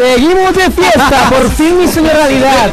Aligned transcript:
Seguimos 0.00 0.54
de 0.54 0.70
fiesta, 0.70 1.28
por 1.30 1.50
fin 1.50 1.76
hizo 1.84 2.00
una 2.00 2.12
realidad. 2.12 2.70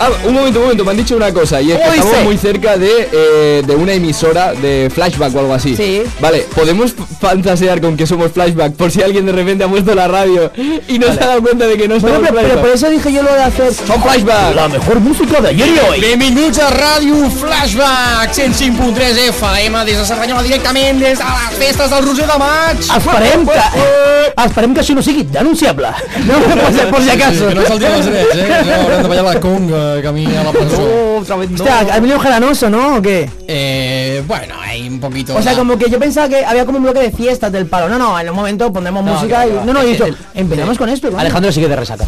Ah, 0.00 0.08
un 0.26 0.34
momento, 0.34 0.58
un 0.58 0.64
momento, 0.64 0.84
me 0.84 0.90
han 0.90 0.96
dicho 0.96 1.16
una 1.16 1.32
cosa 1.32 1.60
y 1.60 1.70
es 1.72 1.78
que 1.78 1.84
Hoy 1.88 1.94
estamos 1.98 2.16
sé. 2.16 2.24
muy 2.24 2.38
cerca 2.38 2.76
de, 2.76 3.08
eh, 3.12 3.62
de 3.64 3.76
una 3.76 3.92
emisora 3.92 4.52
de 4.54 4.90
flashback 4.92 5.34
o 5.36 5.38
algo 5.40 5.54
así. 5.54 5.76
Sí. 5.76 6.02
Vale, 6.20 6.46
podemos 6.54 6.92
fantasear 7.20 7.80
con 7.80 7.96
que 7.96 8.06
somos 8.06 8.32
flashback 8.32 8.72
por 8.74 8.90
si 8.90 9.02
alguien 9.02 9.24
de 9.26 9.32
repente 9.32 9.64
ha 9.64 9.68
puesto 9.68 9.94
la 9.94 10.08
radio 10.08 10.50
y 10.88 10.98
no 10.98 11.06
se 11.12 11.22
ha 11.22 11.26
dado 11.28 11.42
cuenta 11.42 11.66
de 11.66 11.76
que 11.76 11.86
no 11.88 11.98
Bueno, 12.00 12.16
somos 12.16 12.30
pero, 12.30 12.34
pero 12.34 12.48
flashback. 12.48 12.60
por 12.66 12.70
eso 12.74 12.90
dije 12.90 13.12
yo 13.12 13.22
lo 13.22 13.32
de 13.32 13.42
hacer 13.42 13.72
Son 13.74 14.02
flashback. 14.02 14.54
la 14.54 14.68
mejor 14.68 15.00
música 15.00 15.40
de 15.40 15.48
ayer 15.50 15.68
y 15.68 15.78
hoy. 15.78 16.00
Benvinguts 16.00 16.58
a 16.58 16.70
Ràdio 16.70 17.30
Flashback 17.30 18.32
105.3 18.32 19.28
FM 19.28 19.84
des 19.84 19.96
de 19.98 20.04
Cerdanyola 20.04 20.42
directament 20.42 20.98
des 21.00 21.18
de 21.18 21.24
les 21.24 21.58
festes 21.58 21.90
del 21.90 22.04
Roser 22.04 22.26
de 22.26 22.38
Maig 22.38 22.78
Esperem 22.96 23.46
que, 23.46 24.42
esperem 24.44 24.74
que 24.74 24.80
això 24.80 24.94
no 24.94 25.02
sigui 25.02 25.22
denunciable. 25.30 25.88
No, 26.26 26.34
si, 26.72 26.78
por 26.90 27.02
si 27.02 27.10
acaso. 27.10 27.48
que 27.48 27.54
no 27.54 27.66
saltin 27.66 27.88
els 27.92 28.06
drets, 28.06 28.34
eh? 28.36 28.46
que 28.46 28.64
no 28.70 28.74
haurem 28.74 29.02
de 29.02 29.08
ballar 29.08 29.24
la 29.24 29.40
conga 29.40 30.02
camí 30.02 30.26
a 30.26 30.42
la 30.44 30.52
presó 30.52 31.14
Hostia, 31.14 31.78
¿has 31.80 32.00
venido 32.00 32.18
gelanoso, 32.20 32.68
no? 32.70 32.96
¿O 32.96 33.02
qué? 33.02 33.28
eh, 33.48 34.22
bueno, 34.26 34.54
hay 34.60 34.88
un 34.88 35.00
poquito 35.00 35.34
O 35.36 35.42
sea, 35.42 35.52
la- 35.52 35.58
como 35.58 35.78
que 35.78 35.88
yo 35.88 35.98
pensaba 35.98 36.28
que 36.28 36.44
había 36.44 36.64
como 36.66 36.78
un 36.78 36.84
bloque 36.84 37.00
de 37.00 37.10
fiestas 37.12 37.50
del 37.52 37.66
palo. 37.66 37.88
No, 37.88 37.98
no, 37.98 38.18
en 38.18 38.28
un 38.28 38.36
momento 38.36 38.72
pondremos 38.72 39.04
música 39.04 39.46
y. 39.46 39.52
No, 39.64 39.72
no, 39.72 39.80
he 39.82 39.86
dicho, 39.86 40.06
empezamos 40.34 40.76
con 40.78 40.88
esto. 40.88 41.10
¿no? 41.10 41.18
Alejandro 41.18 41.50
sigue 41.52 41.68
de 41.68 41.76
resaca. 41.76 42.04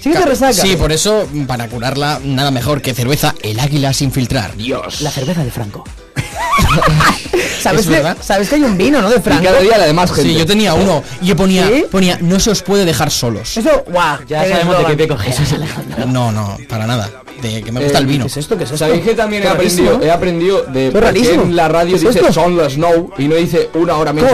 Sí 0.00 0.10
que 0.10 0.16
te 0.18 0.26
resaca. 0.26 0.52
Sí, 0.52 0.76
por 0.76 0.92
eso, 0.92 1.26
para 1.46 1.68
curarla, 1.68 2.20
nada 2.24 2.50
mejor 2.50 2.82
que 2.82 2.94
cerveza 2.94 3.34
El 3.42 3.60
Águila 3.60 3.92
sin 3.92 4.10
filtrar. 4.12 4.52
La 5.00 5.10
cerveza 5.10 5.44
de 5.44 5.50
Franco. 5.50 5.84
¿Sabes 7.60 7.86
verdad. 7.86 8.16
sabes 8.20 8.48
que 8.48 8.54
hay 8.56 8.62
un 8.62 8.76
vino, 8.76 9.00
¿no? 9.02 9.10
De 9.10 9.18
Y 9.18 9.20
Franco. 9.20 9.44
cada 9.44 9.60
día 9.60 9.78
la 9.78 9.86
de 9.86 9.92
más 9.92 10.10
gente. 10.12 10.30
Sí, 10.30 10.36
yo 10.38 10.46
tenía 10.46 10.74
uno 10.74 11.02
y 11.20 11.26
yo 11.26 11.36
ponía, 11.36 11.66
¿Sí? 11.68 11.84
ponía, 11.90 12.18
no 12.20 12.40
se 12.40 12.50
os 12.50 12.62
puede 12.62 12.84
dejar 12.84 13.10
solos. 13.10 13.56
Eso, 13.56 13.84
guau. 13.86 14.18
Ya 14.26 14.46
sabemos 14.48 14.78
de 14.78 14.84
qué 14.86 14.96
te 14.96 15.08
coges, 15.08 15.52
Alejandro. 15.52 16.06
No, 16.06 16.32
no, 16.32 16.56
para 16.68 16.86
nada. 16.86 17.10
De 17.42 17.62
que 17.62 17.72
me 17.72 17.80
gusta 17.82 17.98
el 17.98 18.06
vino. 18.06 18.24
¿Qué 18.24 18.28
es 18.28 18.36
esto? 18.36 18.56
¿Qué 18.56 18.64
es 18.64 18.70
esto? 18.70 18.84
¿Sabéis 18.84 19.02
que 19.02 19.14
también 19.14 19.42
he 19.42 19.48
aprendido? 19.48 20.00
He 20.02 20.10
aprendido 20.10 20.62
de 20.64 20.90
por 20.90 21.12
qué 21.12 21.34
en 21.34 21.56
la 21.56 21.68
radio 21.68 21.90
¿Qué 21.92 21.96
es 21.96 22.14
dice 22.14 22.20
esto? 22.20 22.32
son 22.32 22.56
las 22.56 22.74
snow 22.74 23.10
y 23.18 23.28
no 23.28 23.34
dice 23.36 23.70
una 23.74 23.96
hora 23.96 24.12
menos. 24.12 24.30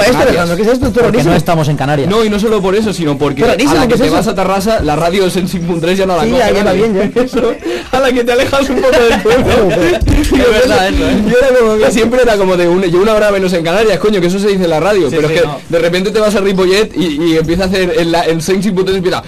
No 1.25 1.35
estamos 1.35 1.69
en 1.69 1.77
Canarias. 1.77 2.09
No, 2.09 2.25
y 2.25 2.31
no 2.31 2.39
solo 2.39 2.61
por 2.61 2.75
eso, 2.75 2.93
sino 2.93 3.17
porque 3.17 3.45
a 3.45 3.49
la 3.49 3.57
¿qué 3.57 3.65
que 3.89 3.95
es 3.95 4.01
te 4.01 4.07
eso? 4.07 4.15
vas 4.15 4.27
a 4.29 4.35
Tarrasa, 4.35 4.81
la 4.81 4.97
radio 4.97 5.27
es 5.27 5.37
en 5.37 5.49
5.3 5.49 5.95
ya 5.95 6.07
no 6.07 6.17
la 6.17 6.25
Sí, 6.25 6.31
coge 6.31 6.75
bien, 6.75 7.13
ya. 7.15 7.23
Eso, 7.27 7.53
a 7.93 8.01
la 8.01 8.13
que 8.13 8.25
te 8.25 8.33
alejas 8.33 8.69
un 8.71 8.77
poco 8.81 8.97
del 8.99 9.21
pueblo. 9.23 9.71
es 9.71 10.31
verdad 10.31 10.89
eso, 10.89 11.09
¿eh? 11.09 11.23
Yo 11.31 11.39
era 11.39 11.59
como 11.59 11.77
que 11.79 11.91
siempre 11.93 12.23
era 12.23 12.37
como 12.37 12.57
de 12.57 12.69
una, 12.69 12.87
yo 12.87 13.01
una 13.01 13.15
hora 13.15 13.31
menos 13.31 13.53
en 13.53 13.65
Canarias, 13.65 13.99
coño, 13.99 14.21
que 14.21 14.27
eso 14.27 14.39
se 14.39 14.49
dice 14.49 14.65
en 14.65 14.71
la 14.71 14.81
radio. 14.81 15.09
pero 15.11 15.29
sí, 15.29 15.35
es 15.35 15.41
que 15.41 15.47
no. 15.47 15.61
de 15.69 15.79
repente 15.79 16.11
te 16.11 16.19
vas 16.21 16.35
a 16.35 16.41
Ripollet 16.41 16.91
y, 16.97 17.23
y 17.33 17.37
empieza 17.37 17.65
a 17.65 17.67
hacer 17.67 17.95
en, 17.99 18.13
la, 18.13 18.25
en 18.27 18.41
5.3 18.41 18.95
empieza... 18.97 19.23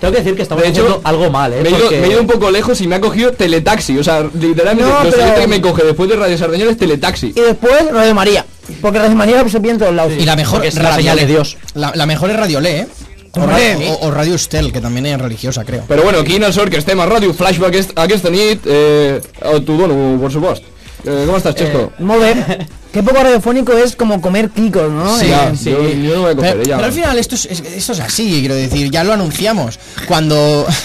Tengo 0.00 0.12
que 0.12 0.18
decir 0.20 0.34
que 0.36 0.42
estamos 0.42 0.62
De 0.64 0.70
hecho, 0.70 0.82
haciendo 0.82 1.00
algo 1.08 1.30
mal, 1.30 1.52
¿eh? 1.52 1.60
Me 1.62 1.68
he, 1.68 1.72
ido, 1.72 1.80
Porque- 1.80 2.00
me 2.00 2.06
he 2.06 2.10
ido 2.10 2.20
un 2.20 2.26
poco 2.26 2.50
lejos 2.50 2.80
y 2.80 2.86
me 2.86 2.96
ha 2.96 3.00
cogido 3.00 3.32
teletaxi. 3.32 3.98
O 3.98 4.04
sea, 4.04 4.22
literalmente, 4.38 4.90
No, 4.90 4.98
lo 5.04 5.10
pero- 5.10 5.12
siguiente 5.16 5.40
que 5.42 5.46
me 5.46 5.60
coge 5.60 5.84
después 5.84 6.08
de 6.10 6.16
Radio 6.16 6.38
Sardañola 6.38 6.70
es 6.72 6.78
teletaxi. 6.78 7.32
Y 7.36 7.40
después 7.40 7.90
Radio 7.92 8.14
María. 8.14 8.44
Porque 8.80 8.98
Radio 8.98 9.16
María 9.16 9.48
se 9.48 9.60
pilla 9.60 9.72
en 9.72 9.78
todos 9.78 9.94
lados. 9.94 10.12
Y 10.18 10.24
la 10.24 10.36
mejor 10.36 10.64
es 10.64 10.74
la 10.76 10.94
señal 10.96 11.16
de 11.18 11.26
Dios. 11.26 11.56
La, 11.74 11.92
la 11.94 12.06
mejor 12.06 12.30
es 12.30 12.36
Radio 12.36 12.60
Le, 12.60 12.78
¿eh? 12.80 12.86
O, 13.32 13.40
Hombre. 13.42 13.74
Ra- 13.74 13.92
o- 13.92 14.06
o 14.08 14.10
Radio 14.10 14.34
Estel, 14.34 14.72
que 14.72 14.80
también 14.80 15.06
es 15.06 15.20
religiosa, 15.20 15.64
creo. 15.64 15.84
Però 15.86 16.02
bueno, 16.02 16.18
aquí 16.18 16.34
en 16.36 16.42
el 16.42 16.52
sort 16.52 16.68
que 16.70 16.78
estem 16.78 16.98
a 17.00 17.06
Ràdio 17.06 17.32
Flashback 17.32 17.68
aquest, 17.68 17.90
aquesta 17.96 18.28
nit, 18.28 18.60
eh, 18.66 19.20
t'ho 19.40 19.76
dono, 19.76 20.18
por 20.20 20.32
supost. 20.32 20.64
Eh, 21.04 21.24
com 21.26 21.36
estàs, 21.36 21.54
Chesco? 21.54 21.92
Muy 21.98 22.18
bien. 22.18 22.68
Qué 22.92 23.02
poco 23.04 23.22
radiofónico 23.22 23.72
es 23.72 23.94
como 23.94 24.20
comer 24.20 24.50
kikos, 24.50 24.90
¿no? 24.90 25.16
Sí, 25.18 25.26
Eh, 25.26 25.28
ya, 25.28 25.52
Yo, 25.52 25.88
yo 25.92 26.14
no 26.16 26.22
voy 26.22 26.32
a 26.32 26.36
coger, 26.36 26.52
Pero, 26.56 26.62
ya. 26.64 26.76
pero 26.76 26.86
al 26.86 26.92
final 26.92 27.18
esto 27.18 27.34
es, 27.36 27.44
es- 27.46 27.60
esto 27.60 27.92
es 27.92 28.00
así, 28.00 28.40
quiero 28.40 28.54
decir, 28.56 28.90
ya 28.90 29.04
lo 29.04 29.12
anunciamos. 29.12 29.78
Cuando... 30.08 30.66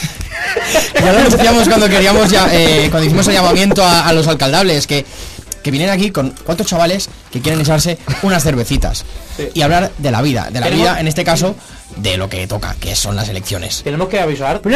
ya 1.03 1.11
lo 1.11 1.19
anunciamos 1.19 1.67
cuando 1.67 1.89
queríamos 1.89 2.29
ya, 2.29 2.47
eh, 2.53 2.87
cuando 2.91 3.07
hicimos 3.07 3.27
el 3.27 3.33
llamamiento 3.33 3.83
a, 3.83 4.07
a 4.07 4.13
los 4.13 4.27
alcaldables, 4.27 4.85
que, 4.87 5.05
que 5.65 5.71
vienen 5.71 5.89
aquí 5.89 6.11
con 6.11 6.31
cuatro 6.45 6.63
chavales 6.63 7.09
que 7.31 7.41
quieren 7.41 7.59
echarse 7.59 7.97
unas 8.21 8.43
cervecitas 8.43 9.03
y 9.55 9.63
hablar 9.63 9.91
de 9.97 10.11
la 10.11 10.21
vida, 10.21 10.43
de 10.51 10.59
la 10.59 10.67
Tenemos- 10.67 10.77
vida, 10.89 10.99
en 10.99 11.07
este 11.07 11.23
caso, 11.23 11.55
de 11.97 12.17
lo 12.17 12.29
que 12.29 12.45
toca, 12.45 12.75
que 12.79 12.95
son 12.95 13.15
las 13.15 13.29
elecciones. 13.29 13.81
Tenemos 13.83 14.07
que 14.07 14.19
avisar. 14.19 14.61
Que, 14.61 14.69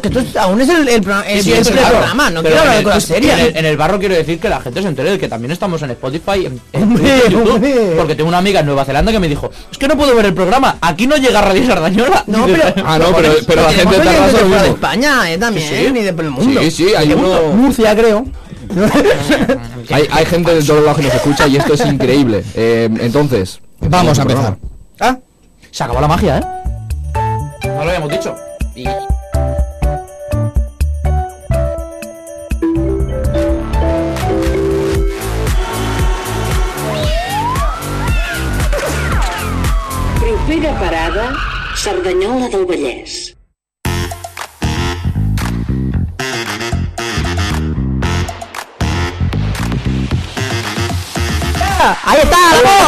que- 0.00 0.10
que 0.10 0.18
es- 0.20 0.36
aún 0.36 0.60
es 0.60 0.68
el, 0.68 0.86
el, 0.88 1.04
el 1.26 1.42
Sí, 1.42 1.52
es 1.52 1.68
programa, 1.68 2.30
no 2.30 2.40
Pero 2.40 2.54
quiero 2.54 2.54
en 2.54 2.58
hablar 2.60 2.72
de 2.74 2.78
el- 2.78 2.84
cosas 2.84 3.02
en 3.10 3.14
serias. 3.16 3.40
el, 3.40 3.56
en 3.56 3.66
el 3.66 3.76
barro 3.76 3.98
quiero 3.98 4.14
decir 4.14 4.38
que 4.38 4.48
la 4.48 4.60
gente 4.60 4.80
se 4.80 4.86
entere 4.86 5.10
de 5.10 5.18
que 5.18 5.26
también 5.28 5.50
estamos 5.50 5.82
en 5.82 5.90
Spotify, 5.90 6.46
en, 6.46 6.60
en 6.72 6.82
Hombre, 6.84 7.22
YouTube, 7.28 7.54
hombre. 7.54 7.74
porque 7.96 8.14
tengo 8.14 8.28
una 8.28 8.38
amiga 8.38 8.60
en 8.60 8.66
Nueva 8.66 8.84
Zelanda 8.84 9.10
que 9.10 9.18
me 9.18 9.28
dijo, 9.28 9.50
es 9.72 9.76
que 9.76 9.88
no 9.88 9.96
puedo 9.96 10.14
ver 10.14 10.26
el 10.26 10.34
programa, 10.34 10.78
aquí 10.80 11.08
no 11.08 11.16
llega 11.16 11.40
Radio 11.40 11.66
Sardañola. 11.66 12.22
No, 12.28 12.46
pero- 12.46 12.62
Ah, 12.86 12.96
no, 12.96 13.12
pero, 13.12 13.34
pero 13.44 13.62
la 13.62 13.72
gente 13.72 13.98
de. 13.98 14.68
España, 14.68 15.32
eh, 15.32 15.36
también, 15.38 15.96
y 15.96 16.00
de 16.02 16.12
por 16.12 16.24
el 16.24 16.30
mundo. 16.30 16.60
Sí, 16.62 16.70
sí, 16.70 16.94
hay 16.96 17.12
uno- 17.12 17.42
Murcia, 17.54 17.96
creo. 17.96 18.24
Hay, 19.90 20.06
hay 20.10 20.24
gente 20.26 20.54
de 20.54 20.62
todos 20.62 20.82
lados 20.82 20.98
que 20.98 21.04
nos 21.04 21.14
escucha 21.14 21.46
y 21.46 21.56
esto 21.56 21.74
es 21.74 21.86
increíble. 21.86 22.44
Eh, 22.54 22.88
entonces... 23.00 23.60
Vamos 23.80 24.18
a 24.18 24.22
empezar. 24.22 24.56
ah, 25.00 25.18
Se 25.70 25.84
acabó 25.84 26.00
la 26.00 26.08
magia, 26.08 26.38
¿eh? 26.38 26.42
No 27.66 27.84
lo 27.84 27.90
habíamos 27.90 28.10
dicho. 28.10 28.34
Y... 28.74 28.84
Propera 40.20 40.72
parada, 40.80 41.36
Cerdanyola 41.76 42.48
del 42.48 42.66
Vallès. 42.66 43.36
Ahí 52.04 52.18
está, 52.22 52.36
¡ole! 52.58 52.78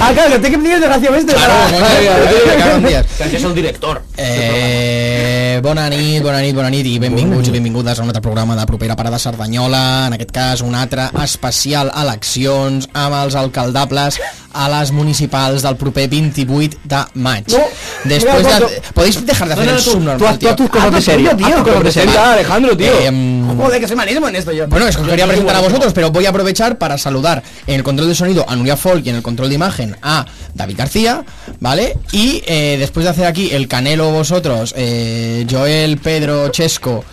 ah, 0.00 0.10
claro, 0.12 0.30
que 0.32 0.38
te 0.38 0.50
que 0.50 0.58
pedir 0.58 0.78
desgraciadamente. 0.80 1.34
Claro, 1.34 2.88
días. 2.88 3.06
Gracias 3.18 3.44
al 3.44 3.54
director. 3.54 4.02
Eh, 4.16 5.60
bona 5.62 5.88
nit, 5.90 6.22
bona 6.22 6.40
nit, 6.40 6.54
bona 6.54 6.70
nit 6.70 6.86
i 6.86 6.98
benvinguts 7.02 7.48
i 7.48 7.52
benvingudes 7.54 7.98
a 7.98 8.02
un 8.02 8.08
altre 8.12 8.22
programa 8.22 8.56
de 8.56 8.66
propera 8.66 8.96
parada 8.96 9.18
Cerdanyola, 9.18 10.06
en 10.06 10.18
aquest 10.18 10.32
cas 10.32 10.62
un 10.62 10.74
altre 10.74 11.08
especial 11.24 11.92
eleccions 11.94 12.88
amb 12.92 13.18
els 13.22 13.34
alcaldables 13.38 14.20
a 14.58 14.66
les 14.68 14.90
municipals 14.90 15.62
del 15.62 15.76
proper 15.76 16.08
28 16.10 16.78
de 16.82 16.96
maig. 17.14 17.44
No, 17.52 17.58
Después 18.04 18.44
mira, 18.44 18.58
de... 18.60 18.82
¿Podéis 18.92 19.24
dejar 19.24 19.46
de 19.48 19.54
hacer 19.54 19.66
no, 19.66 19.70
el 19.70 19.76
no, 19.76 19.82
tú- 19.84 19.90
subnormal, 19.92 20.18
tú 20.18 20.34
tú 20.34 20.38
tío? 20.46 20.56
tus 20.56 20.70
cosas 20.70 20.90
de 20.90 20.96
tú 20.98 21.02
serio. 21.02 21.36
tío, 21.36 21.62
cosas 21.64 21.82
de 21.84 21.92
serio. 21.92 22.20
Alejandro, 22.20 22.76
tío. 22.76 22.92
Eh, 23.00 23.10
mm, 23.10 23.56
Joder, 23.56 23.80
que 23.80 23.86
soy 23.88 23.96
malísimo 23.96 24.28
en 24.28 24.36
esto 24.36 24.50
yo. 24.52 24.66
Bueno, 24.66 24.88
es 24.88 24.96
que 24.96 25.02
os 25.02 25.08
quería 25.08 25.26
presentar 25.26 25.56
a 25.56 25.60
vosotros, 25.60 25.92
pero 25.92 26.10
voy 26.10 26.26
a 26.26 26.30
aprovechar 26.30 26.76
para 26.78 26.98
saludar 26.98 27.42
en 27.66 27.74
el 27.76 27.82
control 27.84 28.08
de 28.08 28.14
sonido 28.16 28.44
a 28.48 28.56
Nuria 28.56 28.76
Folk 28.76 29.06
y 29.06 29.10
en 29.10 29.16
el 29.16 29.22
control 29.22 29.48
de 29.48 29.54
imagen 29.54 29.96
a 30.02 30.26
David 30.54 30.76
García, 30.76 31.24
¿vale? 31.60 31.96
Y 32.12 32.42
eh, 32.46 32.76
después 32.80 33.04
de 33.04 33.10
hacer 33.10 33.26
aquí 33.26 33.50
el 33.52 33.68
canelo 33.68 34.10
vosotros, 34.10 34.74
eh, 34.76 35.46
Joel, 35.48 35.98
Pedro, 35.98 36.48
Chesco, 36.48 37.04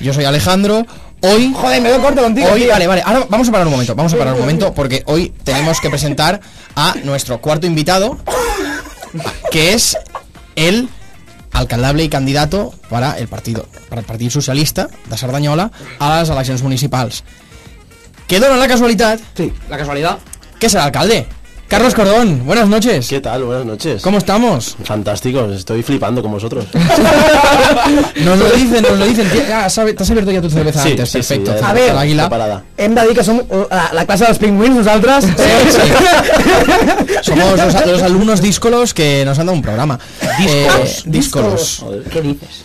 yo 0.00 0.12
soy 0.14 0.24
Alejandro, 0.24 0.86
hoy... 1.20 1.52
Joder, 1.54 1.80
me 1.82 1.90
doy 1.90 2.00
corto 2.00 2.22
contigo. 2.22 2.48
Hoy, 2.52 2.62
tío. 2.62 2.70
vale, 2.70 2.86
vale, 2.86 3.02
ahora 3.04 3.26
vamos 3.28 3.48
a 3.48 3.52
parar 3.52 3.66
un 3.66 3.72
momento, 3.72 3.94
vamos 3.94 4.12
a 4.12 4.16
parar 4.18 4.34
un 4.34 4.40
momento 4.40 4.72
porque 4.74 5.02
hoy 5.06 5.32
tenemos 5.44 5.80
que 5.80 5.90
presentar 5.90 6.40
a 6.74 6.94
nuestro 7.04 7.40
cuarto 7.40 7.66
invitado, 7.66 8.18
que 9.50 9.72
es 9.74 9.96
el 10.56 10.88
alcaldable 11.52 12.04
y 12.04 12.08
candidato 12.08 12.74
para 12.90 13.18
el 13.18 13.28
partido, 13.28 13.66
para 13.88 14.00
el 14.00 14.06
Partido 14.06 14.30
Socialista 14.30 14.88
de 15.08 15.16
Cerdanyola 15.16 15.70
a 15.98 16.20
les 16.20 16.28
eleccions 16.28 16.62
municipals. 16.62 17.24
Que 18.26 18.40
dona 18.40 18.56
la 18.56 18.68
casualitat 18.68 19.20
Sí, 19.36 19.52
la 19.70 19.78
casualidad. 19.78 20.18
que 20.58 20.68
será 20.68 20.84
alcalde. 20.84 21.26
Carlos 21.68 21.94
Cordón, 21.96 22.46
buenas 22.46 22.68
noches. 22.68 23.08
¿Qué 23.08 23.20
tal? 23.20 23.42
Buenas 23.42 23.66
noches. 23.66 24.00
¿Cómo 24.00 24.18
estamos? 24.18 24.76
Fantástico, 24.84 25.46
estoy 25.50 25.82
flipando 25.82 26.22
con 26.22 26.30
vosotros. 26.30 26.64
Nos 28.24 28.38
lo 28.38 28.50
dicen, 28.50 28.82
nos 28.82 28.98
lo 28.98 29.04
dicen. 29.04 29.28
Sabe- 29.68 29.92
te 29.94 30.02
has 30.02 30.10
abierto 30.10 30.30
ya 30.30 30.40
tu 30.40 30.48
cerveza 30.50 30.82
Sí, 30.82 30.90
antes, 30.90 31.10
sí, 31.10 31.22
sí, 31.22 31.34
perfecto. 31.38 31.60
ya 31.60 31.68
A 31.68 31.72
ver, 31.72 31.90
el 31.90 31.98
águila. 31.98 32.62
Hem 32.76 32.94
de 32.94 33.02
dir 33.06 33.14
que 33.14 33.24
som 33.24 33.38
uh, 33.38 33.66
la, 33.70 33.90
la 33.92 34.06
classe 34.06 34.24
dels 34.26 34.38
pingüins, 34.38 34.76
nosaltres. 34.76 35.26
Somos 37.22 37.58
los, 37.58 37.86
los 37.86 38.02
alumnos 38.02 38.40
díscolos 38.40 38.94
que 38.94 39.24
nos 39.24 39.38
han 39.38 39.46
dado 39.46 39.56
un 39.56 39.62
programa. 39.62 39.98
Díscolos. 40.38 41.02
díscolos. 41.06 41.84
¿Qué 42.12 42.22
dices? 42.22 42.64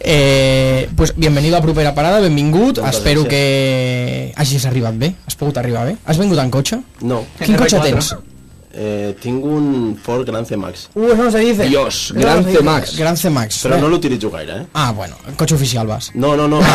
Eh, 0.00 0.88
pues 0.96 1.14
bienvenido 1.16 1.56
a 1.56 1.60
Propera 1.62 1.94
Parada, 1.94 2.20
benvingut. 2.20 2.78
Moltes 2.78 2.96
Espero 2.96 3.22
gràcies. 3.24 3.28
que 3.28 4.32
hagis 4.36 4.64
arribat 4.66 4.94
bé. 4.98 5.14
Has 5.26 5.34
pogut 5.36 5.56
arribar 5.58 5.86
bé? 5.86 5.96
Has 6.06 6.18
vingut 6.18 6.38
en 6.38 6.50
cotxe? 6.50 6.78
No. 7.00 7.24
Quin 7.38 7.56
cotxe 7.56 7.80
tens? 7.80 7.97
Eh, 8.80 9.16
tinc 9.20 9.42
un 9.44 9.96
Ford 10.00 10.24
Gran 10.28 10.44
C-Max, 10.46 10.90
Uh, 10.94 11.06
eso 11.12 11.24
no 11.24 11.30
se 11.32 11.38
dice. 11.38 11.64
Dios, 11.64 12.12
no 12.14 12.20
gran 12.20 12.44
dice. 12.44 12.58
C-Max. 12.58 12.96
Gran 12.96 13.16
C-Max. 13.16 13.62
però 13.64 13.78
no 13.80 13.88
l'utilitzo 13.88 14.30
gaire, 14.30 14.52
eh? 14.60 14.66
Ah, 14.74 14.92
bueno, 14.92 15.16
cotxe 15.36 15.54
oficial 15.54 15.86
vas. 15.86 16.10
No, 16.14 16.36
no, 16.36 16.46
no. 16.46 16.60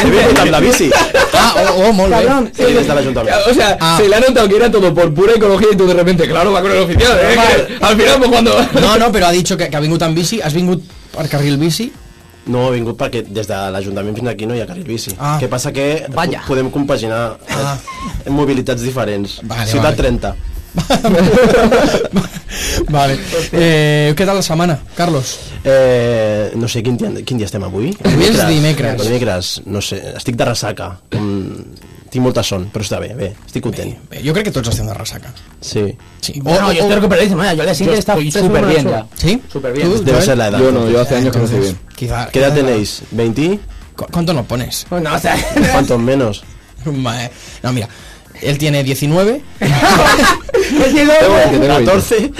He 0.00 0.40
amb 0.40 0.50
la 0.50 0.60
bici. 0.60 0.90
Ah, 1.34 1.54
oh, 1.56 1.88
oh 1.88 1.92
molt 1.92 2.12
bé. 2.14 2.20
Cabrón. 2.24 2.50
Sí, 2.54 2.62
des 2.64 2.86
de 2.86 2.94
l'Ajuntament. 2.94 3.36
O 3.50 3.54
sea, 3.54 3.76
Ah. 3.80 3.96
se 4.00 4.08
le 4.08 4.16
ha 4.16 4.20
notado 4.20 4.48
que 4.48 4.56
era 4.56 4.70
todo 4.70 4.94
por 4.94 5.12
pura 5.14 5.32
ecología 5.34 5.68
y 5.72 5.76
tú 5.76 5.86
de 5.86 5.94
repente, 5.94 6.28
claro, 6.28 6.52
va 6.52 6.62
con 6.62 6.70
el 6.72 6.78
oficial, 6.78 7.18
¿eh? 7.20 7.36
Que 7.78 7.84
al 7.84 7.96
final, 7.96 8.18
pues 8.18 8.30
cuando... 8.30 8.54
No, 8.80 8.98
no, 8.98 9.10
però 9.12 9.26
ha 9.26 9.32
dit 9.32 9.48
que, 9.48 9.68
que 9.68 9.76
ha 9.76 9.80
vingut 9.80 10.02
amb 10.02 10.14
bici. 10.16 10.40
Has 10.40 10.54
vingut 10.54 10.82
per 11.16 11.28
carril 11.28 11.56
bici? 11.58 11.92
No, 12.50 12.66
he 12.68 12.74
vingut 12.78 12.98
perquè 12.98 13.22
des 13.28 13.46
de 13.48 13.58
l'Ajuntament 13.74 14.16
fins 14.18 14.30
aquí 14.32 14.46
no 14.50 14.56
hi 14.56 14.62
ha 14.64 14.68
carril 14.68 14.86
bici. 14.88 15.14
Ah. 15.18 15.36
Què 15.40 15.48
passa 15.48 15.72
que 15.72 16.06
Vaya. 16.14 16.40
po- 16.42 16.54
podem 16.54 16.70
compaginar 16.74 17.36
Ah. 17.48 17.76
eh, 18.24 18.30
mobilitats 18.30 18.82
diferents. 18.82 19.38
Vale, 19.42 19.66
Ciutat 19.70 19.94
vale. 19.94 19.96
30. 19.96 20.34
vale. 22.88 23.18
Eh, 23.52 24.14
què 24.16 24.26
tal 24.26 24.36
la 24.38 24.42
setmana, 24.42 24.78
Carlos? 24.96 25.38
Eh, 25.64 26.50
no 26.56 26.68
sé, 26.68 26.82
quin 26.82 26.96
dia, 26.96 27.10
quin 27.26 27.38
dia 27.38 27.46
estem 27.48 27.64
avui? 27.66 27.92
Avui 28.04 28.28
és 28.30 28.40
dimecres. 28.48 29.02
Dimecres, 29.04 29.52
no 29.66 29.80
sé, 29.84 30.00
estic 30.16 30.36
de 30.40 30.48
ressaca. 30.50 30.92
Com... 31.12 31.30
Tinc 32.10 32.24
molta 32.24 32.42
son, 32.42 32.64
però 32.74 32.82
està 32.82 32.98
bé, 32.98 33.12
bé, 33.14 33.28
estic 33.46 33.62
content. 33.62 33.92
Bé, 34.10 34.18
jo 34.24 34.32
crec 34.34 34.48
que 34.48 34.52
tots 34.56 34.66
estem 34.72 34.88
de 34.90 34.94
ressaca. 34.96 35.30
Sí. 35.62 35.84
Sí. 36.20 36.40
Bueno, 36.42 36.72
yo 36.72 36.80
estoy 36.82 36.96
recuperadísimo. 36.96 37.44
Yo 37.44 37.50
al 37.50 37.56
día 37.68 37.74
siguiente 37.74 38.00
estaba 38.00 38.20
súper 38.32 38.66
bien 38.66 38.88
ya. 38.88 39.06
¿Sí? 39.14 39.40
Súper 39.52 39.72
bien. 39.72 39.92
Ser 40.20 40.36
la 40.36 40.48
edad. 40.48 40.58
Yo 40.58 40.72
no, 40.72 40.90
yo 40.90 41.00
hace 41.00 41.14
años 41.14 41.30
que 41.32 41.38
no 41.38 41.44
estoy 41.44 41.60
bien. 41.60 41.78
Quizá, 42.00 42.28
¿Qué 42.32 42.38
edad 42.38 42.54
tenéis? 42.54 43.02
¿20? 43.14 43.58
¿Cu- 43.94 44.06
¿Cuánto 44.10 44.32
nos 44.32 44.46
pones? 44.46 44.86
Bueno, 44.88 45.12
o 45.14 45.18
sea, 45.18 45.36
¿Cuántos 45.72 46.00
menos? 46.00 46.42
Ma- 46.86 47.28
No, 47.62 47.72
mira, 47.74 47.90
él 48.40 48.56
tiene 48.56 48.82
19, 48.82 49.42
es 49.60 49.68
que 50.94 51.04
no- 51.04 51.12
Tengo 51.12 51.34
20, 51.34 51.58
tengo 51.58 51.74
20. 51.76 51.84
14. 51.84 52.32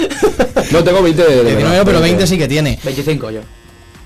No, 0.71 0.83
tengo 0.83 1.03
20 1.03 1.21
de, 1.21 1.29
de 1.29 1.43
19 1.43 1.69
verdad. 1.69 1.85
pero 1.85 2.01
20 2.01 2.25
sí 2.25 2.37
que 2.39 2.47
tiene. 2.47 2.79
25 2.83 3.29
yo. 3.29 3.41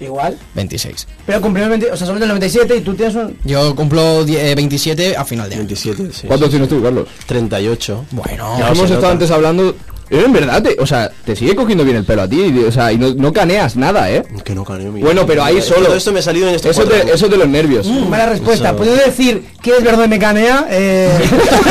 Igual. 0.02 0.38
26. 0.56 1.08
Pero 1.26 1.40
cumplimos 1.40 1.70
20, 1.70 1.90
o 1.92 1.96
sea, 1.96 2.06
somos 2.06 2.20
del 2.20 2.28
97 2.28 2.76
y 2.76 2.82
tú 2.82 2.94
tienes 2.96 3.16
un... 3.16 3.38
Yo 3.46 3.74
cumplo 3.78 4.26
die- 4.26 4.52
eh, 4.52 4.54
27 4.56 5.16
a 5.16 5.24
final 5.24 5.48
de 5.48 5.56
año. 5.56 5.66
27, 5.68 6.10
sí. 6.12 6.28
¿Cuántos 6.28 6.50
tienes 6.50 6.68
tú, 6.68 6.84
Carlos? 6.84 7.08
38. 7.28 8.06
Bueno, 8.12 8.58
Ya 8.60 8.66
Hemos 8.68 8.80
estado 8.80 8.96
nota. 8.96 9.12
antes 9.12 9.32
hablando... 9.32 9.74
Eh, 10.10 10.22
en 10.26 10.34
verdad, 10.34 10.62
te, 10.62 10.76
o 10.80 10.86
sea, 10.86 11.12
te 11.26 11.36
sigue 11.36 11.56
cogiendo 11.56 11.84
bien 11.84 11.98
el 11.98 12.04
pelo 12.06 12.22
a 12.24 12.28
ti, 12.28 12.42
y- 12.42 12.64
o 12.64 12.72
sea, 12.72 12.92
y 12.92 12.98
no, 12.98 13.14
no 13.16 13.34
caneas 13.34 13.76
nada, 13.76 14.10
¿eh? 14.12 14.24
Que 14.44 14.54
no 14.54 14.64
caneo, 14.64 14.92
mira. 14.92 15.06
Bueno, 15.06 15.26
pero 15.26 15.44
ahí 15.44 15.62
solo. 15.62 15.88
Todo 15.88 15.96
esto 15.96 16.12
me 16.12 16.20
ha 16.20 16.22
salido 16.22 16.48
en 16.48 16.56
este 16.56 16.70
Eso 16.70 16.86
de, 16.86 17.02
eso 17.14 17.28
de 17.28 17.38
los 17.38 17.48
nervios. 17.48 17.88
Mala 17.88 18.28
respuesta. 18.28 18.70
Eso- 18.70 18.78
¿Puedo 18.78 18.96
decir 18.96 19.44
que 19.62 19.78
es 19.78 19.84
verdad 19.84 20.08
me 20.08 20.20
canea? 20.20 20.68
Eh... 20.70 21.10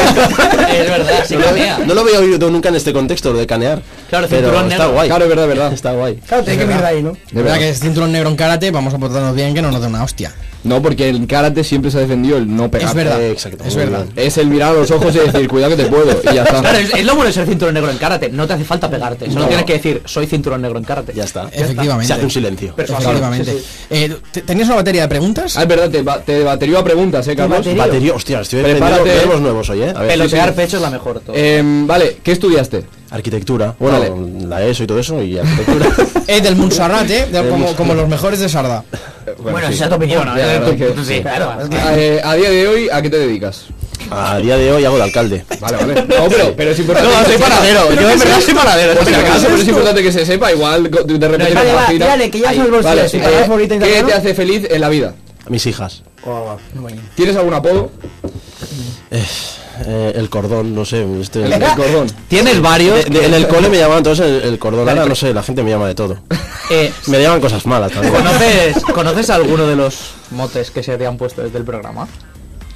es 0.72 0.90
verdad, 0.90 1.25
sí 1.26 1.34
No 1.34 1.40
lo, 1.40 1.46
canea. 1.46 1.78
no 1.86 1.94
lo 1.94 2.00
había 2.00 2.19
oído 2.19 2.50
nunca 2.50 2.69
en 2.69 2.75
este 2.76 2.92
contexto, 2.92 3.32
lo 3.32 3.38
de 3.38 3.46
canear. 3.46 3.82
Claro, 4.08 4.26
pero 4.28 4.42
cinturón 4.48 4.70
está 4.72 4.78
negro. 4.84 4.92
guay. 4.94 5.08
Claro, 5.08 5.25
es 5.25 5.28
verdad, 5.30 5.46
verdad. 5.48 5.72
Está 5.72 5.92
guay. 5.92 6.16
claro, 6.26 6.44
tiene 6.44 6.58
que 6.60 6.66
mirar 6.66 6.84
ahí, 6.84 7.02
¿no? 7.02 7.12
de 7.30 7.42
verdad 7.42 7.58
que 7.58 7.69
es 7.70 7.80
cinturón 7.80 8.12
negro 8.12 8.28
en 8.30 8.37
karate, 8.37 8.70
vamos 8.70 8.94
a 8.94 8.98
portarnos 8.98 9.34
bien 9.34 9.54
que 9.54 9.62
no 9.62 9.70
nos 9.70 9.80
dé 9.80 9.87
una 9.88 10.02
hostia. 10.04 10.32
No, 10.64 10.80
porque 10.80 11.10
el 11.10 11.26
karate 11.26 11.62
siempre 11.62 11.90
se 11.90 11.98
ha 11.98 12.00
defendido 12.00 12.38
el 12.38 12.54
no 12.54 12.70
pegar. 12.70 12.88
Es 12.88 12.94
verdad, 12.94 13.20
Eh, 13.20 13.30
exacto, 13.32 13.64
es 13.66 13.76
verdad. 13.76 14.06
bien. 14.14 14.26
Es 14.26 14.38
el 14.38 14.46
mirar 14.46 14.70
a 14.70 14.72
los 14.78 14.90
ojos 14.90 15.14
y 15.14 15.19
decir, 15.19 15.46
cuidado 15.46 15.76
que 15.76 15.82
te 15.82 15.90
puedo. 15.90 16.19
Y 16.22 16.34
ya 16.34 16.42
está. 16.44 16.60
Claro, 16.62 16.78
es, 16.78 16.94
es 16.94 17.04
lo 17.04 17.14
bueno 17.14 17.26
de 17.26 17.32
ser 17.34 17.46
cinturón 17.46 17.75
negro 17.75 17.90
en 17.90 17.98
karate. 17.98 18.24
No 18.31 18.47
te 18.47 18.53
hace 18.55 18.65
falta 18.65 18.91
pegarte. 18.91 19.31
Solo 19.31 19.47
tienes 19.47 19.65
que 19.67 19.75
decir, 19.75 20.03
soy 20.05 20.26
cinturón 20.26 20.62
negro 20.62 20.79
en 20.79 20.85
karate. 20.85 21.12
Ya 21.15 21.25
está. 21.25 21.49
Efectivamente. 21.53 22.06
Se 22.06 22.12
hace 22.15 22.25
un 22.25 22.31
silencio. 22.31 22.75
Efectivamente. 22.76 23.53
sí, 23.53 23.59
sí. 23.61 23.67
Eh, 23.91 24.17
¿te- 24.32 24.43
¿Tenías 24.43 24.67
una 24.69 24.76
batería 24.76 25.03
de 25.03 25.09
preguntas? 25.09 25.56
Ah, 25.56 25.62
es 25.62 25.69
verdad, 25.69 25.91
te, 25.91 26.03
ba- 26.03 26.21
te 26.21 26.43
baterió 26.43 26.79
a 26.79 26.85
preguntas, 26.85 27.26
¿eh, 27.29 27.37
Carlos? 27.37 27.65
batería. 27.76 28.15
Hostia, 28.15 28.41
estoy 28.41 28.62
Prepárate. 28.62 29.05
verbos 29.05 29.41
nuevos 29.41 29.69
hoy, 29.71 29.82
¿eh? 29.82 29.93
A 29.94 30.00
ver, 30.00 30.09
Pelotear 30.11 30.49
sí, 30.49 30.55
sí. 30.55 30.61
pecho 30.61 30.76
es 30.76 30.82
la 30.82 30.91
mejor. 30.91 31.21
Todo. 31.21 31.35
Em, 31.37 31.87
vale, 31.87 32.19
¿qué 32.23 32.32
estudiaste? 32.32 32.85
Arquitectura, 33.11 33.75
bueno, 33.79 33.99
Vale. 34.00 34.49
la 34.49 34.62
ESO 34.65 34.82
y 34.82 34.87
todo 34.87 34.99
eso, 34.99 35.23
y 35.23 35.38
arquitectura. 35.38 35.87
Eh, 36.26 36.41
del 36.41 36.56
Montserrat, 36.56 37.09
eh, 37.11 37.26
de- 37.31 37.49
como, 37.50 37.75
como 37.76 37.94
los 37.94 38.09
mejores 38.09 38.41
de 38.41 38.49
Sarda. 38.49 38.82
Bueno, 39.43 39.69
sí. 39.69 39.75
esa 39.75 39.85
es 39.85 39.91
tu 39.91 39.97
opinión. 39.97 40.26
Es 40.38 40.44
es 40.71 40.76
que- 40.76 40.94
Eh, 42.17 42.21
a 42.25 42.35
día 42.35 42.50
de 42.50 42.67
hoy, 42.67 42.88
¿a 42.91 43.03
qué 43.03 43.11
te 43.11 43.19
dedicas? 43.19 43.67
A 44.10 44.38
día 44.38 44.56
de 44.56 44.70
hoy 44.72 44.84
hago 44.84 44.96
de 44.96 45.02
alcalde. 45.02 45.44
Vale, 45.60 45.76
vale. 45.78 45.94
No, 45.94 46.28
pero, 46.28 46.54
pero 46.56 46.70
es 46.70 46.78
importante. 46.78 47.10
No, 47.10 47.16
soy 47.16 47.24
se 47.26 47.32
sepa. 47.38 47.48
panadero, 47.48 47.94
yo 47.94 48.10
en 48.10 48.18
verdad 48.18 48.40
soy 48.40 48.54
panadero. 48.54 48.94
Por 48.94 49.06
si 49.06 49.14
acaso, 49.14 49.42
pero 49.46 49.56
es 49.56 49.68
importante 49.68 50.02
que 50.02 50.12
se 50.12 50.26
sepa, 50.26 50.52
igual 50.52 50.82
de 50.90 51.28
repente 51.28 51.54
Vale, 51.54 51.66
te 51.68 51.72
va, 51.74 51.80
fascina. 51.82 52.04
tírale, 52.06 52.30
que 52.30 52.40
ya 52.40 52.48
Ahí. 52.50 52.56
son 52.56 52.70
los 52.70 52.84
Vale, 52.84 53.00
bolsillos. 53.02 53.14
eh, 53.14 53.18
¿Tu 53.18 53.24
palabra 53.24 53.46
favorita 53.46 53.74
en 53.74 53.80
¿Qué 53.80 54.02
te 54.04 54.12
hace 54.12 54.34
feliz 54.34 54.66
en 54.70 54.80
la 54.80 54.88
vida? 54.88 55.14
Mis 55.48 55.66
hijas. 55.66 56.02
¿Tienes 57.16 57.36
algún 57.36 57.54
apodo? 57.54 57.90
Eh, 59.86 60.12
el 60.14 60.30
cordón, 60.30 60.74
no 60.74 60.84
sé. 60.84 61.04
Este, 61.20 61.44
El, 61.44 61.52
el 61.54 61.62
cordón. 61.74 62.06
Tienes 62.28 62.60
varios. 62.62 63.04
De- 63.04 63.10
de- 63.20 63.26
en 63.26 63.34
el 63.34 63.48
cole 63.48 63.68
me 63.68 63.76
llamaban 63.78 64.02
todos 64.02 64.20
el, 64.20 64.42
el 64.42 64.58
cordón. 64.58 64.88
Ahora 64.88 65.04
no 65.06 65.14
sé, 65.14 65.34
la 65.34 65.42
gente 65.42 65.62
me 65.62 65.70
llama 65.70 65.88
de 65.88 65.94
todo. 65.94 66.18
Eh, 66.70 66.92
Me 67.08 67.20
llaman 67.20 67.40
cosas 67.40 67.66
malas 67.66 67.92
también. 67.92 68.14
¿conoces, 68.14 68.82
¿Conoces 68.94 69.30
alguno 69.30 69.66
de 69.66 69.76
los 69.76 70.12
motes 70.30 70.70
que 70.70 70.82
se 70.82 70.96
te 70.96 71.06
han 71.06 71.16
puesto 71.18 71.42
desde 71.42 71.58
el 71.58 71.64
programa? 71.64 72.08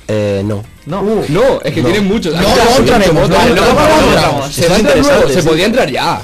Eh, 0.09 0.43
no. 0.45 0.65
No. 0.87 1.03
No, 1.29 1.61
es 1.63 1.73
que 1.75 1.83
tienen 1.83 2.07
muchos. 2.09 2.35
No, 2.35 2.41
Ah, 2.49 2.55
no 2.65 2.71
sí, 2.73 2.79
entraremos, 2.79 3.29
muchos, 3.29 3.45
no, 3.55 4.39
no, 4.41 4.49
Se 4.51 4.69
va 4.69 4.75
a 4.75 4.79
entrar 4.79 4.99
luego, 4.99 5.29
se 5.29 5.43
sí. 5.43 5.49
podía 5.49 5.67
entrar 5.67 5.91
ya. 5.91 6.21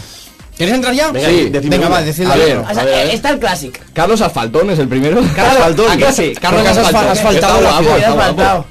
¿Quieres 0.56 0.74
entrar 0.76 0.94
ya? 0.94 1.10
Venga, 1.10 1.28
Sí, 1.28 1.50
va, 1.90 2.02
decid 2.02 2.26
A 2.30 2.36
ver. 2.36 2.58
O 2.58 2.74
sea, 2.74 2.84
eh, 2.84 3.10
está 3.12 3.30
el 3.30 3.38
clásico. 3.40 3.80
Carlos 3.92 4.20
Asfaltón 4.20 4.70
es 4.70 4.78
el 4.78 4.88
primero. 4.88 5.20
Asfaltón. 5.36 5.90
¿A 5.90 5.96
que 5.96 6.12
sí? 6.12 6.32
Carlos 6.40 6.66
Asfaltón. 6.66 7.08
asfaltado 7.08 7.68
Has 7.68 7.84
guapo. 7.84 8.16
faltado. 8.20 8.64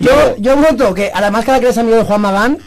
Yo, 0.00 0.34
yo 0.38 0.56
voto 0.56 0.92
que 0.94 1.10
a 1.14 1.20
la 1.20 1.30
máscara 1.30 1.58
que 1.60 1.66
eres 1.66 1.78
amigo 1.78 1.96
de 1.98 2.04
Juan 2.04 2.20
Magán. 2.22 2.58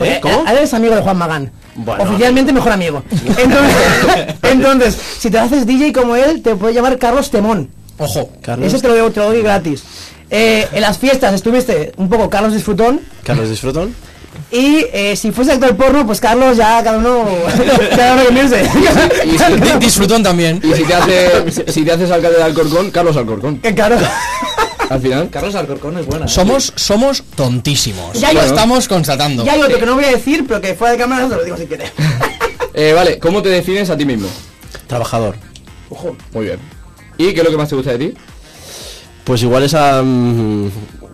¿Eh? 0.00 0.20
eres 0.50 0.74
amigo 0.74 0.94
de 0.96 1.02
Juan 1.02 1.16
Magán. 1.16 1.52
Bueno. 1.76 2.02
Oficialmente 2.04 2.52
mejor 2.52 2.72
amigo. 2.72 3.02
Entonces, 3.10 4.34
entonces, 4.42 4.98
si 5.18 5.30
te 5.30 5.38
haces 5.38 5.66
DJ 5.66 5.92
como 5.92 6.16
él, 6.16 6.40
te 6.42 6.54
puede 6.56 6.74
llamar 6.74 6.98
Carlos 6.98 7.30
Temón. 7.30 7.68
Ojo. 7.98 8.30
Carlos, 8.42 8.66
Ese 8.72 8.80
te 8.82 8.88
lo, 8.88 8.96
doy- 8.96 9.12
te 9.12 9.20
lo 9.20 9.26
doy 9.26 9.42
gratis. 9.42 9.82
Eh, 10.36 10.66
en 10.72 10.80
las 10.80 10.98
fiestas 10.98 11.32
estuviste 11.32 11.92
un 11.96 12.08
poco 12.08 12.28
Carlos 12.28 12.52
Disfrutón. 12.52 13.00
Carlos 13.22 13.48
Disfrutón. 13.48 13.94
Y 14.50 14.84
eh, 14.92 15.14
si 15.16 15.30
fuese 15.30 15.52
actor 15.52 15.76
porno, 15.76 16.04
pues 16.04 16.20
Carlos 16.20 16.56
ya 16.56 16.82
cada 16.82 16.98
uno. 16.98 17.24
cada 17.96 18.14
uno 18.14 18.26
que 18.26 18.32
piense. 18.32 18.68
Y 19.24 19.38
si, 19.38 19.44
Di- 19.60 19.78
Disfrutón 19.78 20.24
también. 20.24 20.60
y 20.62 20.72
si 20.74 20.82
te 20.82 20.94
hace, 20.94 21.50
si- 21.52 21.72
si 21.72 21.84
te 21.84 21.92
haces 21.92 22.10
alcalde 22.10 22.38
de 22.38 22.42
Alcorcón, 22.42 22.90
Carlos 22.90 23.16
Alcorcón. 23.16 23.58
Que 23.60 23.72
claro. 23.74 23.96
Al 24.90 25.00
final. 25.00 25.28
Carlos 25.30 25.54
Alcorcón 25.54 25.98
es 25.98 26.06
buena. 26.06 26.26
¿eh? 26.26 26.28
Somos, 26.28 26.72
somos 26.74 27.22
tontísimos. 27.36 28.18
Ya, 28.18 28.32
lo 28.32 28.40
ya. 28.40 28.46
estamos 28.46 28.88
constatando. 28.88 29.44
Y 29.44 29.48
hay 29.48 29.62
otro 29.62 29.78
que 29.78 29.86
no 29.86 29.94
voy 29.94 30.04
a 30.04 30.10
decir, 30.10 30.44
pero 30.48 30.60
que 30.60 30.74
fuera 30.74 30.92
de 30.94 30.98
cámara 30.98 31.28
te 31.28 31.36
lo 31.36 31.44
digo 31.44 31.56
si 31.56 31.66
quieres. 31.66 31.92
Eh, 32.76 32.92
vale, 32.92 33.20
¿cómo 33.20 33.40
te 33.40 33.50
defines 33.50 33.88
a 33.88 33.96
ti 33.96 34.04
mismo? 34.04 34.26
Trabajador. 34.88 35.36
Muy 36.32 36.46
bien. 36.46 36.58
¿Y 37.16 37.32
qué 37.32 37.38
es 37.38 37.44
lo 37.44 37.52
que 37.52 37.56
más 37.56 37.68
te 37.68 37.76
gusta 37.76 37.92
de 37.92 37.98
ti? 37.98 38.14
Pues 39.24 39.42
igual 39.42 39.62
esa 39.62 40.02
mm, 40.02 40.70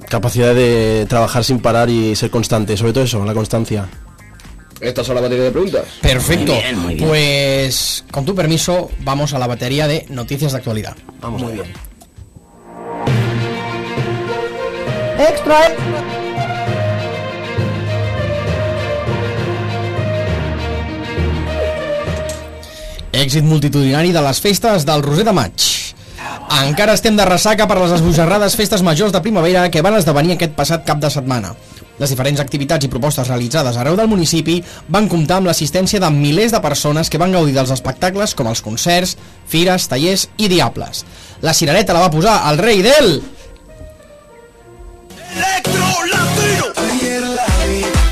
capacidad 0.08 0.54
de 0.54 1.06
trabajar 1.08 1.44
sin 1.44 1.60
parar 1.60 1.88
y 1.88 2.14
ser 2.16 2.30
constante. 2.30 2.76
Sobre 2.76 2.92
todo 2.92 3.04
eso, 3.04 3.24
la 3.24 3.34
constancia. 3.34 3.88
Estas 4.80 5.06
son 5.06 5.14
la 5.14 5.20
batería 5.20 5.44
de 5.44 5.50
preguntas. 5.50 5.84
Perfecto. 6.00 6.54
Pues, 6.98 8.04
con 8.10 8.24
tu 8.24 8.34
permiso, 8.34 8.90
vamos 9.00 9.34
a 9.34 9.38
la 9.38 9.46
batería 9.46 9.86
de 9.86 10.06
noticias 10.08 10.52
de 10.52 10.58
actualidad. 10.58 10.96
Vamos 11.20 11.42
Muy 11.42 11.52
bien. 11.52 11.66
Extra, 15.18 15.66
extra. 15.68 16.30
Èxit 23.12 23.44
multitudinari 23.44 24.14
de 24.14 24.22
les 24.24 24.40
festes 24.40 24.86
del 24.88 25.02
Roser 25.04 25.26
de 25.28 25.32
Maig. 25.36 25.79
Encara 26.60 26.94
estem 26.94 27.16
de 27.16 27.24
ressaca 27.24 27.66
per 27.68 27.78
les 27.80 27.92
esbojarrades 27.96 28.56
festes 28.58 28.82
majors 28.86 29.12
de 29.14 29.20
primavera 29.24 29.68
que 29.70 29.82
van 29.82 29.96
esdevenir 29.98 30.34
aquest 30.36 30.52
passat 30.58 30.84
cap 30.86 30.98
de 31.02 31.10
setmana. 31.10 31.54
Les 32.00 32.08
diferents 32.12 32.40
activitats 32.40 32.86
i 32.86 32.88
propostes 32.88 33.28
realitzades 33.28 33.76
arreu 33.76 33.96
del 33.98 34.08
municipi 34.08 34.58
van 34.88 35.08
comptar 35.08 35.36
amb 35.40 35.50
l'assistència 35.50 36.00
de 36.00 36.08
milers 36.14 36.52
de 36.54 36.60
persones 36.64 37.10
que 37.12 37.20
van 37.20 37.32
gaudir 37.36 37.52
dels 37.56 37.72
espectacles 37.74 38.34
com 38.34 38.48
els 38.48 38.62
concerts, 38.64 39.16
fires, 39.48 39.88
tallers 39.88 40.28
i 40.38 40.48
diables. 40.48 41.04
La 41.42 41.52
cirereta 41.54 41.92
la 41.96 42.06
va 42.06 42.10
posar 42.14 42.38
el 42.52 42.58
rei 42.58 42.80
del... 42.82 43.20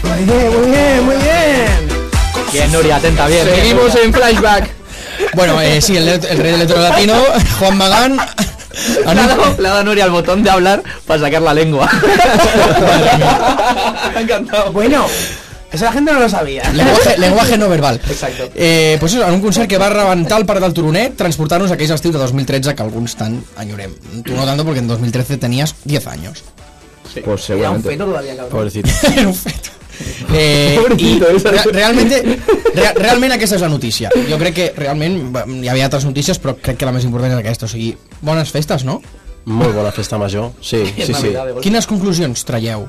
Muy 0.02 0.24
bien, 0.24 0.52
muy 0.52 0.70
bien, 0.70 1.04
muy 1.04 1.16
bien. 1.16 1.88
Bien, 2.52 2.72
Nuria, 2.72 2.96
atenta, 2.96 3.26
bien. 3.26 3.44
bien, 3.44 3.56
Seguimos 3.56 3.84
Nuria. 3.94 4.04
en 4.04 4.12
flashback. 4.14 4.77
Bueno, 5.34 5.60
eh, 5.60 5.80
sí, 5.80 5.96
el, 5.96 6.08
el 6.08 6.20
rei 6.20 6.36
del 6.36 6.54
electro 6.54 6.80
latino, 6.80 7.14
Juan 7.58 7.76
Magán... 7.76 8.16
Le 9.04 9.10
ha 9.10 9.14
dado- 9.26 9.56
le 9.58 9.66
ha 9.68 9.70
dado 9.72 9.84
Nuria 9.84 10.04
al 10.04 10.10
botón 10.12 10.44
de 10.44 10.50
hablar 10.50 10.82
para 11.06 11.20
sacar 11.20 11.42
la 11.42 11.52
lengua. 11.52 11.88
Me 14.12 14.18
ha 14.18 14.20
encantado. 14.20 14.72
Bueno, 14.72 15.06
eso 15.72 15.84
la 15.84 15.92
gente 15.92 16.12
no 16.12 16.20
lo 16.20 16.28
sabía. 16.28 16.62
Lenguaje, 16.72 17.18
lenguaje 17.18 17.58
no 17.58 17.68
verbal. 17.68 18.00
Exacto. 18.08 18.48
Eh, 18.54 18.96
pues 19.00 19.12
eso, 19.14 19.26
en 19.26 19.34
un 19.34 19.40
concert 19.40 19.68
que 19.68 19.78
va 19.78 19.88
rebentar 19.88 20.38
el 20.38 20.46
Parc 20.46 20.60
del 20.60 20.72
Turonet, 20.72 21.16
transportar-nos 21.16 21.70
a 21.70 21.74
aquells 21.74 21.90
estius 21.90 22.14
de 22.14 22.20
2013 22.20 22.74
que 22.74 22.82
alguns 22.82 23.16
tant 23.16 23.42
enyorem. 23.60 23.94
Tu 24.24 24.32
no 24.34 24.44
tanto 24.44 24.64
porque 24.64 24.78
en 24.80 24.86
2013 24.88 25.38
tenías 25.38 25.74
10 25.84 26.06
años. 26.06 26.44
Pues 27.02 27.16
Era 27.18 27.30
un 27.32 27.38
seguramente. 27.38 27.88
feto 27.90 28.04
todavía, 28.04 28.36
cabrón. 28.36 28.50
Pobrecito. 28.52 28.90
Era 29.16 29.28
un 29.28 29.34
feto. 29.34 29.70
Eh, 30.32 30.74
i 30.76 30.78
Pobrecito, 30.78 31.30
esa- 31.36 31.50
re 31.50 31.72
realmente, 31.72 32.20
re 32.74 32.92
realment 32.98 33.34
aquesta 33.36 33.56
és 33.56 33.64
la 33.64 33.70
notícia. 33.72 34.10
Jo 34.28 34.38
crec 34.40 34.54
que 34.54 34.68
realment 34.76 35.18
hi 35.62 35.68
havia 35.70 35.88
altres 35.88 36.06
notícies, 36.08 36.38
però 36.42 36.56
crec 36.60 36.78
que 36.80 36.88
la 36.88 36.94
més 36.94 37.06
important 37.08 37.32
és 37.34 37.40
aquesta. 37.40 37.66
O 37.66 37.72
sigui, 37.72 37.94
bones 38.20 38.52
festes, 38.54 38.84
no? 38.88 39.00
Molt 39.48 39.74
bona 39.74 39.92
festa 39.96 40.18
major, 40.20 40.52
sí, 40.60 40.82
sí, 41.06 41.12
sí. 41.14 41.34
Quines 41.64 41.86
conclusions 41.88 42.44
traieu? 42.44 42.88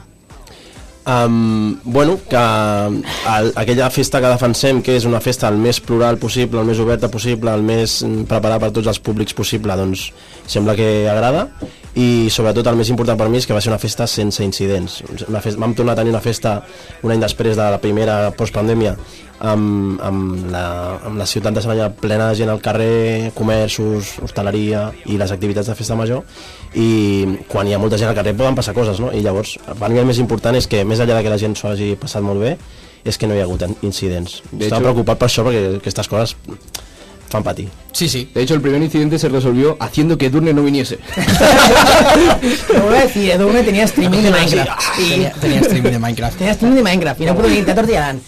Um, 1.09 1.79
bueno, 1.85 2.19
que 2.29 2.35
el, 2.37 3.53
aquella 3.55 3.89
festa 3.89 4.19
que 4.21 4.29
defensem, 4.29 4.81
que 4.85 4.93
és 4.99 5.07
una 5.09 5.21
festa 5.23 5.47
el 5.49 5.57
més 5.57 5.79
plural 5.81 6.19
possible, 6.21 6.59
el 6.61 6.67
més 6.67 6.77
oberta 6.83 7.09
possible, 7.09 7.49
el 7.55 7.63
més 7.65 8.03
mm, 8.03 8.27
preparada 8.29 8.59
per 8.61 8.69
tots 8.75 8.91
els 8.91 8.99
públics 9.01 9.33
possible, 9.33 9.73
doncs 9.79 10.09
sembla 10.45 10.75
que 10.77 11.07
agrada 11.09 11.47
i 11.95 12.27
sobretot 12.29 12.67
el 12.69 12.75
més 12.77 12.89
important 12.93 13.17
per 13.17 13.29
mi 13.29 13.39
és 13.39 13.47
que 13.47 13.53
va 13.55 13.61
ser 13.61 13.71
una 13.71 13.79
festa 13.81 14.05
sense 14.07 14.43
incidents. 14.45 14.99
Una 15.27 15.41
festa, 15.41 15.59
vam 15.59 15.73
tornar 15.73 15.93
a 15.93 15.99
tenir 16.01 16.11
una 16.13 16.21
festa 16.21 16.59
un 17.03 17.11
any 17.11 17.19
després 17.23 17.57
de 17.57 17.65
la 17.73 17.79
primera 17.81 18.29
postpandèmia 18.37 18.93
amb, 19.39 19.99
amb, 20.03 20.49
la, 20.51 20.63
amb 21.09 21.17
la 21.17 21.25
ciutat 21.25 21.55
de 21.55 21.61
Saranya 21.63 21.89
plena 21.95 22.27
de 22.29 22.35
gent 22.35 22.49
al 22.51 22.61
carrer, 22.61 23.31
comerços, 23.33 24.17
hostaleria 24.21 24.89
i 25.07 25.17
les 25.17 25.31
activitats 25.31 25.71
de 25.71 25.75
festa 25.79 25.95
major 25.95 26.23
i 26.75 27.25
quan 27.47 27.67
hi 27.67 27.73
ha 27.73 27.79
molta 27.81 27.97
gent 27.97 28.11
al 28.11 28.17
carrer 28.19 28.35
poden 28.37 28.55
passar 28.59 28.75
coses, 28.77 28.99
no? 28.99 29.09
I 29.15 29.23
llavors, 29.25 29.55
per 29.79 29.89
mi 29.89 29.99
el 30.03 30.05
més 30.09 30.19
important 30.19 30.55
és 30.59 30.67
que 30.67 30.83
més 30.85 30.99
enllà 30.99 31.17
de 31.17 31.23
que 31.25 31.33
la 31.33 31.39
gent 31.41 31.55
s'ho 31.57 31.71
hagi 31.71 31.93
passat 31.99 32.21
molt 32.21 32.43
bé 32.43 32.57
és 33.07 33.17
que 33.17 33.25
no 33.31 33.33
hi 33.33 33.39
ha 33.39 33.47
hagut 33.47 33.63
incidents. 33.81 34.41
De 34.51 34.65
Estava 34.67 34.81
hecho- 34.81 34.89
preocupat 34.91 35.17
per 35.17 35.29
això 35.31 35.47
perquè 35.47 35.77
aquestes 35.79 36.07
coses 36.11 36.35
fan 37.29 37.43
patir. 37.43 37.69
Sí, 37.91 38.07
sí. 38.09 38.29
De 38.33 38.41
hecho, 38.41 38.53
el 38.55 38.61
primer 38.61 38.81
incidente 38.81 39.19
se 39.19 39.29
resolvió 39.29 39.77
haciendo 39.79 40.17
que 40.17 40.29
Durne 40.29 40.53
no 40.53 40.63
viniese. 40.63 40.99
Lo 42.73 42.81
voy 42.85 42.95
a 42.97 43.01
decir, 43.01 43.31
Edurne 43.31 43.63
tenía 43.63 43.83
streaming 43.85 44.19
de 44.23 44.31
Minecraft. 44.31 44.81
Tenia, 44.97 45.31
tenia 45.39 45.59
streaming 45.61 45.91
de 45.91 45.99
Minecraft. 45.99 46.37
tenía 46.37 46.53
streaming 46.53 46.75
de 46.77 46.83
Minecraft 46.83 47.21
y 47.21 47.25
no 47.25 47.35
pudo 47.35 47.47
venir, 47.47 47.65
te 47.65 47.71
atortillarán. 47.71 48.21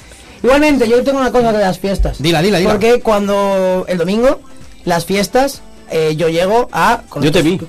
Igualmente, 0.44 0.88
yo 0.90 1.04
tengo 1.04 1.20
una 1.20 1.32
cosa 1.32 1.52
de 1.52 1.60
las 1.60 1.78
fiestas. 1.80 2.22
Dila, 2.22 2.42
dila, 2.42 2.58
dila. 2.58 2.72
Porque 2.72 3.00
cuando 3.02 3.86
el 3.88 3.98
domingo, 3.98 4.42
las 4.86 5.06
fiestas, 5.06 5.62
eh, 5.92 6.16
yo 6.18 6.30
llego 6.30 6.68
a... 6.72 7.02
con- 7.10 7.22
Yo 7.24 7.32
te 7.32 7.42
vi. 7.42 7.60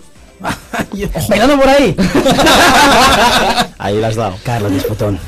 Bailando 1.28 1.56
por 1.60 1.68
ahí. 1.68 1.94
Ahí 3.78 4.00
l'has 4.00 4.16
dado. 4.16 4.36
Carlos 4.42 4.72
Disputón. 4.72 5.18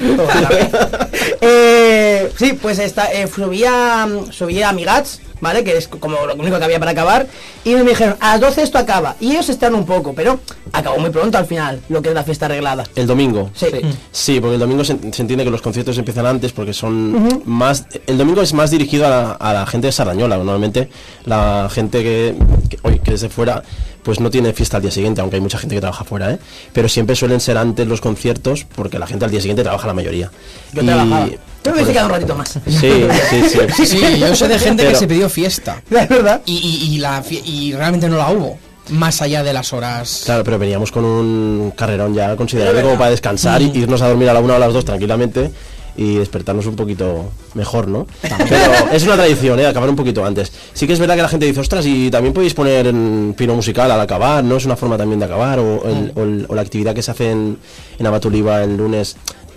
eh, 1.40 2.32
sí, 2.38 2.52
pues 2.60 2.78
esta, 2.78 3.12
eh, 3.12 3.26
subía, 3.26 4.08
subía 4.30 4.68
Amigats, 4.70 5.20
¿vale? 5.44 5.62
Que 5.62 5.76
es 5.76 5.86
como 5.86 6.26
lo 6.26 6.34
único 6.34 6.58
que 6.58 6.64
había 6.64 6.78
para 6.80 6.90
acabar. 6.90 7.28
Y 7.64 7.74
me 7.74 7.82
dijeron, 7.84 8.16
a 8.18 8.32
las 8.32 8.40
12 8.40 8.62
esto 8.62 8.78
acaba. 8.78 9.14
Y 9.20 9.32
ellos 9.32 9.48
están 9.50 9.74
un 9.74 9.84
poco, 9.86 10.14
pero 10.14 10.40
acabó 10.72 10.98
muy 10.98 11.10
pronto 11.10 11.38
al 11.38 11.46
final, 11.46 11.80
lo 11.88 12.02
que 12.02 12.08
es 12.08 12.14
la 12.14 12.24
fiesta 12.24 12.46
arreglada. 12.46 12.84
El 12.96 13.06
domingo. 13.06 13.50
Sí. 13.54 13.66
Sí, 14.10 14.40
porque 14.40 14.54
el 14.54 14.60
domingo 14.60 14.82
se, 14.82 14.96
se 15.12 15.22
entiende 15.22 15.44
que 15.44 15.50
los 15.50 15.62
conciertos 15.62 15.96
empiezan 15.98 16.26
antes 16.26 16.52
porque 16.52 16.72
son 16.72 17.42
más... 17.44 17.86
El 18.06 18.18
domingo 18.18 18.40
es 18.42 18.52
más 18.54 18.70
dirigido 18.70 19.06
a 19.06 19.10
la, 19.10 19.30
a 19.32 19.52
la 19.52 19.66
gente 19.66 19.86
de 19.88 19.92
Sardañola. 19.92 20.36
Normalmente 20.38 20.88
la 21.26 21.68
gente 21.70 22.02
que, 22.02 22.34
que, 22.70 22.78
oye, 22.82 22.98
que 23.00 23.12
desde 23.12 23.28
fuera 23.28 23.62
pues 24.04 24.20
no 24.20 24.30
tiene 24.30 24.52
fiesta 24.52 24.76
al 24.76 24.82
día 24.82 24.92
siguiente, 24.92 25.20
aunque 25.20 25.36
hay 25.36 25.42
mucha 25.42 25.58
gente 25.58 25.74
que 25.74 25.80
trabaja 25.80 26.04
fuera, 26.04 26.30
¿eh? 26.30 26.38
Pero 26.72 26.88
siempre 26.88 27.16
suelen 27.16 27.40
ser 27.40 27.56
antes 27.58 27.86
los 27.88 28.00
conciertos 28.00 28.64
porque 28.76 28.98
la 29.00 29.06
gente 29.08 29.24
al 29.24 29.30
día 29.32 29.40
siguiente 29.40 29.62
trabaja 29.64 29.86
la 29.88 29.94
mayoría. 29.94 30.30
Yo 30.72 30.82
Y- 30.82 30.86
trabajaba. 30.86 31.28
Pero 31.62 31.76
me 31.76 31.84
quedado 31.84 32.06
un 32.08 32.12
ratito 32.12 32.34
más. 32.36 32.50
Sí, 32.50 32.60
sí, 33.30 33.42
sí. 33.74 33.86
Sí, 33.86 34.18
yo 34.20 34.36
sé 34.36 34.46
de 34.46 34.58
gente 34.58 34.86
que 34.86 34.94
se 34.94 35.06
pidió 35.08 35.28
fiesta. 35.28 35.82
Es 35.90 36.08
verdad. 36.08 36.42
Y, 36.44 36.52
y, 36.58 36.94
y 36.94 36.98
la, 36.98 37.22
fie- 37.24 37.42
y 37.44 37.72
realmente 37.72 38.08
no 38.08 38.18
la 38.18 38.30
hubo. 38.30 38.58
Más 38.90 39.22
allá 39.22 39.42
de 39.42 39.54
las 39.54 39.72
horas. 39.72 40.24
Claro, 40.26 40.44
pero 40.44 40.58
veníamos 40.58 40.92
con 40.92 41.06
un 41.06 41.72
carrerón 41.74 42.12
ya 42.12 42.36
considerable 42.36 42.82
como 42.82 42.98
para 42.98 43.08
descansar 43.12 43.62
y 43.62 43.70
irnos 43.74 44.02
a 44.02 44.08
dormir 44.08 44.28
a 44.28 44.34
la 44.34 44.40
una 44.40 44.52
o 44.52 44.56
a 44.56 44.58
las 44.58 44.74
dos 44.74 44.84
tranquilamente 44.84 45.50
y 45.96 46.16
despertarnos 46.16 46.66
un 46.66 46.76
poquito 46.76 47.30
mejor, 47.54 47.88
¿no? 47.88 48.06
Pero 48.48 48.90
es 48.92 49.04
una 49.04 49.14
tradición, 49.14 49.60
¿eh? 49.60 49.66
Acabar 49.66 49.88
un 49.88 49.96
poquito 49.96 50.24
antes. 50.24 50.52
Sí 50.72 50.86
que 50.86 50.92
es 50.92 50.98
verdad 50.98 51.14
que 51.16 51.22
la 51.22 51.28
gente 51.28 51.46
dice, 51.46 51.60
ostras, 51.60 51.86
y 51.86 52.10
también 52.10 52.34
podéis 52.34 52.54
poner 52.54 52.86
en 52.88 53.34
pino 53.36 53.54
musical 53.54 53.90
al 53.90 54.00
acabar, 54.00 54.42
¿no? 54.42 54.56
Es 54.56 54.64
una 54.66 54.76
forma 54.76 54.96
también 54.96 55.18
de 55.20 55.26
acabar, 55.26 55.58
o, 55.58 55.84
el- 55.88 56.12
o 56.16 56.22
el- 56.22 56.46
o 56.48 56.54
la 56.54 56.62
actividad 56.62 56.94
que 56.94 57.02
se 57.02 57.10
hace 57.10 57.30
en, 57.30 57.58
en 57.98 58.06
Abatuliva 58.06 58.62
el 58.64 58.76
lunes, 58.76 59.16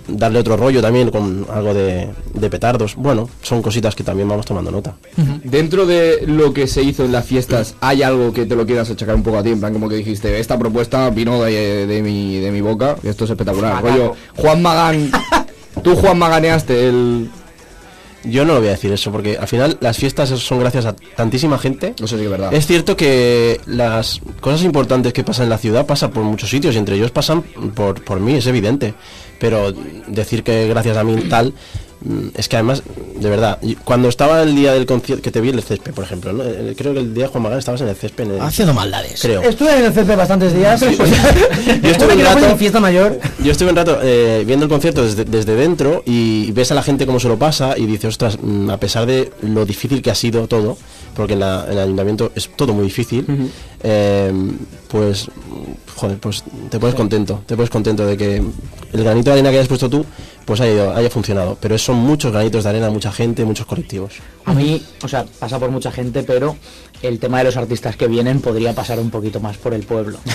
darle 0.09 0.39
otro 0.39 0.55
rollo 0.55 0.81
también 0.81 1.09
con 1.11 1.45
algo 1.53 1.73
de, 1.73 2.07
de 2.33 2.49
petardos. 2.49 2.95
Bueno, 2.95 3.27
son 3.41 3.61
cositas 3.61 3.93
que 3.93 4.03
también 4.05 4.29
vamos 4.29 4.45
tomando 4.45 4.71
nota. 4.71 4.95
Dentro 5.43 5.85
de 5.85 6.23
lo 6.27 6.53
que 6.53 6.67
se 6.67 6.81
hizo 6.81 7.03
en 7.03 7.11
las 7.11 7.25
fiestas, 7.25 7.75
¿hay 7.81 8.03
algo 8.03 8.31
que 8.31 8.45
te 8.45 8.55
lo 8.55 8.65
quieras 8.65 8.89
achacar 8.89 9.15
un 9.15 9.23
poco 9.23 9.39
a 9.39 9.43
ti? 9.43 9.49
En 9.49 9.59
plan, 9.59 9.73
como 9.73 9.89
que 9.89 9.95
dijiste, 9.95 10.39
esta 10.39 10.57
propuesta 10.57 11.09
vino 11.09 11.41
de, 11.43 11.87
de 11.87 12.01
mi, 12.01 12.39
de 12.39 12.51
mi 12.51 12.61
boca, 12.61 12.95
esto 13.03 13.25
es 13.25 13.31
espectacular. 13.31 13.81
Rollo, 13.83 14.13
Juan 14.37 14.61
Magán, 14.61 15.11
tú 15.83 15.95
Juan 15.95 16.17
Maganeaste 16.17 16.87
el... 16.87 17.29
Yo 18.23 18.43
no 18.43 18.53
lo 18.53 18.59
voy 18.59 18.67
a 18.67 18.71
decir 18.71 18.91
eso, 18.91 19.11
porque 19.11 19.37
al 19.37 19.47
final 19.47 19.77
las 19.79 19.97
fiestas 19.97 20.29
son 20.29 20.59
gracias 20.59 20.85
a 20.85 20.93
tantísima 20.93 21.57
gente. 21.57 21.93
Eso 21.97 22.07
sí 22.07 22.17
que 22.17 22.23
es 22.25 22.29
verdad. 22.29 22.53
Es 22.53 22.67
cierto 22.67 22.97
que 22.97 23.61
las 23.67 24.19
cosas 24.41 24.63
importantes 24.63 25.13
que 25.13 25.23
pasan 25.23 25.45
en 25.45 25.51
la 25.51 25.57
ciudad 25.57 25.85
pasan 25.85 26.11
por 26.11 26.23
muchos 26.23 26.49
sitios 26.49 26.75
y 26.75 26.77
entre 26.77 26.95
ellos 26.95 27.11
pasan 27.11 27.43
por, 27.73 28.03
por 28.03 28.19
mí, 28.19 28.33
es 28.33 28.47
evidente. 28.47 28.95
Pero 29.39 29.71
decir 30.07 30.43
que 30.43 30.67
gracias 30.67 30.97
a 30.97 31.03
mí 31.05 31.15
tal, 31.29 31.53
es 32.35 32.47
que 32.47 32.55
además, 32.55 32.83
de 33.19 33.29
verdad, 33.29 33.59
cuando 33.83 34.07
estaba 34.09 34.43
el 34.43 34.55
día 34.55 34.73
del 34.73 34.85
concierto, 34.85 35.21
que 35.23 35.31
te 35.31 35.41
vi 35.41 35.49
en 35.49 35.55
el 35.55 35.63
césped, 35.63 35.93
por 35.93 36.03
ejemplo, 36.03 36.31
¿no? 36.33 36.43
Eh, 36.43 36.73
creo 36.77 36.93
que 36.93 36.99
el 36.99 37.13
día 37.13 37.23
de 37.25 37.29
Juan 37.29 37.43
Magán 37.43 37.59
estabas 37.59 37.81
en 37.81 37.87
el 37.89 37.95
césped. 37.95 38.25
en 38.25 38.31
el- 38.31 38.41
Haciendo 38.41 38.73
maldades. 38.73 39.19
creo. 39.21 39.41
Estuve 39.41 39.77
en 39.79 39.85
el 39.85 39.93
CP 39.93 40.15
bastantes 40.15 40.53
días. 40.53 40.79
Yo 40.81 41.89
estuve 41.89 42.13
un 42.13 42.21
rato- 42.23 42.45
en 42.45 42.57
fiesta 42.57 42.79
mayor. 42.79 43.19
Yo 43.43 43.51
estuve 43.51 43.69
un 43.71 43.75
rato 43.75 43.99
eh, 44.03 44.43
viendo 44.45 44.65
el 44.65 44.69
concierto 44.69 45.03
desde, 45.03 45.25
desde 45.25 45.55
dentro 45.55 46.03
y 46.05 46.51
ves 46.51 46.71
a 46.71 46.75
la 46.75 46.83
gente 46.83 47.05
cómo 47.05 47.19
se 47.19 47.27
lo 47.27 47.37
pasa 47.37 47.77
y 47.77 47.85
dices, 47.85 48.09
ostras, 48.09 48.37
mm, 48.41 48.69
a 48.69 48.77
pesar 48.77 49.05
de 49.05 49.31
lo 49.41 49.65
difícil 49.65 50.01
que 50.01 50.11
ha 50.11 50.15
sido 50.15 50.47
todo, 50.47 50.77
porque 51.17 51.33
en, 51.33 51.39
la- 51.41 51.65
en 51.65 51.73
el 51.73 51.79
ayuntamiento 51.79 52.31
es 52.35 52.49
todo 52.55 52.73
muy 52.73 52.85
difícil, 52.85 53.25
eh, 53.83 54.31
pues, 54.87 55.27
joder, 55.95 56.17
pues 56.19 56.43
te 56.69 56.79
pones 56.79 56.95
contento, 56.95 57.41
te 57.45 57.55
pones 57.55 57.69
contento 57.69 58.05
de 58.05 58.15
que 58.17 58.37
el 58.93 59.03
granito 59.03 59.29
de 59.29 59.33
arena 59.33 59.49
que 59.49 59.57
hayas 59.57 59.67
puesto 59.67 59.89
tú, 59.89 60.05
pues 60.45 60.61
haya, 60.61 60.71
ido- 60.71 60.95
haya 60.95 61.09
funcionado. 61.09 61.57
Pero 61.59 61.77
son 61.77 61.97
muchos 61.97 62.31
granitos 62.31 62.63
de 62.63 62.69
arena, 62.69 62.89
mucha 62.89 63.11
gente, 63.11 63.43
muchos 63.43 63.65
colectivos. 63.65 64.13
A 64.45 64.53
mí, 64.53 64.81
o 65.03 65.07
sea, 65.07 65.25
pasa 65.39 65.59
por 65.59 65.69
mucha 65.71 65.91
gente, 65.91 66.23
pero 66.23 66.55
el 67.01 67.19
tema 67.19 67.39
de 67.39 67.43
los 67.43 67.57
artistas 67.57 67.95
que 67.97 68.07
vienen 68.07 68.39
podría 68.39 68.73
pasar 68.73 68.97
un 68.99 69.09
poquito 69.11 69.39
más 69.41 69.57
por 69.57 69.73
el 69.73 69.83
pueblo. 69.83 70.17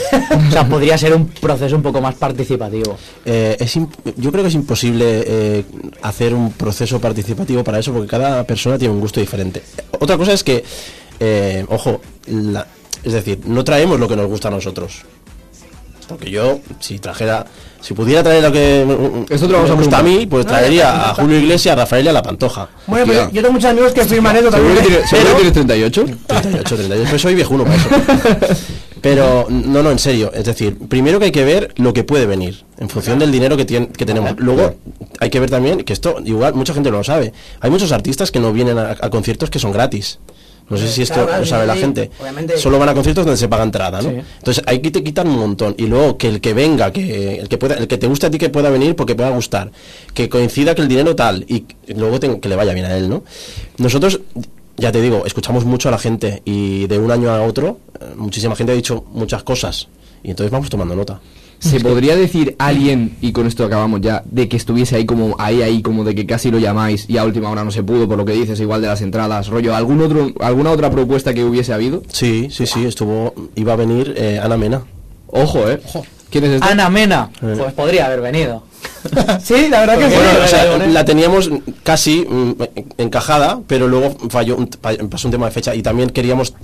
O 0.49 0.51
sea, 0.51 0.69
podría 0.69 0.99
ser 0.99 1.15
un 1.15 1.29
proceso 1.29 1.77
un 1.77 1.83
poco 1.83 2.01
más 2.03 2.15
participativo. 2.15 2.97
Eh, 3.25 3.57
es 3.59 3.75
yo 4.17 4.31
creo 4.31 4.43
que 4.45 4.49
es 4.49 4.55
imposible 4.55 5.25
eh, 5.27 5.65
hacer 6.03 6.35
un 6.35 6.53
proceso 6.53 7.01
participativo 7.01 7.65
para 7.65 7.79
eso 7.79 7.93
porque 7.93 8.09
cada 8.09 8.45
persona 8.45 8.77
tiene 8.79 8.93
un 8.93 9.01
gusto 9.01 9.19
diferente. 9.21 9.63
Otra 9.99 10.19
cosa 10.19 10.33
es 10.35 10.45
que, 10.45 10.63
eh, 11.21 11.65
ojo, 11.69 12.01
la- 12.27 12.67
es 13.05 13.13
decir, 13.13 13.41
no 13.47 13.65
traemos 13.65 13.99
lo 13.99 14.09
que 14.09 14.17
nos 14.17 14.27
gusta 14.27 14.49
a 14.49 14.51
nosotros. 14.51 15.03
Porque 16.09 16.31
yo, 16.31 16.61
si 16.79 16.99
trajera, 16.99 17.47
si 17.81 17.95
pudiera 17.95 18.23
traer 18.23 18.43
lo 18.43 18.53
que 18.53 18.83
Esto 19.31 19.47
te 19.47 19.53
lo 19.53 19.59
vamos 19.59 19.71
me 19.71 19.75
a 19.77 19.79
gusta 19.79 19.99
a 19.99 20.03
mí, 20.03 20.27
pues 20.27 20.45
traería 20.45 21.11
a 21.11 21.15
Julio 21.15 21.39
Iglesias, 21.39 21.73
a 21.73 21.77
Rafael 21.77 22.05
y 22.05 22.09
a 22.09 22.13
La 22.13 22.23
Pantoja. 22.23 22.69
Bueno, 22.87 23.07
pues 23.07 23.19
yo 23.33 23.41
tengo 23.41 23.53
muchos 23.53 23.71
amigos 23.71 23.93
que 23.93 24.05
firman 24.05 24.37
eso 24.37 24.51
¿Seguro 24.51 24.75
también. 24.75 24.85
tienes, 24.87 25.09
seguro 25.09 25.29
que 25.31 25.37
tienes 25.37 25.53
38? 25.55 26.05
38, 26.27 26.77
38, 26.77 27.07
pues 27.09 27.23
soy 27.23 27.35
viejuno 27.35 27.65
para 27.65 27.77
eso. 27.77 27.89
Pero 29.01 29.47
no, 29.49 29.83
no, 29.83 29.91
en 29.91 29.99
serio. 29.99 30.31
Es 30.35 30.45
decir, 30.45 30.77
primero 30.89 31.19
que 31.19 31.27
hay 31.27 31.33
que 31.33 31.45
ver 31.45 31.73
lo 31.77 31.93
que 31.93 32.05
puede 32.05 32.27
venir 32.27 32.65
en 32.79 32.89
función 32.89 33.19
del 33.19 33.33
dinero 33.33 33.57
que, 33.57 33.67
tien- 33.67 33.91
que 33.91 34.05
tenemos. 34.07 34.35
Luego 34.39 34.77
hay 35.19 35.31
que 35.31 35.41
ver 35.41 35.51
también 35.51 35.83
que 35.83 35.93
esto, 35.93 36.17
igual, 36.25 36.55
mucha 36.55 36.73
gente 36.75 36.91
no 36.91 36.99
lo 36.99 37.05
sabe. 37.05 37.33
Hay 37.61 37.71
muchos 37.71 37.91
artistas 37.91 38.31
que 38.31 38.39
no 38.39 38.53
vienen 38.53 38.79
a, 38.79 38.91
a 39.01 39.11
conciertos 39.11 39.51
que 39.51 39.59
son 39.59 39.73
gratis. 39.73 40.19
No 40.71 40.77
sé 40.79 40.89
si 40.89 41.03
esto 41.03 41.27
lo 41.27 41.45
sabe 41.45 41.67
la 41.67 41.77
gente. 41.77 42.11
Obviamente. 42.21 42.57
Solo 42.57 42.79
van 42.79 42.89
a 42.89 42.95
conciertos 42.95 43.25
donde 43.27 43.37
se 43.37 43.49
paga 43.49 43.63
entrada, 43.65 44.01
¿no? 44.01 44.11
Sí. 44.11 44.17
Entonces 44.39 44.65
hay 44.67 44.79
que 44.81 44.91
te 44.91 45.03
quitar 45.05 45.27
un 45.27 45.37
montón. 45.39 45.75
Y 45.77 45.87
luego 45.87 46.17
que 46.17 46.29
el 46.29 46.41
que 46.41 46.55
venga, 46.55 46.93
que 46.93 47.35
el 47.41 47.49
que 47.49 47.59
pueda, 47.59 47.75
el 47.75 47.89
que 47.89 47.99
te 47.99 48.07
guste 48.07 48.27
a 48.27 48.31
ti 48.31 48.39
que 48.39 48.49
pueda 48.49 48.71
venir 48.71 48.97
porque 48.97 49.15
pueda 49.15 49.31
gustar. 49.31 49.71
Que 50.15 50.29
coincida 50.29 50.75
que 50.75 50.83
el 50.83 50.89
dinero 50.89 51.15
tal 51.15 51.45
y 51.49 51.67
luego 51.95 52.19
te- 52.21 52.41
que 52.41 52.49
le 52.49 52.57
vaya 52.57 52.73
bien 52.73 52.87
a 52.87 52.97
él, 52.97 53.09
¿no? 53.09 53.23
Nosotros, 53.79 54.21
ya 54.79 54.91
te 54.93 55.01
digo, 55.03 55.25
escuchamos 55.27 55.65
mucho 55.65 55.89
a 55.89 55.93
la 55.93 55.99
gente 55.99 56.41
y 56.45 56.87
de 56.87 56.99
un 56.99 57.11
año 57.11 57.31
a 57.31 57.43
otro, 57.43 57.79
eh, 58.01 58.05
muchísima 58.17 58.57
gente 58.57 58.73
ha 58.73 58.77
dicho 58.77 59.05
muchas 59.13 59.43
cosas. 59.43 59.89
Y 60.25 60.31
entonces 60.31 60.51
vamos 60.51 60.71
tomando 60.71 60.95
nota. 60.97 61.21
¿Se 61.63 61.79
podría 61.79 62.17
decir 62.17 62.57
alguien, 62.59 63.17
y 63.21 63.31
con 63.31 63.47
esto 63.47 63.65
acabamos 63.65 64.01
ya, 64.01 64.23
de 64.25 64.49
que 64.49 64.57
estuviese 64.57 64.97
ahí 64.97 65.07
como 65.07 65.37
ahí, 65.39 65.63
ahí, 65.63 65.81
como 65.81 66.03
de 66.03 66.15
que 66.15 66.27
casi 66.27 66.51
lo 66.51 66.59
llamáis 66.59 67.09
y 67.09 67.19
a 67.19 67.25
última 67.25 67.51
hora 67.51 67.63
no 67.63 67.71
se 67.71 67.85
pudo, 67.85 68.09
por 68.09 68.19
lo 68.19 68.25
que 68.25 68.33
dices, 68.33 68.59
igual 68.59 68.83
de 68.83 68.89
las 68.89 69.01
entradas, 69.01 69.47
rollo, 69.47 69.75
algún 69.75 70.01
otro, 70.01 70.33
alguna 70.41 70.73
otra 70.73 70.91
propuesta 70.91 71.33
que 71.33 71.45
hubiese 71.45 71.73
habido? 71.73 72.03
Sí, 72.09 72.49
sí, 72.51 72.67
sí, 72.67 72.85
estuvo, 72.85 73.33
iba 73.55 73.75
a 73.75 73.77
venir 73.77 74.13
eh, 74.17 74.41
Ana 74.43 74.57
Mena. 74.57 74.83
Ojo, 75.29 75.71
eh. 75.71 75.81
¿Quién 76.31 76.45
es 76.45 76.51
este? 76.51 76.69
Ana 76.69 76.91
Mena, 76.91 77.31
pues 77.41 77.73
podría 77.75 78.07
haber 78.07 78.23
venido. 78.23 78.65
Sí, 79.43 79.69
la 79.69 79.81
verdad 79.81 79.99
que 79.99 80.09
sí. 80.11 80.15
Bueno, 80.17 80.31
o 80.45 80.49
sea, 80.49 80.79
la 80.79 81.05
teníamos 81.05 81.51
casi 81.83 82.25
mm, 82.29 82.53
encajada, 82.99 83.61
pero 83.67 83.89
luego 83.89 84.17
falló, 84.31 84.57
pasó 85.11 85.29
un 85.29 85.33
tema 85.33 85.47
de 85.47 85.53
fecha 85.53 85.75
y 85.75 85.83
también 85.83 86.11
queríamos, 86.11 86.55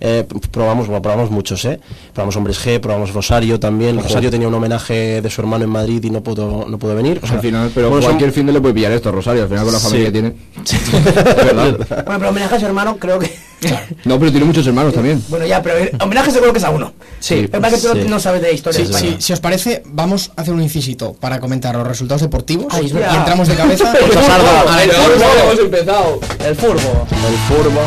eh, 0.00 0.24
probamos, 0.50 0.86
bueno, 0.88 1.02
probamos 1.02 1.30
muchos, 1.30 1.64
¿eh? 1.64 1.80
Probamos 2.12 2.36
Hombres 2.36 2.64
G, 2.64 2.80
probamos 2.80 3.12
Rosario 3.12 3.60
también. 3.60 4.00
Rosario 4.02 4.30
tenía 4.30 4.48
un 4.48 4.54
homenaje 4.54 5.20
de 5.22 5.30
su 5.30 5.40
hermano 5.40 5.64
en 5.64 5.70
Madrid 5.70 6.02
y 6.04 6.10
no 6.10 6.22
pudo, 6.22 6.66
no 6.68 6.78
pudo 6.78 6.94
venir. 6.94 7.20
O 7.22 7.26
sea, 7.26 7.36
al 7.36 7.42
final, 7.42 7.70
pero 7.74 7.88
bueno, 7.88 8.02
son- 8.02 8.12
cualquier 8.12 8.32
fin 8.32 8.46
de 8.46 8.52
le 8.52 8.60
puede 8.60 8.74
pillar 8.74 8.92
esto, 8.92 9.12
Rosario, 9.12 9.42
al 9.42 9.48
final 9.48 9.64
con 9.64 9.72
la 9.72 9.78
Sí. 9.78 9.84
familia 9.86 10.06
que 10.06 10.12
tiene. 10.12 10.34
¿Verdad? 11.44 11.76
Bueno, 12.04 12.18
pero 12.18 12.28
homenaje 12.30 12.54
a 12.56 12.60
su 12.60 12.66
hermano, 12.66 12.96
creo 12.96 13.18
que. 13.18 13.30
No, 14.04 14.18
pero 14.18 14.30
tiene 14.30 14.46
muchos 14.46 14.66
hermanos 14.66 14.92
también. 14.94 15.22
Bueno, 15.28 15.46
ya, 15.46 15.62
pero 15.62 15.76
homenaje 16.00 16.30
seguro 16.30 16.52
que 16.52 16.58
es 16.58 16.64
a 16.64 16.70
uno. 16.70 16.92
Sí. 17.20 17.48
Es 17.50 17.50
que 17.50 17.78
tú 17.80 17.88
no- 17.88 17.94
Sí. 17.94 18.08
no 18.08 18.20
sabes 18.20 18.42
de 18.42 18.52
historia 18.52 18.84
Sí, 18.84 18.92
sí, 18.92 19.16
si 19.18 19.32
os 19.32 19.40
parece, 19.40 19.82
vamos 19.86 20.30
a 20.36 20.42
hacer 20.42 20.52
un 20.52 20.62
incisito 20.62 21.14
para 21.14 21.40
comentar 21.40 21.74
los 21.74 21.86
resultados 21.86 22.22
deportivos 22.22 22.66
Ay, 22.70 22.86
y 22.92 23.16
entramos 23.16 23.48
de 23.48 23.54
cabeza 23.54 23.92
Pues 23.98 24.12
El 24.12 24.90
hemos 24.90 25.58
empezado. 25.58 26.20
El 26.44 26.56
furbo. 26.56 27.06
El 27.10 27.56
Furbo. 27.56 27.80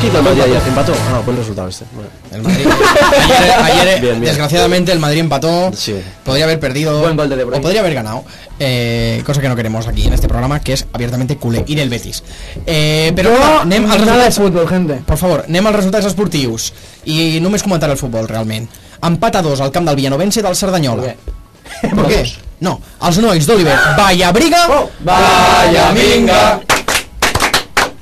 Ah, 0.00 1.20
buen 1.24 1.36
resultado 1.36 1.68
este. 1.68 1.84
Bueno. 1.92 2.08
El 2.32 2.42
Madrid. 2.42 2.66
Ayer, 2.66 3.52
ayer, 3.64 4.00
Bien, 4.00 4.20
bien. 4.20 4.24
desgraciadamente, 4.30 4.92
el 4.92 5.00
Madrid 5.00 5.20
empató. 5.20 5.72
Sí. 5.74 6.00
Podría 6.24 6.44
haber 6.44 6.60
perdido. 6.60 7.00
Buen 7.00 7.16
gol 7.16 7.28
de 7.28 7.36
De 7.36 7.42
Bruyne. 7.44 7.58
O 7.58 7.62
podría 7.62 7.80
haber 7.80 7.94
ganado. 7.94 8.24
eh, 8.60 9.22
cosa 9.26 9.40
que 9.40 9.48
no 9.48 9.56
queremos 9.56 9.86
aquí 9.88 10.06
en 10.06 10.12
este 10.12 10.28
programa, 10.28 10.60
que 10.60 10.74
es 10.74 10.86
abiertamente 10.92 11.36
culé. 11.36 11.64
Y 11.66 11.74
del 11.74 11.88
Betis. 11.88 12.22
Eh, 12.66 13.12
Però 13.16 13.34
clar, 13.36 13.60
anem 13.62 13.86
nada 13.86 14.24
de 14.24 14.30
fútbol, 14.30 14.68
gente. 14.68 15.00
Per 15.06 15.16
favor, 15.18 15.44
anem 15.48 15.66
als 15.66 15.76
resultats 15.76 16.06
esportius. 16.06 16.72
I 17.04 17.40
només 17.42 17.62
comentar 17.66 17.90
el 17.90 17.98
futbol, 17.98 18.28
realment. 18.28 18.68
Empat 19.02 19.36
a 19.36 19.42
dos 19.42 19.60
al 19.60 19.72
camp 19.72 19.86
del 19.88 19.96
Villanovense 19.96 20.42
del 20.42 20.54
Cerdanyola. 20.56 21.14
Per 21.82 22.06
què? 22.06 22.22
No, 22.60 22.78
els 23.06 23.18
nois 23.22 23.46
d'Oliver 23.46 23.76
Vallabriga... 23.98 24.64
Oh, 24.70 24.88
Vaya 25.06 25.90
minga! 25.94 26.58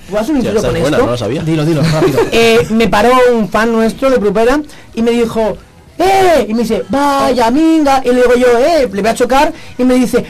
¿Puedo 0.09 0.23
hacer 0.23 0.35
un 0.35 0.43
Ya, 0.43 0.51
inciso 0.51 0.57
esta 0.57 0.69
con 0.69 0.77
es 0.77 0.83
buena, 0.83 0.97
esto? 0.97 1.07
no 1.07 1.13
lo 1.13 1.19
sabía. 1.19 1.43
Dilo, 1.43 1.65
dilo, 1.65 1.83
rápido. 1.83 2.21
Eh, 2.33 2.67
me 2.71 2.89
paró 2.89 3.11
un 3.33 3.49
fan 3.49 3.73
nuestro 3.73 4.11
de 4.11 4.19
Propera 4.19 4.61
y 4.95 5.03
me 5.03 5.11
dijo, 5.11 5.57
¡eh! 5.99 6.47
Y 6.49 6.55
me 6.55 6.63
dice, 6.63 6.85
¡vaya 6.89 7.51
minga! 7.51 8.03
Y 8.05 8.09
le 8.09 8.15
digo 8.23 8.35
yo, 8.37 8.59
¡eh! 8.59 8.89
Le 8.93 9.03
voy 9.03 9.11
a 9.11 9.15
chocar 9.15 9.53
y 9.79 9.85
me 9.85 9.95
dice, 9.95 10.25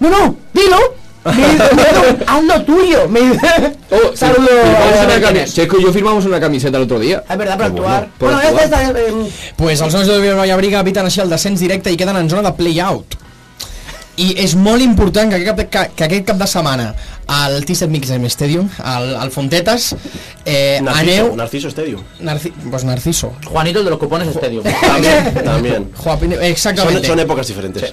¡no, 0.00 0.10
no! 0.10 0.36
¡Dilo! 0.52 0.78
Me 1.24 1.32
dice, 1.36 1.70
"Bueno, 1.74 2.18
haz 2.26 2.42
lo 2.44 2.62
tuyo! 2.64 3.08
Me 3.08 3.20
dice, 3.20 3.38
Oh, 3.92 4.10
saludo. 4.16 4.48
Checo 5.46 5.78
y 5.78 5.84
yo 5.84 5.92
firmamos 5.92 6.24
una 6.24 6.40
camiseta 6.40 6.78
el 6.78 6.82
otro 6.84 6.98
día. 6.98 7.22
Es 7.30 7.38
verdad, 7.38 7.56
para 7.56 7.70
Qué 7.70 7.76
actuar. 7.76 8.08
Bueno, 8.18 8.38
actuar. 8.38 8.64
esta, 8.64 8.82
esta, 8.82 9.12
pues 9.56 9.80
els 9.80 9.94
nois 9.94 10.08
d'Oliver 10.08 10.34
Vallabriga 10.34 10.80
eviten 10.82 11.06
així 11.06 11.20
el 11.22 11.30
descens 11.30 11.60
directe 11.62 11.92
i 11.92 11.96
queden 12.00 12.16
en 12.18 12.28
zona 12.30 12.42
de 12.48 12.52
play-out. 12.58 13.14
I 14.20 14.34
és 14.44 14.52
molt 14.54 14.82
important 14.84 15.30
que 15.32 15.38
aquest 15.38 15.48
cap 15.48 15.56
de, 15.56 15.64
que, 15.72 15.82
que 15.96 16.04
aquest 16.04 16.26
cap 16.28 16.36
de 16.36 16.46
setmana 16.50 16.90
al 17.32 17.62
Thyssen 17.64 17.88
Mixem 17.90 18.24
Stadium, 18.28 18.66
al, 18.84 19.14
al 19.16 19.30
Fontetes, 19.32 19.94
eh, 20.44 20.80
Narciso, 20.82 21.22
aneu... 21.24 21.36
Narciso 21.36 21.68
Stadium. 21.72 22.02
Narci 22.20 22.50
pues 22.70 22.84
Narciso. 22.84 23.32
Juanito 23.46 23.78
el 23.78 23.86
de 23.86 23.90
los 23.90 23.98
cupones 23.98 24.28
Stadium. 24.28 24.64
También, 24.80 25.34
también. 25.44 25.90
Joaquín- 25.96 26.34
Son, 26.34 26.44
Exactamente. 26.44 27.06
son 27.06 27.20
épocas 27.20 27.46
diferentes. 27.46 27.92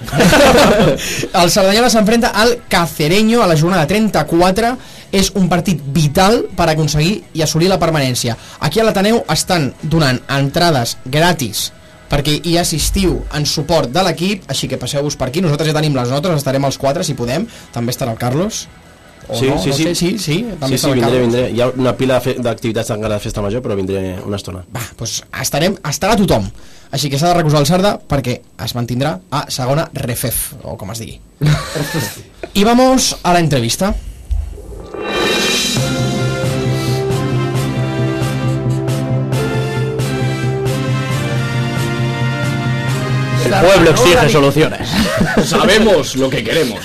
el 1.32 1.50
Cerdanyola 1.50 1.88
s'enfrenta 1.88 2.28
al 2.28 2.58
Cacereño 2.68 3.42
a 3.42 3.46
la 3.46 3.56
jornada 3.58 3.86
34 3.86 4.76
és 5.10 5.32
un 5.34 5.48
partit 5.50 5.80
vital 5.90 6.44
per 6.54 6.68
aconseguir 6.70 7.24
i 7.34 7.42
assolir 7.42 7.66
la 7.70 7.80
permanència 7.82 8.36
aquí 8.60 8.78
a 8.78 8.84
l'Ateneu 8.86 9.24
estan 9.32 9.72
donant 9.82 10.20
entrades 10.30 10.98
gratis 11.04 11.70
perquè 12.10 12.36
hi 12.44 12.56
assistiu 12.58 13.20
en 13.36 13.46
suport 13.46 13.90
de 13.94 14.02
l'equip 14.06 14.48
així 14.50 14.68
que 14.68 14.78
passeu-vos 14.80 15.16
per 15.16 15.28
aquí, 15.30 15.42
nosaltres 15.44 15.70
ja 15.70 15.76
tenim 15.78 15.94
les 15.96 16.10
notes 16.10 16.34
estarem 16.36 16.64
els 16.66 16.78
quatre 16.78 17.06
si 17.06 17.14
podem, 17.14 17.46
també 17.72 17.94
estarà 17.94 18.12
el 18.12 18.18
Carlos 18.18 18.66
o 19.28 19.36
Sí, 19.38 19.46
no? 19.46 19.60
sí, 19.62 19.70
no 19.70 19.76
sí. 19.76 19.84
sé, 19.84 19.94
sí, 19.94 20.18
sí, 20.18 20.36
també 20.58 20.76
Sí, 20.76 20.82
sí, 20.82 20.90
vindré, 20.90 21.04
Carlos 21.06 21.20
vindré. 21.22 21.42
Hi 21.54 21.60
ha 21.60 21.68
una 21.70 21.92
pila 21.94 22.18
d'activitats 22.18 22.90
encara 22.90 23.14
de 23.14 23.22
festa 23.22 23.42
major, 23.44 23.62
però 23.62 23.76
vindré 23.78 24.16
una 24.26 24.40
estona. 24.40 24.64
Va, 24.74 24.82
doncs 24.98 25.20
estarem, 25.42 25.76
estarà 25.86 26.16
tothom 26.18 26.48
així 26.90 27.10
que 27.10 27.18
s'ha 27.20 27.30
de 27.30 27.36
recusar 27.38 27.60
el 27.62 27.68
Sarda 27.68 27.92
perquè 28.10 28.40
es 28.64 28.74
mantindrà 28.74 29.12
a 29.30 29.44
segona 29.54 29.86
refef 29.94 30.56
o 30.66 30.74
com 30.80 30.90
es 30.90 30.98
digui 30.98 31.20
i 32.58 32.64
vamos 32.66 33.12
a 33.22 33.32
la 33.36 33.38
entrevista 33.44 33.92
El 43.50 43.66
pueblo 43.66 43.90
exige 43.90 44.28
soluciones. 44.28 44.88
Sabemos 45.44 46.16
lo 46.16 46.30
que 46.30 46.44
queremos. 46.44 46.80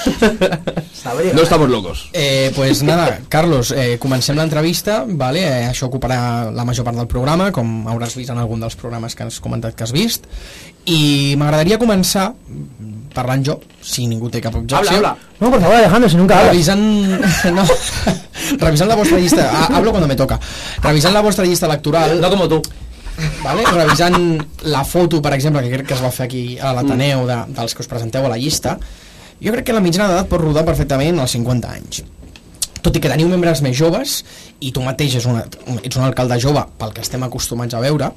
No 1.34 1.42
estamos 1.42 1.70
locos. 1.70 2.10
Eh, 2.14 2.52
pues 2.56 2.82
nada, 2.84 3.20
Carlos, 3.30 3.72
eh, 3.72 3.98
comencem 4.00 4.36
l'entrevista, 4.38 5.04
vale? 5.08 5.44
eh, 5.46 5.68
això 5.70 5.86
ocuparà 5.86 6.50
la 6.52 6.66
major 6.66 6.86
part 6.88 6.98
del 6.98 7.08
programa, 7.08 7.52
com 7.54 7.86
hauràs 7.92 8.16
vist 8.18 8.34
en 8.34 8.42
algun 8.42 8.64
dels 8.64 8.76
programes 8.80 9.14
que 9.16 9.28
has 9.28 9.38
comentat 9.40 9.76
que 9.78 9.86
has 9.86 9.94
vist, 9.94 10.26
i 10.86 11.36
m'agradaria 11.38 11.78
començar 11.82 12.32
parlant 13.16 13.46
jo, 13.46 13.60
si 13.82 14.08
ningú 14.12 14.30
té 14.30 14.42
cap 14.44 14.58
objecció. 14.58 14.98
Habla, 14.98 15.14
habla. 15.14 15.36
No, 15.40 15.52
por 15.52 15.62
favor, 15.62 15.76
Alejandro, 15.78 16.10
si 16.10 16.18
nunca 16.18 16.40
hablas. 16.40 16.52
Revisant, 16.52 16.82
no, 17.56 17.68
revisant 18.66 18.90
la 18.92 18.98
vostra 19.00 19.20
llista, 19.20 19.50
ah, 19.54 19.70
hablo 19.78 19.92
cuando 19.92 20.08
me 20.08 20.18
toca, 20.20 20.40
revisant 20.84 21.14
la 21.14 21.22
vostra 21.22 21.46
llista 21.46 21.68
electoral, 21.68 22.20
No 22.20 22.30
como 22.30 22.50
tú. 22.50 22.62
Vale? 23.44 23.64
revisant 23.74 24.18
la 24.64 24.84
foto, 24.84 25.22
per 25.22 25.34
exemple, 25.34 25.62
que 25.64 25.72
crec 25.72 25.88
que 25.88 25.94
es 25.98 26.04
va 26.04 26.12
fer 26.12 26.26
aquí 26.28 26.44
a 26.60 26.74
l'Ateneu 26.76 27.26
de, 27.28 27.38
dels 27.56 27.74
que 27.76 27.82
us 27.86 27.88
presenteu 27.92 28.26
a 28.26 28.30
la 28.32 28.38
llista, 28.42 28.78
jo 29.42 29.52
crec 29.56 29.66
que 29.70 29.74
la 29.76 29.82
mitjana 29.84 30.10
d'edat 30.12 30.30
pot 30.32 30.42
rodar 30.42 30.66
perfectament 30.68 31.20
als 31.20 31.32
50 31.38 31.72
anys. 31.72 32.04
Tot 32.86 32.96
i 32.96 33.02
que 33.02 33.10
teniu 33.10 33.28
membres 33.32 33.62
més 33.66 33.76
joves, 33.78 34.20
i 34.62 34.72
tu 34.72 34.82
mateix 34.86 35.16
és 35.18 35.26
una, 35.26 35.46
un- 35.68 35.80
ets 35.84 35.98
un 35.98 36.04
alcalde 36.06 36.38
jove 36.40 36.62
pel 36.78 36.94
que 36.94 37.02
estem 37.02 37.24
acostumats 37.26 37.74
a 37.74 37.80
veure, 37.82 38.12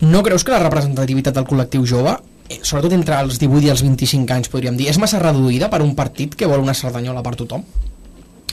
no 0.00 0.22
creus 0.22 0.44
que 0.44 0.52
la 0.54 0.62
representativitat 0.62 1.34
del 1.34 1.46
col·lectiu 1.48 1.84
jove, 1.86 2.14
eh, 2.48 2.60
sobretot 2.62 2.92
entre 2.94 3.18
els 3.24 3.38
18 3.42 3.66
i 3.66 3.70
els 3.74 3.82
25 3.82 4.30
anys, 4.36 4.48
podríem 4.52 4.76
dir, 4.78 4.88
és 4.92 4.98
massa 5.02 5.18
reduïda 5.18 5.68
per 5.70 5.82
un 5.82 5.94
partit 5.98 6.34
que 6.38 6.46
vol 6.46 6.62
una 6.62 6.74
sardanyola 6.74 7.22
per 7.26 7.34
tothom? 7.40 7.64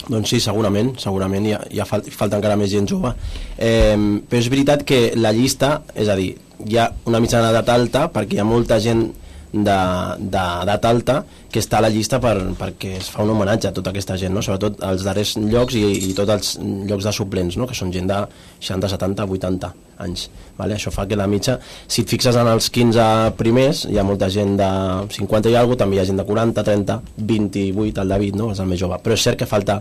Doncs 0.08 0.32
sí, 0.34 0.40
segurament, 0.42 0.94
segurament 0.98 1.46
hi 1.46 1.80
ha 1.80 1.86
fal, 1.86 2.02
falta 2.10 2.38
encara 2.40 2.56
més 2.58 2.72
gent 2.72 2.88
jove. 2.90 3.12
Eh, 3.58 3.96
però 4.28 4.40
és 4.40 4.50
veritat 4.50 4.82
que 4.88 5.12
la 5.18 5.34
llista, 5.36 5.82
és 5.94 6.10
a 6.10 6.16
dir, 6.18 6.32
hi 6.66 6.78
ha 6.78 6.88
una 7.10 7.20
mitjana 7.22 7.50
d'edat 7.50 7.70
alta 7.74 8.06
perquè 8.12 8.38
hi 8.38 8.42
ha 8.42 8.46
molta 8.48 8.78
gent 8.82 9.08
de- 9.52 10.16
d'edat 10.18 10.84
alta 10.88 11.24
que 11.52 11.60
està 11.60 11.78
a 11.78 11.84
la 11.84 11.90
llista 11.92 12.18
per, 12.20 12.34
perquè 12.58 12.96
es 12.96 13.10
fa 13.12 13.22
un 13.22 13.30
homenatge 13.34 13.68
a 13.68 13.72
tota 13.76 13.90
aquesta 13.92 14.16
gent, 14.16 14.32
no? 14.32 14.40
sobretot 14.42 14.80
als 14.82 15.04
darrers 15.04 15.34
llocs 15.36 15.74
i, 15.76 15.82
i 16.08 16.14
tots 16.16 16.32
els 16.32 16.52
llocs 16.88 17.04
de 17.04 17.12
suplents, 17.12 17.56
no? 17.60 17.66
que 17.68 17.76
són 17.76 17.92
gent 17.92 18.08
de 18.08 18.22
60, 18.60 18.88
70, 18.88 19.26
80 19.28 19.72
anys. 20.02 20.28
Vale? 20.56 20.78
Això 20.78 20.90
fa 20.94 21.04
que 21.06 21.16
la 21.18 21.28
mitja, 21.28 21.58
si 21.86 22.02
et 22.02 22.08
fixes 22.08 22.36
en 22.40 22.48
els 22.48 22.70
15 22.72 23.36
primers, 23.36 23.84
hi 23.90 24.00
ha 24.00 24.06
molta 24.08 24.30
gent 24.32 24.56
de 24.56 24.70
50 25.12 25.52
i 25.52 25.56
alguna 25.60 25.82
també 25.84 25.96
hi 25.96 26.02
ha 26.02 26.08
gent 26.08 26.22
de 26.22 26.26
40, 26.26 26.64
30, 26.64 27.00
28, 27.18 28.02
el 28.02 28.16
David, 28.16 28.40
no? 28.40 28.50
és 28.56 28.60
el 28.64 28.72
més 28.72 28.80
jove. 28.80 28.98
Però 29.04 29.12
és 29.18 29.22
cert 29.28 29.38
que 29.38 29.46
falta, 29.50 29.80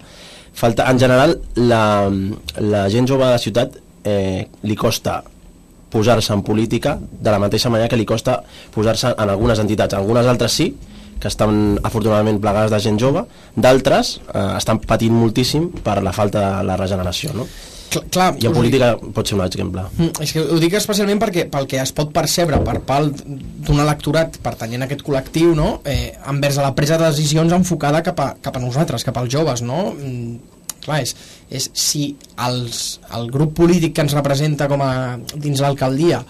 falta 0.54 0.90
en 0.92 1.00
general, 1.00 1.38
la, 1.56 1.84
la 2.60 2.88
gent 2.92 3.08
jove 3.08 3.24
de 3.24 3.32
la 3.38 3.42
ciutat 3.42 3.80
eh, 4.04 4.48
li 4.68 4.76
costa 4.76 5.22
posar-se 5.92 6.34
en 6.34 6.42
política 6.48 6.98
de 7.02 7.32
la 7.32 7.40
mateixa 7.40 7.70
manera 7.70 7.90
que 7.92 8.00
li 8.00 8.06
costa 8.08 8.40
posar-se 8.74 9.12
en 9.18 9.30
algunes 9.30 9.60
entitats. 9.60 9.94
Algunes 9.98 10.26
altres 10.28 10.52
sí, 10.56 10.72
que 11.22 11.28
estan 11.30 11.78
afortunadament 11.84 12.40
plegades 12.42 12.72
de 12.74 12.80
gent 12.82 12.98
jove, 13.00 13.26
d'altres 13.56 14.16
eh, 14.34 14.48
estan 14.58 14.80
patint 14.82 15.14
moltíssim 15.14 15.70
per 15.86 16.00
la 16.02 16.14
falta 16.16 16.42
de 16.58 16.64
la 16.72 16.78
regeneració, 16.80 17.36
no? 17.38 17.46
Cl 17.92 18.06
clar, 18.08 18.30
I 18.40 18.48
en 18.48 18.54
ho 18.54 18.54
dic- 18.54 18.56
política 18.56 18.88
pot 19.14 19.28
ser 19.28 19.36
un 19.36 19.44
exemple. 19.44 19.82
Mm, 19.98 20.24
és 20.24 20.32
que 20.32 20.40
ho 20.48 20.60
dic 20.64 20.78
especialment 20.80 21.20
perquè 21.20 21.44
pel 21.52 21.68
que 21.68 21.82
es 21.82 21.92
pot 21.92 22.14
percebre 22.16 22.62
per 22.64 22.78
part 22.88 23.20
d'un 23.28 23.82
electorat 23.84 24.38
pertanyent 24.42 24.86
a 24.86 24.88
aquest 24.88 25.04
col·lectiu 25.04 25.52
no? 25.58 25.82
eh, 25.84 26.14
envers 26.32 26.58
a 26.58 26.64
la 26.70 26.72
presa 26.74 26.96
de 26.98 27.10
decisions 27.12 27.52
enfocada 27.52 28.00
cap 28.02 28.20
a, 28.24 28.30
cap 28.42 28.56
a 28.56 28.64
nosaltres, 28.64 29.04
cap 29.04 29.20
als 29.20 29.30
joves 29.36 29.62
no? 29.62 29.92
mm, 29.92 30.61
clar, 30.84 31.02
és, 31.06 31.16
és 31.50 31.70
si 31.74 32.16
els, 32.42 33.00
el 33.16 33.30
grup 33.34 33.56
polític 33.62 33.96
que 33.96 34.06
ens 34.06 34.16
representa 34.18 34.68
com 34.72 34.82
a, 34.86 35.18
dins 35.36 35.62
l'alcaldia 35.62 36.24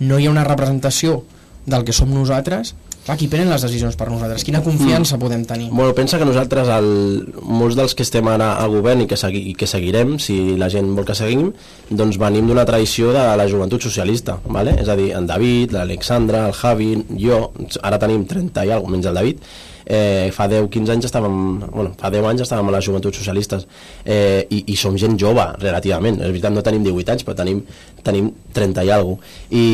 no 0.00 0.18
hi 0.18 0.26
ha 0.26 0.32
una 0.32 0.46
representació 0.46 1.22
del 1.66 1.84
que 1.84 1.92
som 1.92 2.08
nosaltres 2.12 2.74
clar, 3.04 3.16
qui 3.18 3.28
prenen 3.32 3.50
les 3.52 3.62
decisions 3.64 3.96
per 3.96 4.10
nosaltres? 4.10 4.44
Quina 4.44 4.62
confiança 4.62 5.16
Mm. 5.16 5.20
podem 5.20 5.44
tenir? 5.44 5.68
Bueno, 5.70 5.94
pensa 5.94 6.18
que 6.18 6.24
nosaltres, 6.24 6.68
el, 6.68 7.32
molts 7.42 7.76
dels 7.76 7.94
que 7.94 8.02
estem 8.04 8.28
ara 8.28 8.52
al 8.60 8.70
govern 8.70 9.02
i 9.02 9.06
que, 9.06 9.16
segui, 9.16 9.40
i 9.50 9.54
que 9.54 9.66
seguirem, 9.66 10.18
si 10.18 10.56
la 10.60 10.68
gent 10.68 10.94
vol 10.94 11.04
que 11.08 11.14
seguim, 11.14 11.52
doncs 11.88 12.18
venim 12.20 12.46
d'una 12.46 12.66
tradició 12.68 13.12
de 13.12 13.24
la 13.36 13.48
joventut 13.48 13.82
socialista, 13.82 14.38
vale? 14.46 14.76
és 14.80 14.88
a 14.88 14.96
dir, 14.96 15.12
en 15.16 15.26
David, 15.26 15.72
l'Alexandra, 15.72 16.46
el 16.46 16.52
Javi, 16.52 16.92
jo, 17.18 17.52
ara 17.82 17.98
tenim 17.98 18.26
30 18.26 18.66
i 18.66 18.70
alguna 18.70 18.96
menys 18.96 19.06
el 19.06 19.14
David, 19.14 19.38
eh, 19.86 20.30
fa 20.34 20.48
10-15 20.50 20.94
anys 20.94 21.08
estàvem, 21.10 21.36
bueno, 21.66 21.92
fa 22.00 22.10
10 22.12 22.28
anys 22.32 22.44
estàvem 22.46 22.70
a 22.70 22.76
les 22.76 22.86
joventuts 22.86 23.20
socialistes 23.20 23.66
eh, 24.04 24.46
i, 24.50 24.64
i 24.72 24.76
som 24.76 24.96
gent 25.00 25.18
jove 25.20 25.44
relativament, 25.60 26.20
és 26.20 26.32
veritat 26.32 26.54
no 26.54 26.64
tenim 26.66 26.84
18 26.86 27.14
anys 27.14 27.26
però 27.26 27.36
tenim, 27.38 27.62
tenim 28.06 28.30
30 28.56 28.86
i 28.86 28.92
alguna 28.94 29.18
I, 29.50 29.64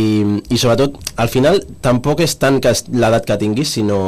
i 0.51 0.59
sobretot 0.59 0.99
al 1.23 1.31
final 1.33 1.61
tampoc 1.85 2.23
és 2.25 2.37
tant 2.41 2.61
que 2.63 2.73
l'edat 2.93 3.27
que 3.29 3.39
tinguis, 3.41 3.73
sinó 3.77 3.99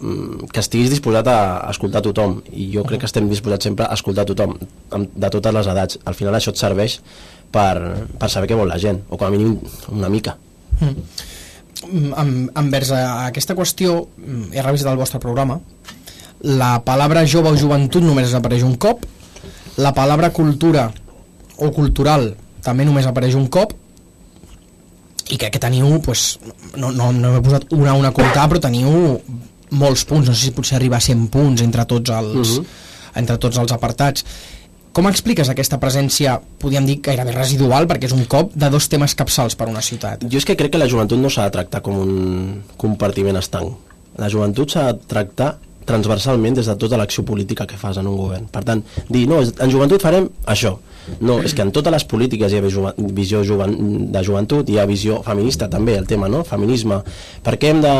mm, 0.00 0.50
que 0.52 0.62
estiguis 0.62 0.92
disposat 0.92 1.28
a 1.30 1.38
escoltar 1.70 2.02
tothom. 2.04 2.40
I 2.52 2.70
jo 2.74 2.84
crec 2.88 3.04
que 3.04 3.10
estem 3.10 3.28
disposats 3.30 3.68
sempre 3.68 3.86
a 3.86 3.96
escoltar 3.98 4.26
tothom, 4.28 4.56
de 4.90 5.30
totes 5.32 5.56
les 5.56 5.72
edats. 5.74 6.00
Al 6.04 6.18
final 6.18 6.36
això 6.36 6.54
et 6.54 6.60
serveix 6.60 7.00
per, 7.54 7.74
per 8.18 8.30
saber 8.30 8.50
què 8.50 8.58
vol 8.58 8.70
la 8.70 8.78
gent, 8.82 9.02
o 9.10 9.18
com 9.18 9.28
a 9.28 9.34
mínim 9.34 9.58
una 9.94 10.10
mica. 10.12 10.36
Mm, 10.80 10.96
en- 11.82 12.50
envers 12.54 12.90
a 12.92 13.26
aquesta 13.26 13.54
qüestió, 13.56 14.06
mm, 14.16 14.52
he 14.52 14.62
revisat 14.62 14.90
el 14.92 14.98
vostre 14.98 15.20
programa, 15.20 15.60
la 16.42 16.82
palabra 16.84 17.26
jove 17.26 17.50
o 17.50 17.56
joventut 17.56 18.02
només 18.02 18.32
apareix 18.34 18.62
un 18.64 18.76
cop, 18.76 19.04
la 19.76 19.92
palabra 19.94 20.30
cultura 20.30 20.90
o 21.56 21.70
cultural 21.72 22.34
també 22.62 22.84
només 22.84 23.06
apareix 23.06 23.34
un 23.34 23.46
cop, 23.48 23.72
i 25.30 25.36
crec 25.38 25.52
que 25.54 25.60
teniu, 25.62 26.00
pues, 26.02 26.38
no, 26.76 26.90
no, 26.90 27.12
no 27.12 27.30
m'he 27.32 27.40
posat 27.44 27.68
una 27.72 27.92
a 27.92 27.94
una 27.94 28.08
a 28.10 28.12
comptar, 28.16 28.48
però 28.50 28.58
teniu 28.60 29.20
molts 29.70 30.04
punts, 30.04 30.26
no 30.28 30.34
sé 30.34 30.46
si 30.48 30.50
potser 30.56 30.76
arriba 30.80 30.96
a 30.98 31.00
100 31.04 31.28
punts 31.30 31.62
entre 31.62 31.84
tots 31.86 32.10
els, 32.10 32.56
Mhm. 32.58 32.64
entre 33.14 33.38
tots 33.38 33.56
els 33.58 33.70
apartats. 33.72 34.24
Com 34.90 35.06
expliques 35.06 35.46
aquesta 35.52 35.78
presència, 35.78 36.34
podríem 36.58 36.86
dir, 36.88 36.96
gairebé 37.04 37.30
residual, 37.36 37.86
perquè 37.86 38.08
és 38.08 38.14
un 38.16 38.24
cop 38.30 38.50
de 38.58 38.70
dos 38.74 38.88
temes 38.90 39.14
capçals 39.14 39.54
per 39.54 39.68
una 39.70 39.82
ciutat? 39.86 40.24
Jo 40.26 40.40
és 40.40 40.46
que 40.48 40.56
crec 40.58 40.74
que 40.74 40.80
la 40.82 40.88
joventut 40.90 41.20
no 41.20 41.30
s'ha 41.30 41.46
de 41.46 41.54
tractar 41.54 41.82
com 41.86 42.00
un 42.02 42.62
compartiment 42.80 43.38
estanc. 43.38 43.76
La 44.18 44.28
joventut 44.32 44.74
s'ha 44.74 44.88
de 44.90 45.06
tractar 45.12 45.52
transversalment 45.90 46.60
des 46.60 46.70
de 46.70 46.76
tota 46.80 46.98
l'acció 47.00 47.26
política 47.26 47.66
que 47.66 47.80
fas 47.80 47.98
en 48.00 48.08
un 48.10 48.16
govern. 48.16 48.46
Per 48.52 48.62
tant, 48.66 48.84
dir, 49.08 49.26
no, 49.30 49.42
en 49.42 49.74
joventut 49.74 50.02
farem 50.06 50.30
això. 50.46 50.78
No, 51.18 51.40
és 51.42 51.54
que 51.56 51.64
en 51.64 51.72
totes 51.74 51.92
les 51.92 52.04
polítiques 52.06 52.52
hi 52.52 52.58
ha 52.60 52.62
visió, 52.62 53.40
joven, 53.46 53.74
de 54.12 54.22
joventut, 54.24 54.68
hi 54.70 54.78
ha 54.78 54.86
visió 54.86 55.20
feminista 55.26 55.68
també, 55.72 55.96
el 55.98 56.06
tema, 56.06 56.28
no? 56.30 56.42
Feminisme. 56.46 57.00
Per 57.44 57.56
què 57.60 57.72
hem 57.72 57.80
de 57.82 57.94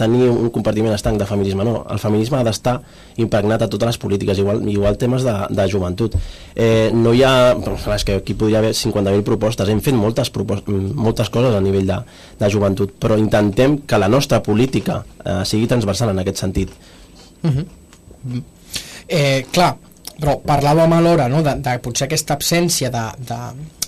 tenir 0.00 0.28
un 0.30 0.48
compartiment 0.54 0.94
estanc 0.94 1.20
de 1.20 1.28
feminisme? 1.28 1.66
No, 1.66 1.82
el 1.90 2.00
feminisme 2.02 2.38
ha 2.38 2.44
d'estar 2.46 2.78
impregnat 3.20 3.66
a 3.66 3.68
totes 3.70 3.92
les 3.92 4.00
polítiques, 4.00 4.40
igual, 4.40 4.62
igual 4.70 4.98
temes 5.00 5.26
de, 5.26 5.34
de 5.50 5.68
joventut. 5.70 6.16
Eh, 6.54 6.90
no 6.94 7.12
hi 7.14 7.24
ha... 7.26 7.34
clar, 7.58 7.98
És 7.98 8.06
que 8.06 8.18
aquí 8.22 8.34
podria 8.38 8.62
haver 8.62 8.72
50.000 8.74 9.26
propostes. 9.26 9.68
Hem 9.68 9.82
fet 9.84 9.98
moltes, 9.98 10.32
moltes 10.94 11.30
coses 11.30 11.54
a 11.54 11.62
nivell 11.62 11.90
de, 11.90 12.00
de 12.40 12.50
joventut, 12.50 12.96
però 13.00 13.18
intentem 13.20 13.80
que 13.86 14.00
la 14.00 14.08
nostra 14.08 14.42
política 14.42 15.02
eh, 15.24 15.42
sigui 15.44 15.68
transversal 15.70 16.14
en 16.14 16.22
aquest 16.24 16.42
sentit. 16.46 16.74
Eh, 19.04 19.44
clar, 19.52 19.74
però 20.16 20.38
parlàvem 20.46 20.92
alhora 20.96 21.28
no, 21.28 21.42
de, 21.44 21.56
de 21.60 21.76
potser 21.84 22.06
aquesta 22.06 22.36
absència 22.38 22.90
de, 22.92 23.04
de, 23.28 23.40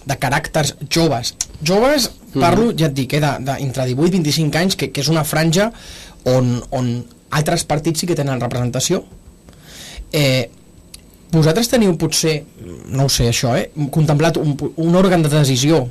de 0.07 0.17
caràcters 0.21 0.75
joves. 0.93 1.35
Joves, 1.65 2.11
parlo, 2.35 2.71
ja 2.77 2.91
et 2.91 2.97
dic, 2.97 3.17
eh, 3.17 3.23
de, 3.23 3.33
de, 3.47 3.59
entre 3.65 3.87
18 3.89 4.21
i 4.21 4.25
25 4.27 4.61
anys, 4.61 4.77
que, 4.79 4.91
que 4.93 5.05
és 5.05 5.13
una 5.13 5.25
franja 5.25 5.71
on, 6.29 6.57
on 6.77 6.93
altres 7.37 7.65
partits 7.69 8.03
sí 8.03 8.11
que 8.11 8.19
tenen 8.19 8.43
representació. 8.43 9.05
Eh, 10.13 10.49
vosaltres 11.33 11.71
teniu 11.73 11.97
potser, 11.99 12.41
no 12.93 13.07
ho 13.07 13.13
sé 13.13 13.31
això, 13.31 13.55
eh, 13.59 13.71
contemplat 13.95 14.39
un, 14.43 14.57
un 14.77 14.99
òrgan 14.99 15.25
de 15.25 15.33
decisió 15.33 15.87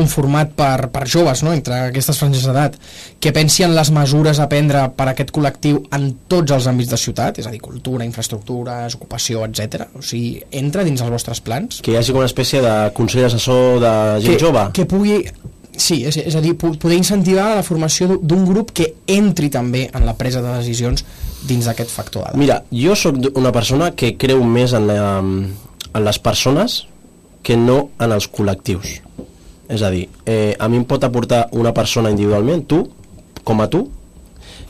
conformat 0.00 0.50
per, 0.56 0.88
per 0.90 1.04
joves, 1.06 1.44
no?, 1.46 1.52
entre 1.54 1.76
aquestes 1.92 2.18
franges 2.18 2.48
d'edat, 2.48 2.80
que 3.20 3.32
pensi 3.36 3.62
en 3.68 3.76
les 3.76 3.92
mesures 3.94 4.40
a 4.40 4.48
prendre 4.50 4.86
per 4.96 5.06
a 5.10 5.14
aquest 5.14 5.30
col·lectiu 5.36 5.82
en 5.96 6.10
tots 6.32 6.56
els 6.56 6.66
àmbits 6.72 6.90
de 6.90 6.98
ciutat, 7.00 7.38
és 7.38 7.46
a 7.46 7.52
dir, 7.54 7.60
cultura, 7.62 8.04
infraestructures, 8.08 8.96
ocupació, 8.98 9.44
etc. 9.46 9.86
O 9.94 10.02
sigui, 10.02 10.40
entra 10.50 10.82
dins 10.88 11.00
els 11.04 11.12
vostres 11.12 11.40
plans? 11.44 11.78
Que 11.84 11.92
hi 11.94 12.00
hagi 12.00 12.16
una 12.16 12.26
espècie 12.30 12.64
de 12.64 12.74
consell 12.96 13.28
assessor 13.28 13.78
de 13.84 13.94
gent 14.24 14.36
que, 14.38 14.44
jove. 14.48 14.66
Que 14.80 14.88
pugui... 14.90 15.20
Sí, 15.80 16.02
és, 16.04 16.16
és 16.18 16.34
a 16.36 16.40
dir, 16.44 16.50
po- 16.60 16.74
poder 16.76 16.96
incentivar 16.98 17.54
la 17.56 17.62
formació 17.64 18.08
d'u- 18.10 18.18
d'un 18.26 18.42
grup 18.44 18.72
que 18.76 18.88
entri 19.08 19.48
també 19.54 19.86
en 19.96 20.04
la 20.04 20.12
presa 20.18 20.42
de 20.44 20.50
decisions 20.58 21.04
dins 21.48 21.64
d'aquest 21.70 21.88
factor 21.94 22.26
d'edat. 22.26 22.36
Mira, 22.36 22.58
jo 22.74 22.96
sóc 22.98 23.16
una 23.38 23.52
persona 23.54 23.92
que 23.96 24.10
creu 24.20 24.42
més 24.44 24.74
en, 24.76 24.88
la, 24.90 24.98
en 25.22 26.04
les 26.04 26.18
persones 26.20 26.82
que 27.46 27.56
no 27.56 27.78
en 28.02 28.12
els 28.12 28.26
col·lectius. 28.28 28.98
És 29.70 29.82
a 29.86 29.90
dir, 29.94 30.08
eh, 30.26 30.56
a 30.58 30.66
mi 30.68 30.80
em 30.80 30.84
pot 30.84 31.04
aportar 31.06 31.44
una 31.52 31.70
persona 31.72 32.10
individualment, 32.10 32.64
tu, 32.66 32.82
com 33.44 33.60
a 33.62 33.68
tu, 33.70 33.84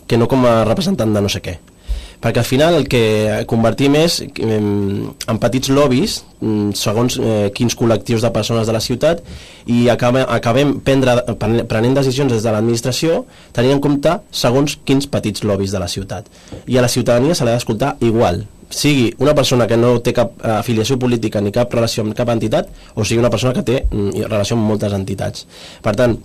que 0.06 0.18
no 0.20 0.26
com 0.28 0.44
a 0.46 0.64
representant 0.68 1.12
de 1.14 1.20
no 1.24 1.28
sé 1.32 1.40
què. 1.40 1.56
Perquè 2.20 2.42
al 2.42 2.44
final 2.44 2.74
el 2.76 2.84
que 2.90 3.00
convertim 3.48 3.94
és 3.96 4.18
en 4.20 5.38
petits 5.40 5.70
lobbies 5.72 6.18
mm, 6.42 6.74
segons 6.76 7.16
eh, 7.16 7.48
quins 7.56 7.72
col·lectius 7.80 8.20
de 8.20 8.30
persones 8.34 8.68
de 8.68 8.74
la 8.76 8.82
ciutat 8.84 9.22
i 9.72 9.86
acabem, 9.88 10.26
acabem 10.28 10.74
prendre, 10.84 11.14
pren- 11.40 11.64
prenent 11.70 11.96
decisions 11.96 12.28
des 12.34 12.44
de 12.44 12.52
l'administració 12.52 13.22
tenint 13.56 13.78
en 13.78 13.80
compte 13.80 14.18
segons 14.36 14.76
quins 14.84 15.08
petits 15.08 15.46
lobbies 15.48 15.72
de 15.72 15.80
la 15.80 15.88
ciutat. 15.88 16.28
I 16.68 16.76
a 16.76 16.84
la 16.84 16.92
ciutadania 16.92 17.34
se 17.34 17.48
l'ha 17.48 17.56
d'escoltar 17.56 17.94
igual, 18.04 18.42
sigui 18.70 19.10
una 19.18 19.34
persona 19.34 19.66
que 19.66 19.76
no 19.76 19.96
té 20.00 20.14
cap 20.16 20.36
eh, 20.38 20.52
afiliació 20.60 20.98
política 20.98 21.42
ni 21.42 21.52
cap 21.54 21.72
relació 21.74 22.04
amb 22.04 22.14
cap 22.16 22.30
entitat 22.30 22.70
o 22.94 23.04
sigui 23.04 23.20
una 23.22 23.32
persona 23.32 23.54
que 23.56 23.66
té 23.66 23.82
mm, 23.90 24.30
relació 24.30 24.56
amb 24.56 24.70
moltes 24.70 24.94
entitats. 24.96 25.46
Per 25.82 25.96
tant, 25.98 26.16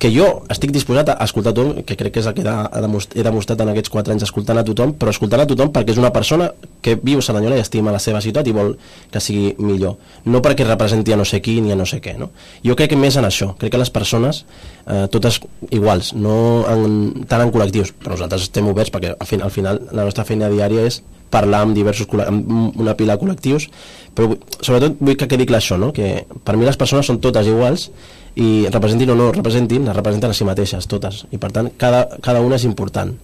que 0.00 0.08
jo 0.08 0.26
estic 0.48 0.72
disposat 0.72 1.10
a 1.12 1.18
escoltar 1.26 1.52
tothom, 1.52 1.82
que 1.84 1.94
crec 2.00 2.14
que 2.14 2.22
és 2.22 2.28
el 2.30 2.32
que 2.32 2.40
he, 2.40 3.22
demostrat, 3.26 3.60
en 3.60 3.70
aquests 3.74 3.92
4 3.92 4.14
anys 4.14 4.24
escoltant 4.24 4.56
a 4.56 4.64
tothom, 4.64 4.94
però 4.96 5.12
escoltant 5.12 5.42
a 5.44 5.46
tothom 5.50 5.68
perquè 5.74 5.92
és 5.92 6.00
una 6.00 6.12
persona 6.14 6.48
que 6.80 6.94
viu 6.96 7.20
a 7.20 7.24
Cerdanyola 7.26 7.58
i 7.58 7.60
estima 7.60 7.92
la 7.92 8.00
seva 8.00 8.22
ciutat 8.24 8.48
i 8.48 8.54
vol 8.56 8.72
que 9.12 9.20
sigui 9.20 9.52
millor. 9.60 9.98
No 10.24 10.40
perquè 10.40 10.64
representi 10.64 11.12
a 11.12 11.20
no 11.20 11.28
sé 11.28 11.42
qui 11.44 11.58
ni 11.60 11.74
a 11.74 11.76
no 11.76 11.84
sé 11.84 12.00
què. 12.00 12.16
No? 12.16 12.30
Jo 12.64 12.78
crec 12.80 12.94
que 12.94 13.00
més 13.00 13.20
en 13.20 13.28
això. 13.28 13.52
Crec 13.60 13.76
que 13.76 13.82
les 13.82 13.92
persones, 13.92 14.46
eh, 14.86 15.04
totes 15.12 15.42
iguals, 15.68 16.14
no 16.16 16.64
en, 16.72 17.26
tant 17.28 17.44
en 17.44 17.52
col·lectius, 17.52 17.92
però 18.00 18.16
nosaltres 18.16 18.48
estem 18.48 18.72
oberts 18.72 18.96
perquè 18.96 19.12
al 19.12 19.28
final, 19.28 19.50
al 19.50 19.56
final 19.58 19.84
la 19.92 20.08
nostra 20.08 20.24
feina 20.24 20.48
diària 20.48 20.88
és 20.88 21.02
parlar 21.30 21.62
amb 21.64 21.74
diversos 21.74 22.08
amb 22.26 22.78
una 22.80 22.96
pila 22.98 23.16
de 23.16 23.22
col·lectius 23.22 23.68
però 24.14 24.34
sobretot 24.60 24.98
vull 25.00 25.16
que 25.16 25.28
quedi 25.30 25.46
clar 25.46 25.62
això 25.62 25.78
no? 25.78 25.92
que 25.92 26.26
per 26.44 26.56
mi 26.56 26.66
les 26.66 26.76
persones 26.76 27.06
són 27.06 27.20
totes 27.20 27.46
iguals 27.46 27.90
i 28.36 28.66
representin 28.70 29.10
o 29.10 29.18
no 29.18 29.32
representin 29.32 29.86
les 29.86 29.96
representen 29.96 30.30
a 30.30 30.34
si 30.34 30.44
mateixes 30.44 30.86
totes 30.90 31.24
i 31.30 31.38
per 31.38 31.52
tant 31.54 31.70
cada, 31.78 32.06
cada 32.22 32.42
una 32.44 32.58
és 32.60 32.66
important 32.68 33.14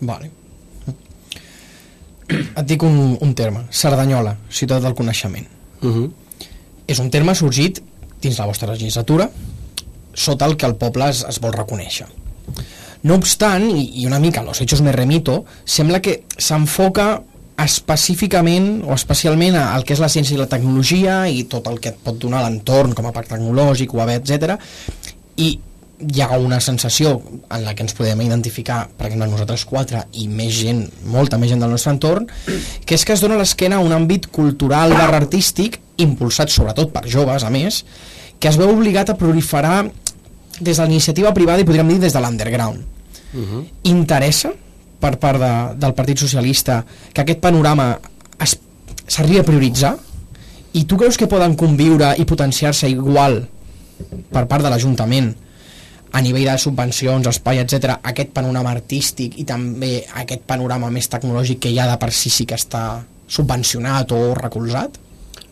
Vale. 0.00 0.30
Et 2.28 2.64
dic 2.66 2.82
un, 2.82 3.16
un 3.22 3.34
terme, 3.38 3.64
Cerdanyola, 3.70 4.36
ciutat 4.50 4.82
del 4.82 4.94
coneixement. 4.94 5.46
uh 5.82 5.88
-huh. 5.88 6.10
És 6.86 6.98
un 6.98 7.10
terme 7.10 7.34
sorgit 7.34 7.82
dins 8.20 8.38
la 8.38 8.46
vostra 8.46 8.72
legislatura 8.72 9.30
sota 10.12 10.46
el 10.46 10.56
que 10.56 10.66
el 10.66 10.76
poble 10.76 11.08
es, 11.08 11.24
es 11.28 11.40
vol 11.40 11.52
reconèixer. 11.52 12.06
No 13.06 13.16
obstant, 13.20 13.68
i, 13.70 14.02
i 14.02 14.06
una 14.08 14.18
mica 14.18 14.40
a 14.42 14.44
los 14.44 14.60
hechos 14.60 14.82
me 14.82 14.92
remito, 14.92 15.44
sembla 15.64 16.02
que 16.02 16.24
s'enfoca 16.36 17.22
específicament 17.56 18.82
o 18.84 18.92
especialment 18.96 19.56
al 19.56 19.84
que 19.86 19.94
és 19.96 20.02
la 20.02 20.10
ciència 20.12 20.36
i 20.36 20.40
la 20.40 20.48
tecnologia 20.50 21.22
i 21.32 21.46
tot 21.48 21.70
el 21.70 21.78
que 21.80 21.94
et 21.94 22.02
pot 22.02 22.18
donar 22.20 22.42
l'entorn 22.44 22.92
com 22.96 23.08
a 23.08 23.14
parc 23.16 23.30
tecnològic, 23.32 23.94
UAB, 23.96 24.12
etc. 24.18 24.56
I 25.40 25.48
hi 25.96 26.20
ha 26.20 26.36
una 26.36 26.58
sensació 26.60 27.14
en 27.48 27.62
la 27.64 27.72
que 27.74 27.86
ens 27.86 27.94
podem 27.96 28.20
identificar, 28.26 28.82
per 28.98 29.06
exemple, 29.08 29.30
nosaltres 29.30 29.64
quatre 29.68 30.02
i 30.20 30.26
més 30.28 30.52
gent, 30.58 30.82
molta 31.08 31.38
més 31.40 31.54
gent 31.54 31.62
del 31.64 31.72
nostre 31.72 31.94
entorn, 31.94 32.26
que 32.84 32.98
és 32.98 33.06
que 33.06 33.16
es 33.16 33.22
dona 33.24 33.38
l'esquena 33.40 33.78
a 33.78 33.84
un 33.84 33.94
àmbit 33.96 34.28
cultural 34.34 34.92
barra 34.92 35.22
artístic, 35.22 35.80
impulsat 36.02 36.52
sobretot 36.52 36.92
per 36.92 37.06
joves, 37.08 37.46
a 37.46 37.52
més, 37.54 37.84
que 38.38 38.52
es 38.52 38.60
veu 38.60 38.74
obligat 38.74 39.14
a 39.14 39.16
proliferar 39.16 39.86
des 40.58 40.76
de 40.76 40.82
la 40.82 40.90
iniciativa 40.90 41.32
privada 41.32 41.64
i 41.64 41.68
podríem 41.68 41.94
dir 41.94 42.02
des 42.04 42.12
de 42.12 42.20
l'underground. 42.20 42.95
Uh 43.36 43.42
-huh. 43.42 43.64
Interessa 43.82 44.52
per 45.00 45.18
part 45.18 45.38
de, 45.38 45.52
del 45.76 45.94
Partit 45.94 46.18
Socialista 46.18 46.84
que 47.12 47.20
aquest 47.20 47.40
panorama 47.40 47.98
s'arribi 49.06 49.38
a 49.38 49.46
prioritzar 49.46 49.96
i 50.72 50.84
tu 50.84 50.96
creus 50.96 51.16
que 51.16 51.28
poden 51.30 51.54
conviure 51.54 52.14
i 52.18 52.24
potenciar-se 52.24 52.88
igual 52.88 53.46
per 54.32 54.46
part 54.46 54.64
de 54.64 54.70
l'Ajuntament 54.70 55.34
a 56.12 56.20
nivell 56.20 56.48
de 56.48 56.58
subvencions, 56.58 57.26
espai, 57.26 57.60
etc, 57.60 57.98
aquest 58.02 58.32
panorama 58.32 58.70
artístic 58.70 59.38
i 59.38 59.44
també 59.44 60.04
aquest 60.22 60.46
panorama 60.48 60.90
més 60.90 61.08
tecnològic 61.12 61.60
que 61.66 61.74
ja 61.74 61.86
de 61.90 61.96
per 62.00 62.12
si 62.12 62.30
sí 62.30 62.46
que 62.48 62.56
està 62.56 63.04
subvencionat 63.28 64.12
o 64.12 64.34
recolzat? 64.38 65.00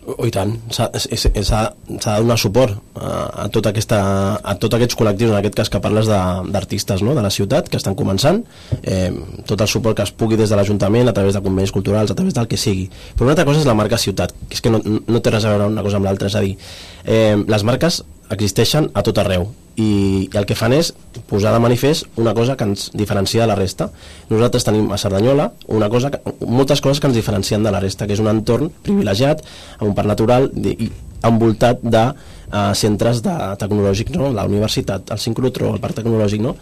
Oh, 0.04 0.26
i 0.28 0.30
tant, 0.34 0.50
s'ha 0.68 0.90
de 0.92 2.16
donar 2.20 2.36
suport 2.36 2.74
a, 3.00 3.44
a, 3.44 3.48
tota 3.48 3.70
aquesta, 3.72 3.98
a 4.36 4.54
tots 4.60 4.76
aquests 4.76 4.98
col·lectius, 5.00 5.30
en 5.32 5.38
aquest 5.38 5.54
cas 5.56 5.70
que 5.72 5.80
parles 5.80 6.10
de- 6.10 6.50
d'artistes 6.52 7.00
no? 7.06 7.14
de 7.16 7.22
la 7.24 7.30
ciutat 7.32 7.70
que 7.72 7.78
estan 7.80 7.96
començant, 7.96 8.42
eh, 8.82 9.08
tot 9.48 9.64
el 9.64 9.70
suport 9.72 9.96
que 9.96 10.04
es 10.04 10.12
pugui 10.12 10.36
des 10.36 10.52
de 10.52 10.58
l'Ajuntament, 10.60 11.08
a 11.08 11.14
través 11.16 11.32
de 11.32 11.40
convenis 11.40 11.72
culturals, 11.72 12.12
a 12.12 12.18
través 12.18 12.36
del 12.36 12.48
que 12.50 12.58
sigui. 12.60 12.90
Però 13.14 13.24
una 13.24 13.32
altra 13.32 13.46
cosa 13.48 13.60
és 13.64 13.66
la 13.70 13.74
marca 13.78 13.96
ciutat, 13.96 14.34
que 14.50 14.58
és 14.58 14.60
que 14.60 14.74
no, 14.74 14.82
no 14.84 15.22
té 15.24 15.32
res 15.32 15.46
a 15.48 15.54
veure 15.56 15.70
una 15.72 15.82
cosa 15.86 15.96
amb 15.96 16.04
l'altra, 16.10 16.28
és 16.28 16.36
a 16.36 16.44
dir, 16.44 16.58
eh, 17.06 17.36
les 17.48 17.64
marques 17.64 18.02
existeixen 18.32 18.88
a 18.94 19.02
tot 19.04 19.18
arreu 19.20 19.48
i, 19.76 20.28
i 20.30 20.38
el 20.38 20.46
que 20.46 20.56
fan 20.58 20.72
és 20.76 20.92
posar 21.28 21.52
de 21.54 21.60
manifest 21.62 22.06
una 22.20 22.34
cosa 22.34 22.56
que 22.56 22.66
ens 22.68 22.90
diferencia 22.94 23.42
de 23.42 23.48
la 23.50 23.56
resta. 23.58 23.90
Nosaltres 24.30 24.66
tenim 24.66 24.90
a 24.92 24.98
Cerdanyola 24.98 25.50
una 25.74 25.88
cosa 25.90 26.12
que, 26.14 26.20
moltes 26.46 26.80
coses 26.80 27.00
que 27.00 27.10
ens 27.10 27.16
diferencien 27.16 27.64
de 27.64 27.72
la 27.74 27.82
resta, 27.82 28.06
que 28.06 28.14
és 28.14 28.22
un 28.22 28.30
entorn 28.30 28.70
privilegiat, 28.86 29.42
amb 29.80 29.90
un 29.90 29.96
parc 29.98 30.10
natural 30.10 30.50
i 30.54 30.90
envoltat 31.24 31.80
de 31.82 32.04
uh, 32.12 32.72
centres 32.76 33.22
de 33.24 33.34
tecnològics, 33.60 34.14
no? 34.14 34.30
la 34.34 34.44
universitat, 34.46 35.10
el 35.10 35.22
sincrotró, 35.22 35.72
el 35.74 35.82
parc 35.82 36.02
tecnològic, 36.02 36.44
no? 36.44 36.54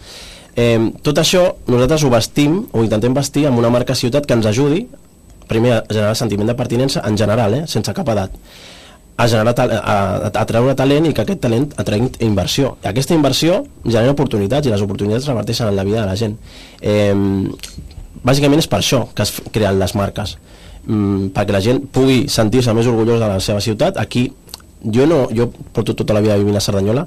Eh, 0.53 0.77
tot 1.01 1.17
això 1.17 1.47
nosaltres 1.65 2.03
ho 2.05 2.11
vestim, 2.13 2.59
o 2.71 2.83
intentem 2.85 3.15
vestir 3.17 3.47
amb 3.49 3.57
una 3.59 3.71
marca 3.73 3.95
ciutat 3.97 4.27
que 4.29 4.37
ens 4.37 4.45
ajudi, 4.45 4.85
primer 5.49 5.79
a 5.79 5.81
generar 5.89 6.13
sentiment 6.15 6.51
de 6.51 6.55
pertinença 6.55 7.01
en 7.09 7.17
general, 7.17 7.57
eh, 7.57 7.63
sense 7.67 7.93
cap 7.93 8.09
edat, 8.13 8.35
a, 9.15 9.27
generar 9.27 9.53
a, 9.59 9.65
a, 9.77 9.95
a 10.29 10.45
treure 10.49 10.75
talent 10.75 11.07
i 11.09 11.13
que 11.13 11.25
aquest 11.25 11.41
talent 11.43 11.69
atregui 11.77 12.11
inversió. 12.25 12.77
I 12.83 12.91
aquesta 12.91 13.15
inversió 13.17 13.63
genera 13.85 14.13
oportunitats 14.15 14.67
i 14.67 14.73
les 14.73 14.81
oportunitats 14.81 15.29
reverteixen 15.29 15.69
en 15.69 15.75
la 15.77 15.85
vida 15.87 16.01
de 16.01 16.07
la 16.09 16.15
gent. 16.19 16.37
Eh, 16.81 17.13
bàsicament 18.23 18.61
és 18.63 18.69
per 18.71 18.79
això 18.79 19.03
que 19.13 19.25
es 19.25 19.35
creen 19.51 19.79
les 19.79 19.93
marques 19.99 20.37
mm, 20.87 21.31
perquè 21.35 21.55
la 21.55 21.61
gent 21.63 21.83
pugui 21.93 22.23
sentir-se 22.31 22.73
més 22.75 22.89
orgullós 22.89 23.21
de 23.21 23.29
la 23.29 23.39
seva 23.43 23.61
ciutat 23.63 23.99
aquí 23.99 24.29
jo 24.83 25.07
no, 25.07 25.25
jo 25.31 25.49
porto 25.75 25.95
tota 25.95 26.15
la 26.15 26.21
vida 26.23 26.37
vivint 26.39 26.59
a 26.59 26.63
Cerdanyola 26.63 27.05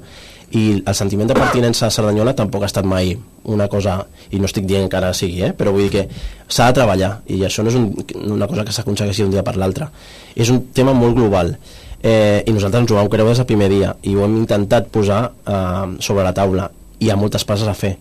i 0.57 0.63
el 0.79 0.95
sentiment 0.95 1.27
de 1.27 1.35
pertinença 1.35 1.87
a 1.87 1.91
Cerdanyola 1.91 2.33
tampoc 2.37 2.63
ha 2.63 2.69
estat 2.69 2.85
mai 2.87 3.11
una 3.51 3.67
cosa, 3.67 3.97
i 4.31 4.39
no 4.39 4.47
estic 4.47 4.63
dient 4.67 4.87
que 4.87 4.95
ara 4.95 5.09
sigui, 5.15 5.41
eh? 5.43 5.51
però 5.51 5.73
vull 5.75 5.87
dir 5.87 5.91
que 5.91 6.05
s'ha 6.47 6.69
de 6.69 6.77
treballar 6.79 7.17
i 7.27 7.41
això 7.43 7.65
no 7.65 7.71
és 7.71 7.75
un, 7.75 7.89
una 8.31 8.47
cosa 8.47 8.63
que 8.63 8.75
s'aconsegueixi 8.75 9.25
d'un 9.25 9.35
dia 9.35 9.43
per 9.43 9.57
l'altre 9.59 9.89
és 10.35 10.49
un 10.53 10.63
tema 10.75 10.95
molt 10.95 11.17
global 11.19 11.55
eh, 12.01 12.43
i 12.45 12.53
nosaltres 12.53 12.83
ens 12.83 12.91
ho 12.91 12.99
vam 12.99 13.09
creure 13.09 13.31
des 13.31 13.41
del 13.41 13.49
primer 13.49 13.69
dia 13.71 13.93
i 14.03 14.15
ho 14.15 14.25
hem 14.25 14.37
intentat 14.41 14.91
posar 14.93 15.21
eh, 15.45 15.95
sobre 15.99 16.25
la 16.27 16.33
taula 16.33 16.69
hi 16.99 17.09
ha 17.09 17.17
moltes 17.19 17.45
passes 17.45 17.67
a 17.67 17.75
fer 17.77 17.95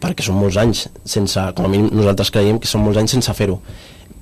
perquè 0.00 0.24
són 0.24 0.38
molts 0.40 0.58
anys 0.60 0.86
sense, 1.04 1.40
com 1.56 1.66
a 1.66 1.72
mínim 1.72 1.90
nosaltres 1.92 2.30
creiem 2.30 2.60
que 2.60 2.68
són 2.68 2.84
molts 2.84 3.00
anys 3.00 3.16
sense 3.16 3.32
fer-ho 3.36 3.60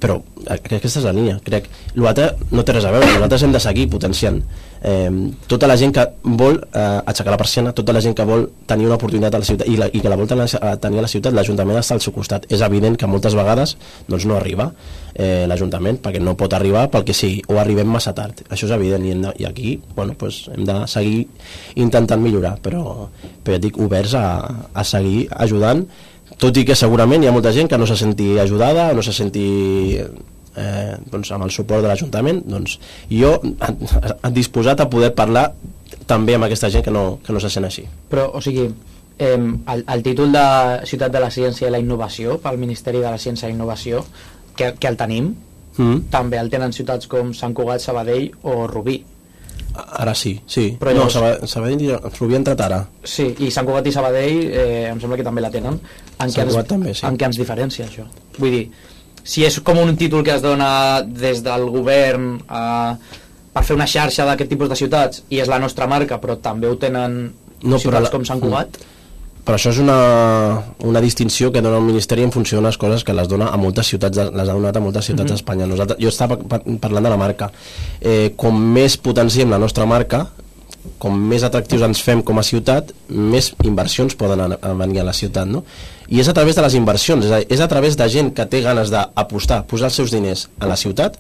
però 0.05 0.19
eh, 0.45 0.59
aquesta 0.77 1.01
és 1.01 1.07
la 1.09 1.14
línia. 1.17 1.38
Crec, 1.45 1.71
l'altre 1.97 2.29
no 2.53 2.61
té 2.67 2.75
res 2.77 2.85
a 2.85 2.93
veure 2.93 3.09
nosaltres 3.14 3.47
hem 3.47 3.55
de 3.55 3.61
seguir 3.64 3.87
potenciant. 3.93 4.43
Eh, 4.85 5.09
tota 5.49 5.64
la 5.71 5.79
gent 5.81 5.95
que 5.97 6.03
vol 6.43 6.59
eh, 6.61 6.83
aixecar 7.09 7.33
la 7.33 7.38
persiana 7.40 7.71
tota 7.73 7.95
la 7.97 8.03
gent 8.05 8.12
que 8.19 8.27
vol 8.29 8.43
tenir 8.69 8.85
una 8.90 8.99
oportunitat 9.01 9.38
a 9.38 9.40
la 9.40 9.49
ciutat 9.49 9.71
i, 9.73 9.79
la, 9.81 9.88
i 9.88 10.03
que 10.05 10.12
la 10.12 10.19
vol 10.21 10.29
tenir, 10.29 10.45
a- 10.61 10.75
tenir 10.77 11.01
a 11.01 11.07
la 11.07 11.09
ciutat 11.09 11.33
l'Ajuntament 11.33 11.81
està 11.81 11.97
al 11.97 12.05
seu 12.05 12.12
costat. 12.12 12.45
És 12.53 12.61
evident 12.67 12.99
que 13.01 13.09
moltes 13.09 13.33
vegades 13.38 13.79
doncs, 14.11 14.27
no 14.29 14.37
arriba 14.37 14.69
eh, 15.14 15.47
l'Ajuntament 15.49 16.03
perquè 16.05 16.21
no 16.21 16.37
pot 16.37 16.53
arribar 16.53 16.90
que 17.05 17.17
sigui 17.17 17.40
o 17.49 17.57
arribem 17.62 17.88
massa 17.88 18.12
tard. 18.12 18.45
Això 18.51 18.69
és 18.69 18.77
evident 18.77 19.09
i, 19.09 19.14
de, 19.25 19.33
i 19.40 19.49
aquí 19.49 19.79
bueno, 19.97 20.12
pues, 20.21 20.45
hem 20.53 20.69
de 20.69 20.83
seguir 20.87 21.25
intentant 21.81 22.21
millorar 22.21 22.59
però, 22.61 23.09
però 23.43 23.57
ja 23.57 23.62
dic 23.64 23.81
oberts 23.81 24.12
a, 24.21 24.27
a 24.75 24.85
seguir 24.85 25.31
ajudant 25.33 25.87
tot 26.40 26.57
i 26.57 26.64
que 26.66 26.77
segurament 26.79 27.23
hi 27.23 27.29
ha 27.31 27.35
molta 27.35 27.53
gent 27.53 27.68
que 27.70 27.79
no 27.79 27.87
se 27.87 27.97
senti 27.97 28.38
ajudada 28.38 28.90
o 28.92 28.97
no 28.99 29.03
se 29.03 29.12
senti 29.12 29.47
eh, 29.99 30.97
doncs 31.11 31.33
amb 31.35 31.47
el 31.47 31.53
suport 31.55 31.83
de 31.83 31.90
l'Ajuntament 31.90 32.42
doncs 32.47 32.79
jo 33.11 33.37
a- 33.61 34.31
disposat 34.31 34.81
a 34.81 34.88
poder 34.90 35.14
parlar 35.14 35.53
també 36.07 36.35
amb 36.35 36.44
aquesta 36.49 36.70
gent 36.70 36.85
que 36.85 36.92
no, 36.94 37.18
que 37.25 37.33
no 37.33 37.40
se 37.40 37.51
sent 37.51 37.64
així 37.64 37.87
Però, 38.11 38.29
o 38.35 38.40
sigui, 38.44 38.68
eh, 39.18 39.38
el, 39.38 39.85
el 39.88 40.03
títol 40.03 40.33
de 40.35 40.44
Ciutat 40.87 41.12
de 41.12 41.23
la 41.23 41.31
Ciència 41.31 41.68
i 41.68 41.73
la 41.73 41.81
Innovació 41.83 42.38
pel 42.42 42.59
Ministeri 42.61 43.01
de 43.01 43.11
la 43.11 43.18
Ciència 43.18 43.49
i 43.49 43.55
Innovació, 43.55 44.05
que, 44.57 44.75
que 44.79 44.90
el 44.90 44.99
tenim, 45.01 45.33
mm. 45.77 46.07
també 46.12 46.38
el 46.40 46.51
tenen 46.53 46.75
ciutats 46.77 47.09
com 47.11 47.33
Sant 47.35 47.55
Cugat, 47.55 47.83
Sabadell 47.83 48.31
o 48.42 48.66
Rubí. 48.70 49.01
Ara 49.75 50.15
sí, 50.15 50.41
sí 50.47 50.77
Però 50.81 50.93
no, 50.95 51.05
llavors- 51.09 51.13
Sabadell, 51.15 51.49
Sabadell 51.49 52.17
Rubí 52.21 52.35
ha 52.35 52.41
entrat 52.41 52.61
ara 52.61 52.79
Sí, 53.03 53.35
i 53.39 53.51
Sant 53.51 53.67
Cugat 53.67 53.87
i 53.87 53.93
Sabadell 53.93 54.39
eh, 54.53 54.89
em 54.93 55.01
sembla 55.03 55.17
que 55.19 55.25
també 55.27 55.41
la 55.43 55.51
tenen. 55.51 55.81
En 56.19 56.31
Sant 56.31 56.35
què 56.35 56.49
Cugat 56.51 56.65
ens, 56.65 56.69
també, 56.75 56.95
sí. 56.95 57.07
En 57.09 57.17
què 57.19 57.27
ens 57.27 57.37
diferencia 57.41 57.87
això? 57.89 58.05
Vull 58.39 58.51
dir, 58.55 58.65
si 59.25 59.45
és 59.45 59.59
com 59.67 59.79
un 59.83 59.97
títol 59.97 60.23
que 60.23 60.35
es 60.37 60.43
dona 60.43 61.03
des 61.03 61.43
del 61.43 61.69
govern 61.75 62.41
a, 62.49 62.97
per 63.55 63.63
fer 63.65 63.75
una 63.77 63.87
xarxa 63.87 64.27
d'aquest 64.29 64.51
tipus 64.51 64.69
de 64.69 64.77
ciutats 64.77 65.23
i 65.31 65.41
és 65.41 65.49
la 65.49 65.59
nostra 65.59 65.87
marca, 65.91 66.21
però 66.21 66.37
també 66.41 66.69
ho 66.69 66.77
tenen 66.77 67.33
No, 67.65 67.71
no, 67.71 67.77
però 67.77 67.81
ciutats 67.81 68.05
la- 68.09 68.11
com 68.13 68.25
Sant 68.29 68.41
Cugat, 68.43 68.77
però 69.44 69.59
això 69.59 69.70
és 69.74 69.78
una, 69.78 70.62
una 70.85 71.00
distinció 71.04 71.50
que 71.52 71.61
dona 71.61 71.76
el 71.76 71.85
Ministeri 71.85 72.22
en 72.24 72.33
funció 72.33 72.59
d'unes 72.59 72.78
coses 72.80 73.04
que 73.04 73.12
les 73.12 73.28
dona 73.28 73.50
a 73.52 73.57
moltes 73.61 73.87
ciutats, 73.92 74.16
les 74.16 74.48
ha 74.48 74.52
donat 74.54 74.76
a 74.76 74.80
moltes 74.80 75.04
ciutats 75.04 75.28
Mhm. 75.30 75.35
d'Espanya. 75.37 75.66
Nosaltres, 75.66 75.98
jo 76.00 76.09
estava 76.09 76.38
par 76.38 76.62
parlant 76.80 77.04
de 77.04 77.11
la 77.11 77.16
marca. 77.20 77.50
Eh, 78.00 78.33
com 78.37 78.57
més 78.59 78.96
potenciem 78.96 79.50
la 79.50 79.59
nostra 79.59 79.85
marca, 79.87 80.28
com 80.98 81.16
més 81.18 81.42
atractius 81.42 81.83
ens 81.83 82.00
fem 82.02 82.22
com 82.22 82.38
a 82.38 82.42
ciutat, 82.42 82.90
més 83.09 83.54
inversions 83.64 84.14
poden 84.14 84.40
anar- 84.40 84.59
venir 84.76 85.00
a 85.00 85.04
la 85.04 85.12
ciutat, 85.12 85.46
no? 85.46 85.64
I 86.09 86.20
és 86.20 86.28
a 86.28 86.33
través 86.35 86.54
de 86.57 86.62
les 86.62 86.74
inversions, 86.74 87.24
és 87.24 87.30
a, 87.33 87.40
és 87.40 87.61
a 87.61 87.68
través 87.68 87.96
de 87.96 88.09
gent 88.09 88.33
que 88.35 88.44
té 88.46 88.61
ganes 88.61 88.90
d'apostar, 88.90 89.64
posar 89.66 89.87
els 89.87 89.94
seus 89.94 90.11
diners 90.11 90.48
a 90.61 90.66
la 90.66 90.76
ciutat, 90.76 91.16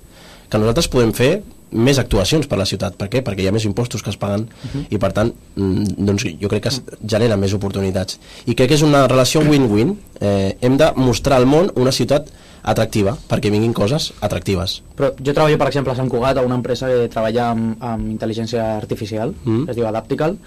que 0.50 0.58
nosaltres 0.58 0.88
podem 0.88 1.12
fer 1.12 1.42
més 1.74 1.98
actuacions 1.98 2.46
per 2.46 2.58
la 2.58 2.66
ciutat. 2.66 2.96
Per 2.96 3.08
què? 3.10 3.22
Perquè 3.26 3.44
hi 3.44 3.48
ha 3.50 3.52
més 3.54 3.66
impostos 3.66 4.02
que 4.02 4.10
es 4.12 4.18
paguen 4.20 4.46
i 4.90 4.98
per 4.98 5.12
tant 5.12 5.32
mm, 5.56 5.98
doncs 6.06 6.24
jo 6.40 6.48
crec 6.48 6.62
que 6.66 6.72
es 6.72 6.80
genera 7.02 7.36
més 7.36 7.54
oportunitats. 7.56 8.18
I 8.46 8.54
crec 8.54 8.70
que 8.72 8.78
és 8.78 8.82
una 8.86 9.06
relació 9.10 9.42
win-win. 9.42 9.96
Eh, 10.20 10.56
hem 10.60 10.78
de 10.80 10.92
mostrar 10.96 11.40
al 11.40 11.46
món 11.50 11.70
una 11.74 11.92
ciutat 11.92 12.30
atractiva 12.64 13.16
perquè 13.28 13.50
vinguin 13.52 13.74
coses 13.76 14.12
atractives. 14.24 14.78
Però 14.96 15.10
jo 15.18 15.34
treballo, 15.34 15.58
per 15.60 15.68
exemple, 15.68 15.92
a 15.92 15.98
Sant 15.98 16.08
Cugat, 16.08 16.38
a 16.38 16.46
una 16.46 16.56
empresa 16.56 16.88
que 16.88 17.10
treballa 17.12 17.50
amb, 17.50 17.74
amb 17.82 18.08
intel·ligència 18.14 18.76
artificial, 18.78 19.34
Mm. 19.44 19.50
mm. 19.58 19.68
es 19.70 19.76
diu 19.76 19.86
Adaptical, 19.86 20.38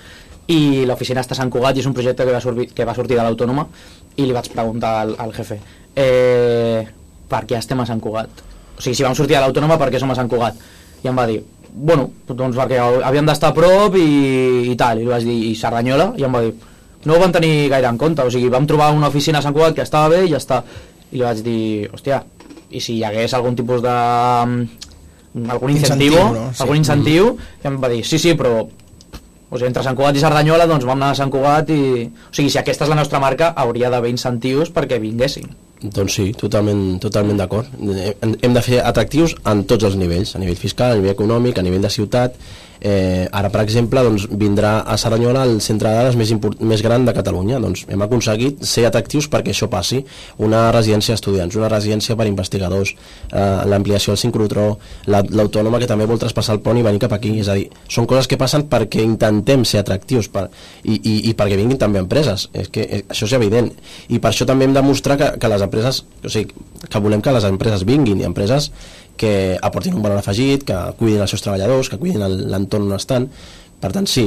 i 0.48 0.86
l'oficina 0.88 1.22
està 1.22 1.36
a 1.36 1.42
Sant 1.42 1.52
Cugat 1.52 1.76
i 1.78 1.84
és 1.84 1.86
un 1.86 1.94
projecte 1.94 2.26
que 2.26 2.32
va, 2.32 2.42
sortir, 2.42 2.70
que 2.74 2.86
va 2.88 2.96
sortir 2.96 3.18
de 3.20 3.24
l'Autònoma 3.24 3.68
i 4.16 4.26
li 4.26 4.34
vaig 4.34 4.48
preguntar 4.54 4.94
al, 5.02 5.14
al 5.20 5.34
jefe 5.36 5.60
eh, 5.94 6.88
per 7.28 7.44
què 7.46 7.58
estem 7.60 7.82
a 7.84 7.86
Sant 7.86 8.00
Cugat? 8.00 8.44
O 8.78 8.82
sigui, 8.82 8.96
si 8.96 9.04
vam 9.04 9.16
sortir 9.18 9.36
a 9.38 9.42
l'Autònoma, 9.44 9.78
per 9.78 9.90
què 9.92 10.00
som 10.00 10.12
a 10.14 10.16
Sant 10.16 10.30
Cugat? 10.32 10.56
I 11.08 11.12
em 11.12 11.16
va 11.16 11.26
dir, 11.30 11.38
bueno, 11.72 12.10
doncs 12.28 12.58
perquè 12.58 12.80
havíem 13.08 13.28
d'estar 13.30 13.54
a 13.54 13.56
prop 13.56 13.96
i, 13.96 14.08
i 14.74 14.76
tal, 14.80 15.00
i 15.00 15.06
li 15.06 15.12
vaig 15.12 15.24
dir, 15.24 15.38
i 15.48 15.54
Cerdanyola? 15.56 16.10
I 16.20 16.26
em 16.28 16.36
va 16.36 16.42
dir, 16.44 16.56
no 17.08 17.16
ho 17.16 17.22
van 17.22 17.36
tenir 17.36 17.70
gaire 17.72 17.88
en 17.88 18.00
compte, 18.02 18.26
o 18.26 18.34
sigui, 18.34 18.50
vam 18.52 18.68
trobar 18.68 18.90
una 18.96 19.08
oficina 19.08 19.40
a 19.40 19.46
Sant 19.46 19.56
Cugat 19.56 19.78
que 19.78 19.86
estava 19.88 20.12
bé 20.12 20.26
i 20.26 20.34
ja 20.34 20.42
està. 20.42 20.64
I 21.08 21.22
li 21.22 21.24
vaig 21.24 21.40
dir, 21.46 21.62
hòstia, 21.94 22.20
i 22.76 22.82
si 22.84 22.98
hi 22.98 23.06
hagués 23.08 23.36
algun 23.38 23.56
tipus 23.56 23.80
de... 23.86 23.94
mm, 24.44 25.48
algun 25.54 25.72
Incentiu, 25.72 26.18
incentivo, 26.18 26.26
no? 26.36 26.50
Sí. 26.52 26.64
algun 26.66 26.82
incentiu, 26.82 27.32
i 27.64 27.72
em 27.72 27.80
va 27.80 27.94
dir, 27.94 28.04
sí, 28.04 28.20
sí, 28.20 28.36
però 28.36 28.66
o 29.50 29.56
sigui, 29.56 29.70
entre 29.70 29.84
Sant 29.86 29.96
Cugat 29.96 30.18
i 30.18 30.24
Cerdanyola 30.24 30.68
doncs 30.68 30.86
vam 30.88 31.00
anar 31.00 31.14
a 31.14 31.20
Sant 31.20 31.32
Cugat 31.32 31.72
i... 31.72 32.08
O 32.08 32.36
sigui, 32.36 32.52
si 32.52 32.60
aquesta 32.60 32.84
és 32.84 32.92
la 32.92 33.00
nostra 33.00 33.22
marca, 33.24 33.54
hauria 33.56 33.92
d'haver 33.94 34.12
incentius 34.12 34.74
perquè 34.76 35.00
vinguessin. 35.00 35.48
Doncs 35.82 36.18
sí, 36.18 36.32
totalment, 36.36 36.98
totalment 37.00 37.38
d'acord. 37.40 37.70
Hem, 37.78 38.34
hem 38.44 38.56
de 38.56 38.64
fer 38.66 38.82
atractius 38.82 39.38
en 39.48 39.64
tots 39.70 39.88
els 39.88 39.96
nivells, 40.00 40.34
a 40.36 40.42
nivell 40.42 40.58
fiscal, 40.60 40.96
a 40.96 41.00
nivell 41.00 41.14
econòmic, 41.14 41.60
a 41.60 41.66
nivell 41.66 41.86
de 41.86 41.94
ciutat. 41.94 42.36
Eh, 42.82 43.28
ara, 43.32 43.50
per 43.50 43.62
exemple, 43.62 44.02
doncs, 44.06 44.28
vindrà 44.32 44.80
a 44.86 44.98
Cerdanyola 44.98 45.44
el 45.48 45.60
centre 45.62 45.90
de 45.90 45.96
dades 45.96 46.16
més, 46.16 46.34
més 46.60 46.82
gran 46.86 47.06
de 47.06 47.14
Catalunya. 47.14 47.60
Doncs 47.60 47.86
hem 47.90 48.02
aconseguit 48.06 48.64
ser 48.64 48.86
atractius 48.86 49.30
perquè 49.30 49.54
això 49.54 49.70
passi. 49.70 50.04
Una 50.38 50.72
residència 50.72 51.16
d'estudiants, 51.16 51.56
una 51.58 51.70
residència 51.70 52.16
per 52.16 52.28
investigadors, 52.28 52.94
eh, 53.32 53.66
l'ampliació 53.66 54.14
del 54.14 54.18
sincrotró, 54.22 54.78
la- 55.06 55.24
l'autònoma 55.24 55.80
que 55.80 55.88
també 55.88 56.06
vol 56.06 56.20
traspassar 56.20 56.56
el 56.56 56.62
pont 56.62 56.78
i 56.78 56.84
venir 56.84 57.00
cap 57.00 57.14
aquí. 57.14 57.40
És 57.40 57.48
a 57.50 57.56
dir, 57.56 57.70
són 57.88 58.06
coses 58.06 58.28
que 58.28 58.38
passen 58.38 58.68
perquè 58.70 59.02
intentem 59.04 59.66
ser 59.66 59.80
atractius 59.80 60.28
per, 60.30 60.50
i, 60.84 60.94
i, 61.04 61.30
i 61.30 61.34
perquè 61.34 61.56
vinguin 61.58 61.78
també 61.78 62.00
empreses. 62.00 62.50
És 62.54 62.70
que 62.70 62.82
eh, 62.82 63.04
això 63.10 63.26
és 63.26 63.34
evident. 63.34 63.72
I 64.10 64.20
per 64.20 64.32
això 64.32 64.46
també 64.46 64.66
hem 64.66 64.74
de 64.74 64.82
mostrar 64.82 65.18
que, 65.18 65.32
que 65.40 65.48
les 65.50 65.62
empreses, 65.62 66.04
o 66.24 66.30
sigui, 66.30 66.54
que 66.90 67.00
volem 67.00 67.22
que 67.22 67.32
les 67.34 67.44
empreses 67.44 67.84
vinguin, 67.86 68.22
i 68.22 68.26
empreses 68.28 68.72
que 69.18 69.58
aportin 69.62 69.96
un 69.98 70.04
valor 70.06 70.20
afegit, 70.22 70.64
que 70.64 70.78
cuidin 71.00 71.22
els 71.26 71.30
seus 71.34 71.42
treballadors, 71.44 71.90
que 71.90 71.98
cuidin 71.98 72.24
l'entorn 72.52 72.88
on 72.92 72.96
estan. 73.02 73.28
Per 73.78 73.92
tant, 73.94 74.08
sí, 74.10 74.24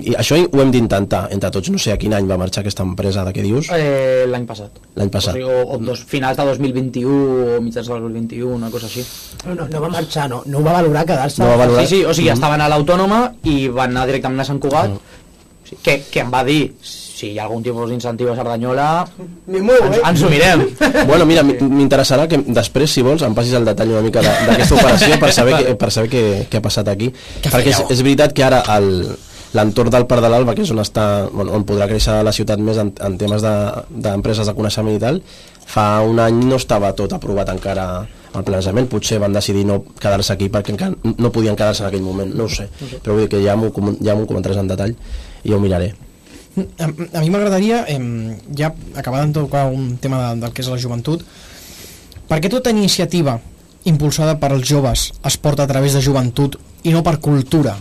i 0.00 0.14
això 0.16 0.38
ho 0.40 0.60
hem 0.62 0.70
d'intentar 0.72 1.26
entre 1.34 1.50
tots. 1.52 1.68
No 1.68 1.76
sé 1.76 1.92
a 1.92 1.98
quin 2.00 2.14
any 2.16 2.24
va 2.24 2.38
marxar 2.40 2.62
aquesta 2.62 2.86
empresa 2.86 3.20
de 3.26 3.34
què 3.36 3.42
dius, 3.44 3.68
Eh, 3.76 4.24
L'any 4.26 4.46
passat. 4.48 4.78
l'any 4.96 5.10
passat. 5.12 5.34
O, 5.34 5.36
sigui, 5.36 5.44
o, 5.44 5.74
o 5.74 5.78
dos, 5.78 6.00
finals 6.08 6.38
de 6.38 6.46
2021 6.48 7.58
o 7.58 7.60
mitjans 7.60 7.86
de 7.86 7.92
2021, 8.00 8.54
una 8.54 8.70
cosa 8.72 8.86
així. 8.86 9.04
No, 9.44 9.54
no, 9.58 9.68
no 9.68 9.80
va 9.82 9.90
marxar, 9.92 10.30
no, 10.30 10.42
no 10.46 10.58
ho 10.58 10.62
va 10.64 10.72
valorar 10.78 11.04
quedar-se. 11.04 11.42
No 11.42 11.50
va 11.50 11.56
valorar. 11.66 11.84
Sí, 11.86 11.96
sí, 11.98 12.04
o 12.04 12.14
sigui, 12.14 12.30
Mhm. 12.30 12.34
estaven 12.38 12.60
a 12.62 12.68
l'Autònoma 12.72 13.20
i 13.44 13.68
van 13.68 13.90
anar 13.90 14.06
directament 14.06 14.40
a 14.40 14.44
Sant 14.48 14.58
Cugat, 14.58 14.90
sí, 15.68 15.76
que, 15.82 16.00
que 16.10 16.20
em 16.20 16.32
va 16.32 16.42
dir, 16.44 16.72
si 17.14 17.28
hi 17.30 17.38
ha 17.38 17.44
algun 17.46 17.62
tipus 17.62 17.88
d'incentiu 17.90 18.32
a 18.32 18.34
Cerdanyola, 18.34 18.86
Ni 19.46 19.60
molt, 19.62 19.84
ens, 19.86 19.96
eh? 19.98 20.02
ens 20.10 20.22
ho 20.26 20.30
mirem. 20.32 20.64
Bueno, 21.10 21.24
mira, 21.30 21.44
m'interessarà 21.46 22.26
que 22.28 22.40
després, 22.46 22.90
si 22.90 23.04
vols, 23.06 23.22
em 23.22 23.34
passis 23.36 23.54
el 23.54 23.64
detall 23.68 23.92
una 23.94 24.02
mica 24.02 24.22
de- 24.24 24.32
d'aquesta 24.48 24.74
operació 24.80 25.18
per 25.22 25.30
saber, 25.32 25.54
que, 25.62 25.74
per 25.78 25.90
saber 25.94 26.10
què, 26.10 26.24
què 26.50 26.58
ha 26.58 26.64
passat 26.64 26.88
aquí. 26.90 27.12
Perquè 27.44 27.70
és, 27.70 27.84
és 27.94 28.02
veritat 28.02 28.34
que 28.34 28.42
ara 28.42 28.64
el, 28.76 28.88
l'entorn 29.54 29.92
del 29.94 30.08
Parc 30.10 30.24
de 30.26 30.32
l'Alba, 30.32 30.56
que 30.58 30.66
és 30.66 30.72
on, 30.74 30.82
està, 30.82 31.28
bueno, 31.30 31.54
on 31.54 31.62
podrà 31.68 31.86
créixer 31.86 32.18
la 32.26 32.32
ciutat 32.34 32.58
més 32.58 32.80
en, 32.82 32.90
en 32.98 33.18
temes 33.20 33.44
de- 33.46 33.84
d'empreses 34.08 34.42
de, 34.46 34.50
de 34.50 34.56
coneixement 34.58 34.96
i 34.96 35.02
tal, 35.06 35.22
fa 35.64 35.86
un 36.04 36.18
any 36.20 36.42
no 36.50 36.58
estava 36.58 36.90
tot 36.98 37.14
aprovat 37.16 37.48
encara 37.54 37.86
el 38.34 38.42
planejament, 38.42 38.88
potser 38.90 39.20
van 39.22 39.32
decidir 39.32 39.62
no 39.64 39.84
quedar-se 40.02 40.34
aquí 40.34 40.48
perquè 40.50 40.74
encara 40.74 41.14
no 41.14 41.30
podien 41.30 41.54
quedar-se 41.54 41.84
en 41.84 41.92
aquell 41.92 42.02
moment, 42.02 42.34
no 42.34 42.48
ho 42.48 42.50
sé, 42.50 42.66
però 42.98 43.14
vull 43.14 43.22
dir 43.22 43.30
que 43.30 43.44
ja 43.46 43.54
m'ho 43.54 43.70
ja 44.02 44.16
m'ho 44.18 44.26
comentaràs 44.26 44.58
en 44.58 44.66
detall 44.74 44.96
i 45.44 45.52
ja 45.52 45.54
ho 45.54 45.60
miraré. 45.62 45.92
A, 46.54 46.86
a 46.86 47.22
mi 47.22 47.32
m'agradaria, 47.34 47.82
eh, 47.90 47.98
ja 48.56 48.70
acabant 48.94 49.32
tocar 49.34 49.66
un 49.72 49.96
tema 49.98 50.20
de, 50.20 50.40
del 50.44 50.54
que 50.54 50.62
és 50.62 50.70
la 50.70 50.78
joventut, 50.78 51.24
per 52.28 52.38
què 52.40 52.50
tota 52.52 52.72
iniciativa 52.72 53.38
impulsada 53.84 54.36
per 54.40 54.52
als 54.52 54.68
joves 54.68 55.10
es 55.26 55.36
porta 55.36 55.66
a 55.66 55.70
través 55.70 55.96
de 55.96 56.02
joventut 56.04 56.56
i 56.84 56.94
no 56.94 57.02
per 57.04 57.18
cultura, 57.20 57.74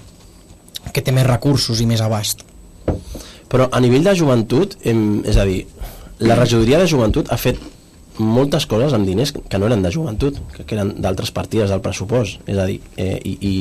que 0.91 1.01
té 1.01 1.13
més 1.15 1.27
recursos 1.27 1.79
i 1.79 1.87
més 1.87 2.01
abast? 2.03 2.43
Però 3.51 3.69
a 3.69 3.79
nivell 3.83 4.03
de 4.03 4.15
joventut, 4.17 4.75
hem, 4.83 5.21
és 5.29 5.37
a 5.37 5.45
dir, 5.45 5.61
la 6.25 6.35
regidoria 6.39 6.79
de 6.81 6.89
joventut 6.89 7.29
ha 7.31 7.37
fet 7.37 7.61
moltes 8.17 8.65
coses 8.69 8.93
amb 8.93 9.07
diners 9.09 9.33
que 9.33 9.59
no 9.59 9.67
eren 9.69 9.83
de 9.85 9.91
joventut, 9.93 10.39
que 10.57 10.75
eren 10.75 10.95
d'altres 11.01 11.31
partides 11.33 11.69
del 11.69 11.81
pressupost. 11.81 12.41
És 12.49 12.57
a 12.57 12.65
dir, 12.69 12.79
eh, 12.97 13.19
i, 13.23 13.37
i, 13.37 13.53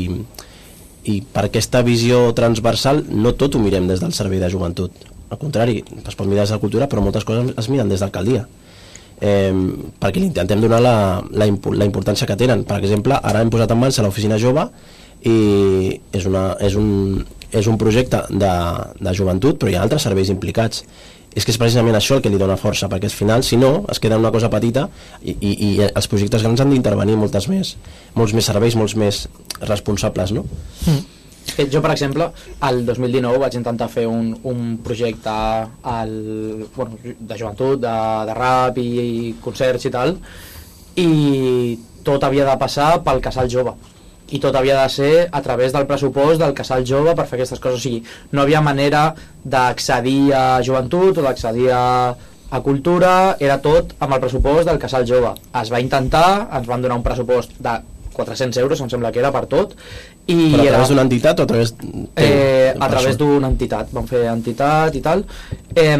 i 1.04 1.18
per 1.22 1.46
aquesta 1.48 1.82
visió 1.82 2.28
transversal 2.36 3.02
no 3.10 3.34
tot 3.38 3.56
ho 3.56 3.62
mirem 3.62 3.88
des 3.90 4.02
del 4.02 4.14
servei 4.14 4.40
de 4.42 4.50
joventut. 4.50 5.06
Al 5.32 5.40
contrari, 5.40 5.80
es 5.82 6.14
pot 6.14 6.28
mirar 6.28 6.44
des 6.44 6.52
de 6.54 6.60
cultura, 6.62 6.88
però 6.88 7.02
moltes 7.02 7.24
coses 7.24 7.54
es 7.58 7.68
miren 7.72 7.88
des 7.88 8.02
d'alcaldia. 8.04 8.44
Eh, 9.22 9.54
perquè 10.02 10.20
li 10.20 10.28
intentem 10.28 10.60
donar 10.60 10.80
la, 10.82 10.96
la, 11.30 11.46
la 11.48 11.88
importància 11.88 12.26
que 12.26 12.36
tenen. 12.36 12.66
Per 12.68 12.78
exemple, 12.82 13.16
ara 13.16 13.42
hem 13.42 13.50
posat 13.50 13.70
en 13.72 13.80
marxa 13.80 14.04
l'oficina 14.04 14.38
jove 14.38 14.66
i 15.22 15.36
és, 16.12 16.26
una, 16.26 16.52
és, 16.60 16.74
un, 16.78 17.22
és 17.54 17.68
un 17.70 17.78
projecte 17.78 18.24
de, 18.30 18.52
de 18.98 19.14
joventut, 19.14 19.58
però 19.58 19.70
hi 19.70 19.78
ha 19.78 19.84
altres 19.86 20.06
serveis 20.08 20.30
implicats 20.34 20.82
és 21.34 21.44
que 21.44 21.52
és 21.52 21.58
precisament 21.60 21.96
això 21.96 22.18
el 22.18 22.22
que 22.24 22.32
li 22.32 22.40
dona 22.40 22.58
força 22.60 22.88
perquè 22.92 23.08
al 23.08 23.14
final, 23.14 23.44
si 23.46 23.56
no, 23.56 23.72
es 23.92 24.00
queda 24.02 24.18
una 24.20 24.32
cosa 24.34 24.50
petita 24.52 24.88
i, 25.22 25.34
i, 25.34 25.52
i 25.52 25.70
els 25.86 26.08
projectes 26.10 26.44
grans 26.44 26.60
han 26.60 26.72
d'intervenir 26.72 27.16
moltes 27.20 27.48
més, 27.52 27.76
molts 28.18 28.36
més 28.36 28.48
serveis 28.50 28.76
molts 28.78 28.96
més 29.00 29.24
responsables 29.64 30.34
no? 30.36 30.44
Eh, 31.56 31.66
Jo, 31.72 31.80
per 31.82 31.90
exemple, 31.92 32.28
el 32.68 32.84
2019 32.86 33.40
vaig 33.42 33.56
intentar 33.58 33.88
fer 33.90 34.04
un, 34.06 34.30
un 34.48 34.76
projecte 34.84 35.32
al, 35.94 36.12
bueno, 36.76 37.00
de 37.02 37.38
joventut, 37.38 37.80
de, 37.82 37.94
de 38.28 38.36
rap 38.38 38.78
i, 38.78 38.88
i 39.02 39.32
concerts 39.42 39.88
i 39.88 39.92
tal, 39.94 40.14
i 41.02 41.78
tot 42.06 42.24
havia 42.24 42.46
de 42.46 42.54
passar 42.60 42.92
pel 43.06 43.20
casal 43.24 43.50
jove 43.50 43.74
i 44.32 44.40
tot 44.40 44.56
havia 44.56 44.80
de 44.80 44.88
ser 44.92 45.12
a 45.30 45.42
través 45.44 45.74
del 45.74 45.86
pressupost 45.86 46.40
del 46.40 46.54
casal 46.56 46.86
jove 46.88 47.14
per 47.16 47.26
fer 47.28 47.38
aquestes 47.38 47.60
coses. 47.60 47.80
O 47.80 47.84
sigui, 47.84 48.02
no 48.32 48.42
havia 48.42 48.62
manera 48.64 49.10
d'accedir 49.44 50.32
a 50.34 50.44
joventut 50.64 51.20
o 51.20 51.24
d'accedir 51.24 51.68
a, 51.76 51.84
a 52.52 52.60
cultura 52.64 53.36
era 53.40 53.58
tot 53.64 53.94
amb 53.98 54.16
el 54.16 54.22
pressupost 54.24 54.68
del 54.68 54.80
casal 54.80 55.06
jove. 55.08 55.34
Es 55.60 55.72
va 55.72 55.80
intentar, 55.84 56.48
ens 56.48 56.68
van 56.68 56.84
donar 56.84 57.00
un 57.00 57.04
pressupost 57.06 57.58
de 57.60 57.78
400 58.12 58.60
euros, 58.60 58.80
em 58.80 58.90
sembla 58.92 59.12
que 59.12 59.22
era 59.22 59.32
per 59.32 59.46
tot 59.48 59.72
i 60.28 60.52
però 60.52 60.66
a 60.66 60.72
través 60.74 60.90
d'una 60.92 61.04
entitat 61.08 61.40
o 61.40 61.46
a 61.46 61.48
través 61.50 61.72
eh, 61.80 62.74
a 62.76 62.88
través 62.92 63.16
d'una 63.18 63.48
entitat. 63.52 63.90
Vam 63.92 64.08
fer 64.08 64.26
entitat 64.30 64.96
i 64.96 65.02
tal. 65.04 65.24
Eh, 65.74 65.98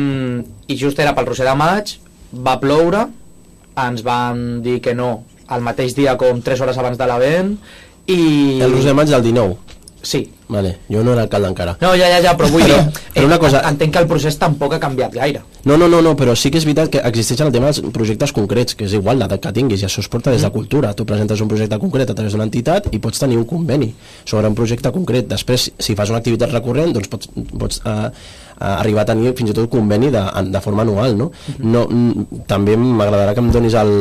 i 0.69 0.79
just 0.79 1.01
era 1.01 1.17
pel 1.17 1.29
Roser 1.29 1.49
de 1.49 1.57
Maig 1.59 1.97
va 2.33 2.57
ploure 2.61 3.07
ens 3.83 4.03
van 4.05 4.63
dir 4.65 4.81
que 4.85 4.95
no 4.95 5.13
el 5.53 5.65
mateix 5.65 5.97
dia 5.97 6.15
com 6.21 6.41
3 6.45 6.61
hores 6.65 6.79
abans 6.81 6.99
de 7.01 7.09
l'event 7.09 7.55
i... 8.07 8.61
el 8.61 8.71
Roser 8.73 8.91
de 8.93 8.95
Maig 8.95 9.09
del 9.09 9.23
19 9.23 9.57
sí. 10.03 10.33
Vale. 10.49 10.79
jo 10.91 11.03
no 11.03 11.13
era 11.15 11.23
alcalde 11.23 11.49
encara 11.49 11.77
no, 11.81 11.95
ja, 11.97 12.09
ja, 12.11 12.21
ja, 12.23 12.37
però 12.37 12.49
vull 12.51 12.65
dir 12.67 12.77
Però 13.15 13.27
una 13.27 13.39
cosa- 13.39 13.63
entenc 13.69 13.93
que 13.95 13.99
el 14.03 14.09
procés 14.11 14.37
tampoc 14.39 14.75
ha 14.75 14.81
canviat 14.81 15.15
gaire 15.15 15.43
No, 15.65 15.77
no, 15.77 15.87
no, 15.87 16.01
no, 16.03 16.17
però 16.19 16.35
sí 16.35 16.51
que 16.51 16.59
és 16.59 16.65
veritat 16.67 16.91
que 16.91 17.01
existeix 17.07 17.41
el 17.45 17.53
tema 17.55 17.69
dels 17.71 17.93
projectes 17.95 18.33
concrets, 18.35 18.75
que 18.75 18.89
és 18.89 18.97
igual 18.99 19.21
l'edat 19.23 19.45
que 19.45 19.53
tinguis, 19.55 19.85
i 19.85 19.87
això 19.87 20.03
es 20.03 20.09
porta 20.11 20.33
des 20.35 20.43
de 20.43 20.51
cultura. 20.51 20.91
Tu 20.99 21.07
presentes 21.07 21.41
un 21.45 21.51
projecte 21.53 21.79
concret 21.79 22.11
a 22.11 22.17
través 22.19 22.35
d'una 22.35 22.49
entitat 22.49 22.89
i 22.91 22.99
pots 23.03 23.23
tenir 23.23 23.39
un 23.39 23.47
conveni 23.47 23.93
sobre 24.25 24.51
un 24.51 24.59
projecte 24.59 24.91
concret. 24.91 25.29
Després, 25.31 25.69
si 25.79 25.95
fas 25.99 26.11
una 26.11 26.19
activitat 26.19 26.51
recurrent, 26.51 26.91
doncs 26.97 27.13
pots, 27.13 27.31
pots 27.63 27.79
uh, 27.87 28.11
uh, 28.11 28.73
arribar 28.75 29.07
a 29.07 29.13
tenir 29.13 29.37
fins 29.39 29.55
i 29.55 29.57
tot 29.57 29.71
conveni 29.71 30.11
de, 30.11 30.25
de 30.51 30.65
forma 30.65 30.83
anual, 30.83 31.15
no? 31.19 31.31
no 31.63 31.87
mm, 31.87 32.43
també 32.51 32.75
m'agradarà 32.77 33.37
que 33.37 33.47
em 33.47 33.53
donis 33.55 33.79
el, 33.79 33.95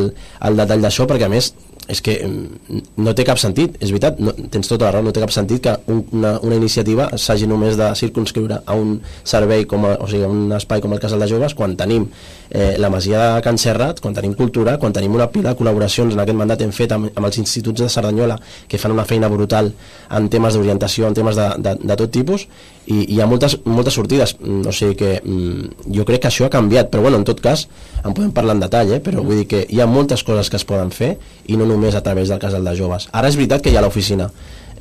el 0.49 0.63
detall 0.63 0.89
d'això, 0.89 1.05
perquè 1.09 1.29
a 1.29 1.33
més 1.33 1.53
és 1.91 2.01
que 2.03 2.15
mm, 2.23 2.81
no 3.03 3.13
té 3.17 3.25
cap 3.27 3.39
sentit, 3.41 3.75
és 3.83 3.91
veritat, 3.91 4.19
no, 4.23 4.33
tens 4.53 4.69
tota 4.69 4.87
la 4.87 4.93
raó, 4.95 5.05
no 5.05 5.13
té 5.15 5.23
cap 5.23 5.33
sentit 5.33 5.63
que 5.65 5.73
un, 5.91 6.03
una, 6.15 6.35
una 6.45 6.57
iniciativa 6.59 7.09
s'hagi 7.19 7.49
només 7.49 7.77
de 7.79 7.89
circunscriure 7.99 8.61
a 8.65 8.77
un 8.77 8.99
servei, 9.27 9.65
com 9.69 9.87
a, 9.89 9.95
o 9.99 10.09
sigui, 10.11 10.23
a 10.27 10.31
un 10.31 10.55
espai 10.57 10.83
com 10.83 10.93
el 10.93 11.01
Casal 11.03 11.23
de 11.23 11.29
Joves, 11.31 11.50
quan 11.57 11.75
tenim 11.79 12.07
eh, 12.51 12.75
la 12.77 12.89
Masia 12.89 13.35
de 13.35 13.41
Can 13.41 13.57
Serrat, 13.57 14.01
quan 14.03 14.13
tenim 14.13 14.33
cultura, 14.35 14.77
quan 14.77 14.93
tenim 14.93 15.15
una 15.15 15.29
pila 15.31 15.53
de 15.53 15.59
col·laboracions 15.59 16.13
en 16.13 16.21
aquest 16.23 16.37
mandat 16.37 16.61
hem 16.61 16.73
fet 16.75 16.91
amb, 16.91 17.09
amb 17.15 17.27
els 17.27 17.39
instituts 17.39 17.81
de 17.83 17.89
Cerdanyola 17.89 18.37
que 18.67 18.79
fan 18.81 18.91
una 18.91 19.05
feina 19.07 19.29
brutal 19.31 19.71
en 20.11 20.29
temes 20.29 20.57
d'orientació, 20.57 21.07
en 21.07 21.17
temes 21.17 21.39
de, 21.39 21.47
de, 21.63 21.75
de 21.81 21.97
tot 21.99 22.11
tipus 22.11 22.47
i, 22.85 22.97
i 22.99 23.15
hi 23.15 23.21
ha 23.23 23.29
moltes, 23.29 23.57
moltes 23.65 23.95
sortides 23.95 24.35
mm, 24.39 24.63
o 24.67 24.75
sigui 24.75 24.97
que 24.99 25.13
mm, 25.23 25.91
jo 25.95 26.07
crec 26.07 26.25
que 26.25 26.31
això 26.31 26.47
ha 26.47 26.53
canviat 26.53 26.91
però 26.91 27.05
bueno, 27.07 27.21
en 27.21 27.27
tot 27.27 27.39
cas, 27.43 27.67
en 28.03 28.11
podem 28.11 28.33
parlar 28.35 28.57
en 28.57 28.65
detall 28.65 28.95
eh? 28.97 29.01
però 29.03 29.23
vull 29.23 29.43
dir 29.43 29.47
que 29.51 29.65
hi 29.69 29.79
ha 29.79 29.87
moltes 29.87 30.25
coses 30.27 30.51
que 30.51 30.59
es 30.59 30.67
poden 30.67 30.91
fer 30.91 31.15
i 31.47 31.59
no 31.59 31.69
només 31.69 31.95
a 31.95 32.03
través 32.03 32.29
del 32.29 32.41
casal 32.41 32.67
de 32.67 32.75
joves 32.75 33.07
ara 33.11 33.31
és 33.31 33.39
veritat 33.39 33.63
que 33.63 33.71
hi 33.71 33.79
ha 33.79 33.85
l'oficina 33.85 34.31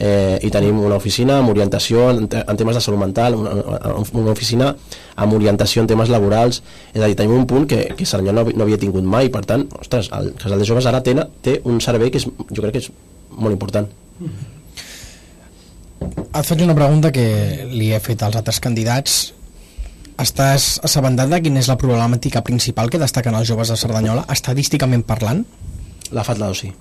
eh, 0.00 0.38
i 0.42 0.50
tenim 0.50 0.80
una 0.80 0.96
oficina 0.96 1.38
amb 1.38 1.52
orientació 1.52 2.08
en, 2.10 2.26
en 2.26 2.58
temes 2.58 2.76
de 2.76 2.82
salut 2.82 3.00
mental, 3.00 3.36
una, 3.36 3.54
una 4.16 4.32
oficina 4.32 4.72
amb 5.20 5.36
orientació 5.36 5.84
en 5.84 5.90
temes 5.90 6.10
laborals, 6.12 6.62
és 6.94 7.02
a 7.02 7.06
dir, 7.06 7.18
tenim 7.18 7.36
un 7.36 7.46
punt 7.50 7.68
que, 7.68 7.82
que 7.96 8.08
Cerdanyola 8.08 8.46
no, 8.48 8.56
no 8.56 8.66
havia 8.66 8.80
tingut 8.80 9.04
mai, 9.04 9.28
per 9.32 9.44
tant, 9.48 9.66
ostres, 9.78 10.08
el 10.16 10.32
Casal 10.40 10.62
de 10.62 10.68
Joves 10.68 10.88
ara 10.88 11.02
té, 11.04 11.14
té 11.44 11.60
un 11.68 11.82
servei 11.84 12.10
que 12.10 12.22
és, 12.22 12.26
jo 12.26 12.64
crec 12.64 12.78
que 12.78 12.84
és 12.86 12.90
molt 13.36 13.52
important. 13.52 13.90
Et 16.00 16.46
faig 16.46 16.64
una 16.64 16.76
pregunta 16.78 17.12
que 17.12 17.26
li 17.68 17.92
he 17.92 18.00
fet 18.00 18.22
als 18.24 18.38
altres 18.40 18.60
candidats. 18.64 19.20
Estàs 20.20 20.76
assabentat 20.84 21.32
de 21.32 21.40
quina 21.44 21.60
és 21.60 21.68
la 21.68 21.78
problemàtica 21.80 22.42
principal 22.44 22.92
que 22.92 23.00
destaquen 23.00 23.36
els 23.36 23.48
joves 23.48 23.72
de 23.72 23.76
Cerdanyola, 23.80 24.26
estadísticament 24.32 25.04
parlant? 25.08 25.44
La 26.12 26.24
FAT, 26.24 26.40
la 26.40 26.50
OSI. 26.52 26.72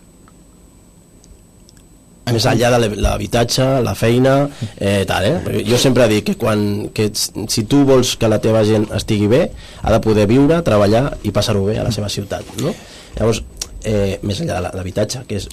Més 2.36 2.48
enllà 2.50 2.72
de 2.76 2.90
l'habitatge, 3.02 3.68
la 3.86 3.96
feina, 3.98 4.36
eh, 4.78 5.04
tal, 5.10 5.28
eh? 5.28 5.64
Jo 5.68 5.80
sempre 5.82 6.08
dic 6.12 6.32
que, 6.32 6.36
quan, 6.40 6.90
que 6.96 7.10
si 7.14 7.66
tu 7.70 7.84
vols 7.88 8.16
que 8.20 8.32
la 8.32 8.42
teva 8.44 8.64
gent 8.68 8.90
estigui 8.96 9.30
bé, 9.32 9.46
ha 9.82 9.94
de 9.94 10.02
poder 10.04 10.28
viure, 10.30 10.62
treballar 10.66 11.06
i 11.24 11.34
passar-ho 11.36 11.64
bé 11.68 11.80
a 11.80 11.88
la 11.88 11.94
seva 11.96 12.10
ciutat, 12.12 12.48
no? 12.62 12.74
Llavors, 13.18 13.42
eh, 13.84 14.20
més 14.24 14.42
enllà 14.44 14.60
de 14.60 14.74
l'habitatge, 14.78 15.24
que 15.28 15.40
és... 15.40 15.48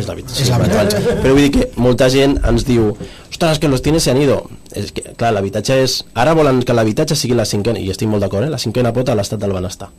És 0.00 0.08
l'habitatge. 0.08 0.44
És 0.44 0.52
l'habitatge. 0.52 1.00
Però 1.22 1.34
vull 1.34 1.46
dir 1.46 1.54
que 1.56 1.70
molta 1.80 2.10
gent 2.12 2.38
ens 2.46 2.66
diu 2.68 2.92
ostres, 2.92 3.58
que 3.58 3.68
los 3.68 3.82
tienes 3.82 4.04
se 4.04 4.12
han 4.12 4.20
ido. 4.20 4.42
És 4.76 4.92
que, 4.92 5.14
clar, 5.16 5.32
l'habitatge 5.36 5.80
és... 5.84 6.00
Ara 6.14 6.34
volen 6.36 6.62
que 6.66 6.76
l'habitatge 6.76 7.16
sigui 7.16 7.38
la 7.38 7.48
cinquena, 7.48 7.80
i 7.80 7.90
estic 7.90 8.08
molt 8.08 8.26
d'acord, 8.26 8.46
eh? 8.46 8.52
la 8.52 8.60
cinquena 8.60 8.92
pota 8.92 9.12
a 9.12 9.18
l'estat 9.18 9.40
del 9.40 9.56
benestar 9.56 9.90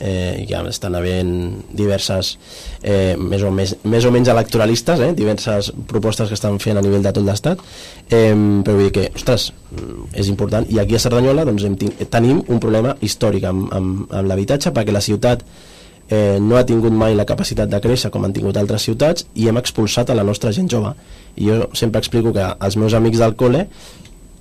eh, 0.00 0.44
ja 0.48 0.62
estan 0.68 0.96
havent 0.98 1.32
diverses 1.74 2.34
eh, 2.82 3.16
més, 3.18 3.42
o 3.42 3.52
més, 3.54 3.74
més 3.84 4.04
o 4.04 4.12
menys 4.14 4.30
electoralistes 4.32 5.02
eh, 5.04 5.12
diverses 5.16 5.72
propostes 5.90 6.28
que 6.30 6.38
estan 6.38 6.58
fent 6.62 6.78
a 6.78 6.84
nivell 6.84 7.04
de 7.04 7.14
tot 7.14 7.26
l'estat 7.26 7.62
eh, 8.10 8.34
però 8.34 8.76
vull 8.76 8.88
dir 8.88 8.94
que, 8.94 9.08
ostres 9.14 9.50
és 10.16 10.28
important, 10.30 10.66
i 10.70 10.80
aquí 10.80 10.96
a 10.96 11.02
Cerdanyola 11.02 11.46
doncs, 11.48 11.66
hem 11.66 11.76
tenim 12.08 12.44
un 12.46 12.62
problema 12.62 12.94
històric 13.04 13.48
amb, 13.48 13.68
amb, 13.74 14.06
amb 14.12 14.30
l'habitatge 14.30 14.72
perquè 14.74 14.94
la 14.94 15.04
ciutat 15.04 15.44
eh, 16.08 16.38
no 16.40 16.56
ha 16.56 16.64
tingut 16.66 16.92
mai 16.92 17.14
la 17.14 17.26
capacitat 17.28 17.70
de 17.70 17.80
créixer 17.84 18.10
com 18.10 18.24
han 18.24 18.34
tingut 18.36 18.56
altres 18.56 18.86
ciutats 18.88 19.26
i 19.34 19.48
hem 19.48 19.60
expulsat 19.60 20.10
a 20.10 20.16
la 20.16 20.24
nostra 20.24 20.52
gent 20.56 20.70
jove. 20.72 20.94
I 21.36 21.50
jo 21.50 21.68
sempre 21.76 22.00
explico 22.02 22.32
que 22.32 22.44
els 22.44 22.76
meus 22.80 22.96
amics 22.96 23.20
del 23.22 23.36
col·le 23.36 23.66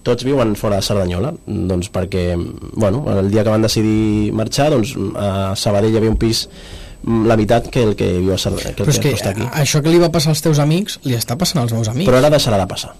tots 0.07 0.23
viuen 0.27 0.55
fora 0.59 0.79
de 0.79 0.85
Cerdanyola 0.87 1.33
doncs 1.45 1.91
perquè, 1.93 2.29
bueno, 2.73 3.03
el 3.19 3.29
dia 3.33 3.43
que 3.43 3.53
van 3.53 3.65
decidir 3.67 4.31
marxar 4.33 4.69
doncs 4.73 4.95
a 5.19 5.53
Sabadell 5.59 5.93
hi 5.93 5.99
havia 6.01 6.13
un 6.13 6.19
pis 6.21 6.45
mm, 7.03 7.25
la 7.29 7.37
meitat 7.39 7.67
que 7.73 7.83
el 7.83 7.95
que 7.99 8.07
viu 8.21 8.33
a 8.33 8.39
Cerdanyola 8.41 8.73
que 8.77 8.83
Però 8.87 8.95
és 8.95 8.99
que 9.03 9.11
costa 9.17 9.33
aquí. 9.35 9.45
això 9.63 9.83
que 9.83 9.91
li 9.93 9.99
va 10.01 10.09
passar 10.13 10.31
als 10.33 10.41
teus 10.45 10.59
amics 10.63 10.99
li 11.05 11.15
està 11.19 11.37
passant 11.37 11.61
als 11.65 11.75
meus 11.75 11.91
amics. 11.91 12.07
però 12.09 12.17
ara 12.23 12.31
deixarà 12.33 12.57
de 12.63 12.67
passar 12.71 12.95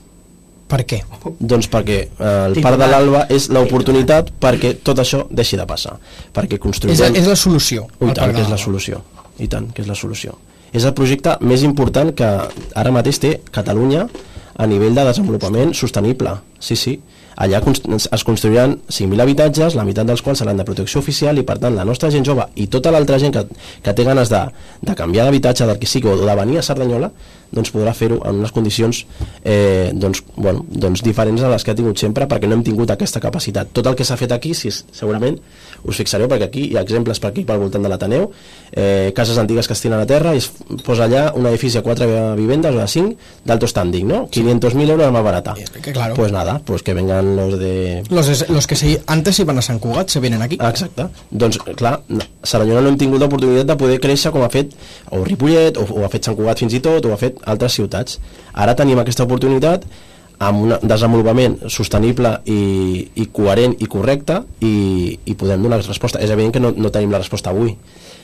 Per 0.67 0.81
què? 0.83 0.97
doncs 1.39 1.69
perquè 1.71 1.97
eh, 2.11 2.31
el 2.49 2.57
Parc 2.61 2.77
de 2.81 2.87
l'Alba 2.91 3.21
és 3.31 3.45
l'oportunitat 3.55 4.33
perquè 4.43 4.73
tot 4.83 4.99
això 4.99 5.21
deixi 5.31 5.55
de 5.55 5.63
passar 5.65 5.93
perquè 6.35 6.57
És, 6.59 6.63
construirem 6.65 7.15
és 7.15 7.27
la 7.29 7.37
solució. 7.39 7.85
I 8.03 8.11
tant, 8.11 8.33
que 8.35 8.41
és 8.43 8.49
la 8.51 8.57
solució. 8.59 8.99
I 9.39 9.47
tant, 9.47 9.69
que 9.71 9.81
és 9.85 9.87
la 9.87 9.95
solució. 9.95 10.33
És 10.75 10.83
el 10.83 10.91
projecte 10.97 11.37
més 11.39 11.63
important 11.63 12.11
que 12.11 12.27
ara 12.75 12.91
mateix 12.91 13.19
té 13.23 13.31
Catalunya 13.55 14.09
a 14.57 14.65
nivell 14.67 14.95
de 14.97 15.03
desenvolupament 15.05 15.73
sostenible. 15.77 16.33
Sí, 16.59 16.75
sí. 16.75 16.99
Allà 17.37 17.59
es 17.61 18.23
construiran 18.25 18.71
5.000 18.89 19.21
habitatges, 19.21 19.75
la 19.77 19.83
meitat 19.85 20.07
dels 20.09 20.23
quals 20.25 20.39
seran 20.41 20.57
de 20.57 20.63
protecció 20.65 21.03
oficial 21.03 21.37
i 21.37 21.43
per 21.45 21.59
tant 21.61 21.75
la 21.77 21.83
nostra 21.85 22.09
gent 22.09 22.25
jove 22.25 22.47
i 22.57 22.65
tota 22.65 22.89
l'altra 22.89 23.19
gent 23.21 23.35
que, 23.35 23.43
que 23.85 23.93
té 23.93 24.03
ganes 24.07 24.31
de, 24.33 24.39
de 24.81 24.95
canviar 24.97 25.27
d'habitatge 25.27 25.67
del 25.69 25.77
que 25.77 25.85
sigui 25.85 26.09
o 26.09 26.15
de 26.17 26.35
venir 26.39 26.57
a 26.57 26.63
Cerdanyola 26.65 27.11
doncs 27.53 27.69
podrà 27.75 27.93
fer-ho 27.93 28.17
en 28.25 28.39
unes 28.41 28.51
condicions 28.51 29.03
eh, 29.45 29.91
doncs, 29.93 30.23
bueno, 30.35 30.65
doncs 30.67 31.03
diferents 31.05 31.45
a 31.45 31.51
les 31.53 31.63
que 31.63 31.75
ha 31.75 31.77
tingut 31.77 32.01
sempre 32.01 32.25
perquè 32.27 32.49
no 32.49 32.57
hem 32.57 32.63
tingut 32.65 32.89
aquesta 32.89 33.21
capacitat. 33.21 33.69
Tot 33.71 33.85
el 33.85 33.95
que 33.95 34.03
s'ha 34.03 34.17
fet 34.17 34.33
aquí, 34.33 34.55
és- 34.57 34.81
segurament 34.91 35.37
us 35.85 35.97
fixareu 35.97 36.27
perquè 36.27 36.47
aquí 36.49 36.63
hi 36.71 36.77
ha 36.77 36.81
exemples 36.81 37.19
per 37.19 37.29
aquí 37.31 37.43
pel 37.45 37.59
voltant 37.61 37.83
de 37.83 37.89
l'Ateneu, 37.89 38.29
eh, 38.71 39.11
cases 39.15 39.37
antigues 39.37 39.67
que 39.67 39.73
es 39.73 39.81
tiren 39.81 39.99
a 39.99 40.05
terra 40.05 40.33
i 40.33 40.37
es 40.41 40.49
posa 40.83 41.05
allà 41.05 41.31
un 41.35 41.45
edifici 41.45 41.77
a 41.77 41.81
quatre 41.83 42.07
vivendes 42.35 42.75
o 42.75 42.79
de 42.79 42.87
cinc 42.87 43.17
d'alto 43.45 43.67
standing, 43.67 44.07
¿no? 44.07 44.27
500.000 44.27 44.89
euros 44.89 45.11
más 45.11 45.23
barata. 45.23 45.53
que 45.81 45.91
claro. 45.93 46.15
Pues 46.15 46.31
nada, 46.31 46.59
pues 46.65 46.83
que 46.83 46.93
vengan 46.93 47.35
los 47.35 47.59
de... 47.59 48.03
Los, 48.09 48.27
es- 48.29 48.49
los 48.49 48.67
que 48.67 48.75
se, 48.75 49.01
antes 49.07 49.39
iban 49.39 49.57
a 49.57 49.61
Sant 49.61 49.79
Cugat 49.79 50.09
se 50.09 50.19
vienen 50.19 50.41
aquí. 50.41 50.55
Exacte. 50.61 51.07
Doncs, 51.31 51.57
clar, 51.75 52.01
Cerdanyola 52.43 52.81
no 52.81 52.89
hem 52.89 52.97
tingut 52.97 53.19
l'oportunitat 53.21 53.67
de 53.67 53.75
poder 53.77 53.99
créixer 53.99 54.31
com 54.31 54.43
ha 54.43 54.49
fet 54.49 54.73
o 55.11 55.23
Ripollet, 55.23 55.77
o, 55.77 55.85
o 56.01 56.05
ha 56.05 56.09
fet 56.09 56.25
Sant 56.27 56.35
Cugat 56.37 56.59
fins 56.59 56.73
i 56.73 56.79
tot, 56.83 57.05
o 57.05 57.13
ha 57.13 57.17
fet 57.17 57.37
altres 57.45 57.73
ciutats. 57.79 58.19
Ara 58.53 58.75
tenim 58.75 58.99
aquesta 58.99 59.23
oportunitat 59.27 59.85
amb 60.37 60.65
un 60.65 60.73
desenvolupament 60.85 61.57
sostenible 61.73 62.35
i, 62.45 62.59
i 63.17 63.25
coherent 63.33 63.73
i 63.81 63.87
correcte 63.89 64.41
i, 64.61 65.17
i 65.25 65.37
podem 65.39 65.63
donar 65.65 65.81
resposta. 65.81 66.21
És 66.21 66.33
evident 66.33 66.53
que 66.53 66.61
no, 66.61 66.73
no 66.77 66.93
tenim 66.93 67.13
la 67.13 67.23
resposta 67.23 67.53
avui, 67.53 67.73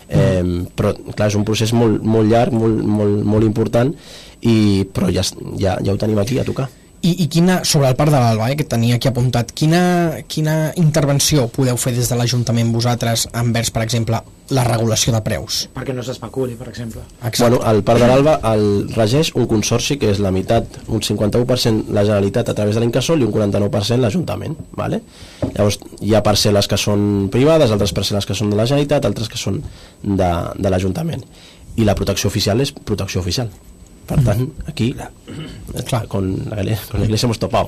eh, 0.10 0.44
però 0.78 0.94
clar, 1.10 1.32
és 1.32 1.40
un 1.40 1.48
procés 1.48 1.74
molt, 1.74 2.04
molt 2.06 2.30
llarg, 2.30 2.54
molt, 2.54 2.86
molt, 2.86 3.26
molt 3.26 3.50
important, 3.50 3.96
i, 4.44 4.86
però 4.94 5.10
ja, 5.14 5.26
ja, 5.58 5.80
ja 5.82 5.96
ho 5.96 6.00
tenim 6.00 6.22
aquí 6.22 6.38
a 6.40 6.48
tocar. 6.48 6.70
I, 7.04 7.12
I 7.20 7.28
quina, 7.28 7.58
sobre 7.68 7.90
el 7.92 7.98
Parc 8.00 8.14
de 8.14 8.20
l'Alba, 8.20 8.46
eh, 8.48 8.56
que 8.56 8.64
tenia 8.64 8.96
aquí 8.96 9.10
apuntat, 9.10 9.50
quina, 9.52 10.22
quina 10.32 10.72
intervenció 10.80 11.50
podeu 11.52 11.76
fer 11.76 11.92
des 11.98 12.08
de 12.08 12.16
l'Ajuntament 12.16 12.70
vosaltres 12.72 13.26
envers, 13.36 13.74
per 13.76 13.82
exemple, 13.84 14.22
la 14.56 14.64
regulació 14.64 15.12
de 15.12 15.20
preus? 15.26 15.58
Perquè 15.76 15.92
no 15.96 16.06
s'especuli, 16.08 16.56
per 16.56 16.70
exemple. 16.72 17.04
Bueno, 17.42 17.60
el 17.68 17.84
Parc 17.84 18.00
de 18.00 18.08
l'Alba 18.08 18.38
el 18.54 18.64
regeix 18.96 19.34
un 19.36 19.50
consorci 19.52 19.98
que 20.00 20.14
és 20.14 20.22
la 20.24 20.32
meitat, 20.32 20.80
un 20.88 21.04
51% 21.04 21.92
la 21.92 22.06
Generalitat 22.08 22.54
a 22.54 22.56
través 22.56 22.80
de 22.80 22.86
l'Incasol 22.86 23.20
i 23.20 23.28
un 23.28 23.36
49% 23.36 24.00
l'Ajuntament. 24.00 24.56
Vale? 24.80 25.02
Llavors, 25.44 25.82
hi 26.00 26.16
ha 26.16 26.24
parcel·les 26.24 26.72
que 26.72 26.80
són 26.80 27.28
privades, 27.36 27.76
altres 27.76 27.92
parcel·les 27.92 28.32
que 28.32 28.40
són 28.40 28.56
de 28.56 28.62
la 28.62 28.70
Generalitat, 28.70 29.12
altres 29.12 29.28
que 29.28 29.44
són 29.44 29.60
de, 30.04 30.32
de 30.56 30.72
l'Ajuntament. 30.72 31.28
I 31.76 31.84
la 31.84 32.00
protecció 32.00 32.32
oficial 32.32 32.64
és 32.64 32.72
protecció 32.72 33.20
oficial. 33.20 33.52
Per 34.06 34.18
tant, 34.24 34.42
aquí, 34.68 34.90
Clar. 35.88 36.08
con 36.08 36.28
la, 36.50 36.60
iglesia- 36.62 36.86
con 36.92 37.00
la 37.00 37.06
iglesia 37.06 37.26
hemos 37.28 37.40
topado. 37.40 37.68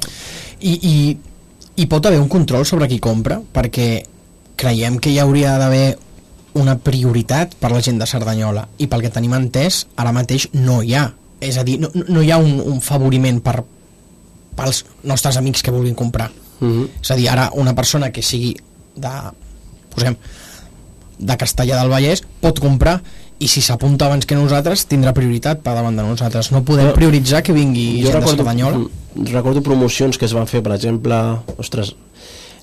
I, 0.60 0.74
i, 0.82 1.18
I 1.82 1.86
pot 1.88 2.06
haver 2.06 2.20
un 2.20 2.28
control 2.30 2.66
sobre 2.66 2.88
qui 2.88 3.00
compra? 3.00 3.40
Perquè 3.54 4.04
creiem 4.56 5.00
que 5.00 5.12
hi 5.12 5.20
hauria 5.20 5.58
d'haver 5.60 5.98
una 6.56 6.78
prioritat 6.80 7.56
per 7.60 7.72
la 7.72 7.82
gent 7.84 7.98
de 8.00 8.06
Cerdanyola 8.08 8.68
i 8.80 8.88
pel 8.88 9.02
que 9.04 9.10
tenim 9.12 9.34
entès, 9.36 9.86
ara 10.00 10.14
mateix 10.16 10.50
no 10.54 10.82
hi 10.84 10.94
ha. 10.96 11.10
És 11.44 11.58
a 11.60 11.64
dir, 11.68 11.80
no, 11.80 11.90
no 12.08 12.22
hi 12.24 12.32
ha 12.32 12.38
un, 12.40 12.60
un 12.64 12.80
favoriment 12.82 13.42
per, 13.44 13.58
pels 14.56 14.86
nostres 15.04 15.36
amics 15.38 15.62
que 15.64 15.72
vulguin 15.76 15.96
comprar. 15.96 16.30
Mhm. 16.62 16.86
És 17.02 17.12
a 17.12 17.16
dir, 17.20 17.28
ara 17.30 17.50
una 17.60 17.76
persona 17.76 18.12
que 18.12 18.22
sigui 18.24 18.56
de, 18.96 19.12
posem, 19.92 20.16
de 21.20 21.38
Castellà 21.40 21.80
del 21.82 21.92
Vallès 21.92 22.24
pot 22.42 22.60
comprar 22.64 23.02
i 23.40 23.48
si 23.52 23.62
s'apunta 23.62 24.06
abans 24.08 24.26
que 24.26 24.36
nosaltres 24.36 24.86
tindrà 24.88 25.12
prioritat 25.14 25.60
per 25.62 25.74
davant 25.76 25.96
de 25.98 26.04
nosaltres. 26.04 26.52
No 26.52 26.64
podem 26.64 26.88
Jo- 26.88 26.94
prioritzar 26.96 27.42
que 27.44 27.54
vingui 27.54 28.02
jo 28.02 28.08
gent 28.08 28.14
de 28.14 28.20
recordo, 28.20 28.38
Cerdanyola. 28.44 28.78
mm, 28.78 29.26
recordo 29.34 29.62
promocions 29.62 30.18
que 30.18 30.26
es 30.26 30.34
van 30.34 30.48
fer, 30.48 30.64
per 30.64 30.74
exemple, 30.74 31.16
ostres, 31.58 31.96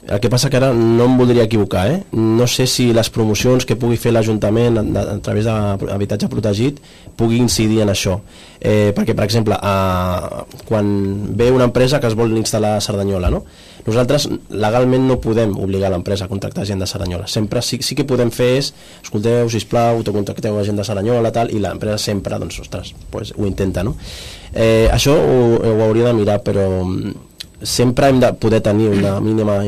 el 0.09 0.19
que 0.19 0.31
passa 0.31 0.51
que 0.51 0.59
ara 0.59 0.73
no 0.75 1.05
em 1.07 1.17
voldria 1.17 1.45
equivocar, 1.47 1.85
eh? 1.87 1.99
No 2.13 2.49
sé 2.51 2.67
si 2.67 2.89
les 2.93 3.11
promocions 3.15 3.63
que 3.69 3.77
pugui 3.79 3.97
fer 4.01 4.11
l'Ajuntament 4.11 4.81
a, 4.81 4.83
a, 4.83 5.05
a 5.15 5.19
través 5.23 5.47
d'habitatge 5.47 6.31
protegit 6.33 6.81
pugui 7.17 7.39
incidir 7.39 7.83
en 7.85 7.93
això. 7.93 8.17
Eh, 8.59 8.91
perquè, 8.97 9.15
per 9.15 9.29
exemple, 9.29 9.55
a, 9.55 10.43
quan 10.67 10.91
ve 11.39 11.53
una 11.55 11.69
empresa 11.71 12.01
que 12.03 12.11
es 12.11 12.19
vol 12.19 12.35
instal·lar 12.35 12.77
a 12.77 12.83
Cerdanyola, 12.83 13.31
no? 13.31 13.45
Nosaltres 13.87 14.29
legalment 14.51 15.07
no 15.07 15.21
podem 15.23 15.55
obligar 15.59 15.91
l'empresa 15.91 16.27
a 16.27 16.31
contractar 16.31 16.67
gent 16.67 16.83
de 16.83 16.87
Cerdanyola. 16.87 17.27
Sempre 17.31 17.63
sí, 17.63 17.79
sí 17.83 17.99
que 17.99 18.07
podem 18.07 18.31
fer 18.35 18.53
és, 18.59 18.75
escolteu, 19.03 19.51
sisplau, 19.51 20.03
autocontracteu 20.03 20.59
a 20.59 20.67
gent 20.67 20.79
de 20.79 20.87
Cerdanyola, 20.87 21.35
tal, 21.35 21.51
i 21.55 21.63
l'empresa 21.63 21.99
sempre, 21.99 22.39
doncs, 22.43 22.59
ostres, 22.63 22.95
pues, 23.11 23.35
ho 23.39 23.47
intenta, 23.47 23.87
no? 23.87 23.97
Eh, 24.53 24.89
això 24.93 25.15
ho, 25.15 25.43
ho 25.63 25.77
hauria 25.87 26.11
de 26.11 26.15
mirar, 26.19 26.43
però 26.45 26.67
mm, 26.85 27.32
sempre 27.63 28.09
hem 28.09 28.21
de 28.21 28.33
poder 28.35 28.61
tenir 28.61 28.89
una 28.89 29.19
mínima 29.21 29.61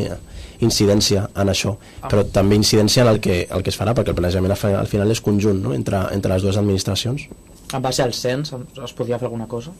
incidència 0.61 1.27
en 1.37 1.51
això, 1.51 1.75
però 2.09 2.25
també 2.33 2.57
incidència 2.57 3.03
en 3.03 3.09
el 3.11 3.21
que, 3.21 3.43
el 3.51 3.63
que 3.63 3.71
es 3.73 3.79
farà, 3.79 3.95
perquè 3.95 4.13
el 4.15 4.19
planejament 4.19 4.53
al 4.55 4.59
final- 4.61 4.81
al 4.81 4.87
final 4.91 5.11
és 5.11 5.21
conjunt 5.21 5.61
no? 5.63 5.75
entre, 5.75 6.01
entre 6.15 6.33
les 6.33 6.43
dues 6.43 6.57
administracions. 6.57 7.27
En 7.75 7.83
base 7.83 8.03
al 8.03 8.13
cens 8.15 8.53
es 8.55 8.93
podia 8.93 9.19
fer 9.19 9.27
alguna 9.27 9.47
cosa? 9.49 9.73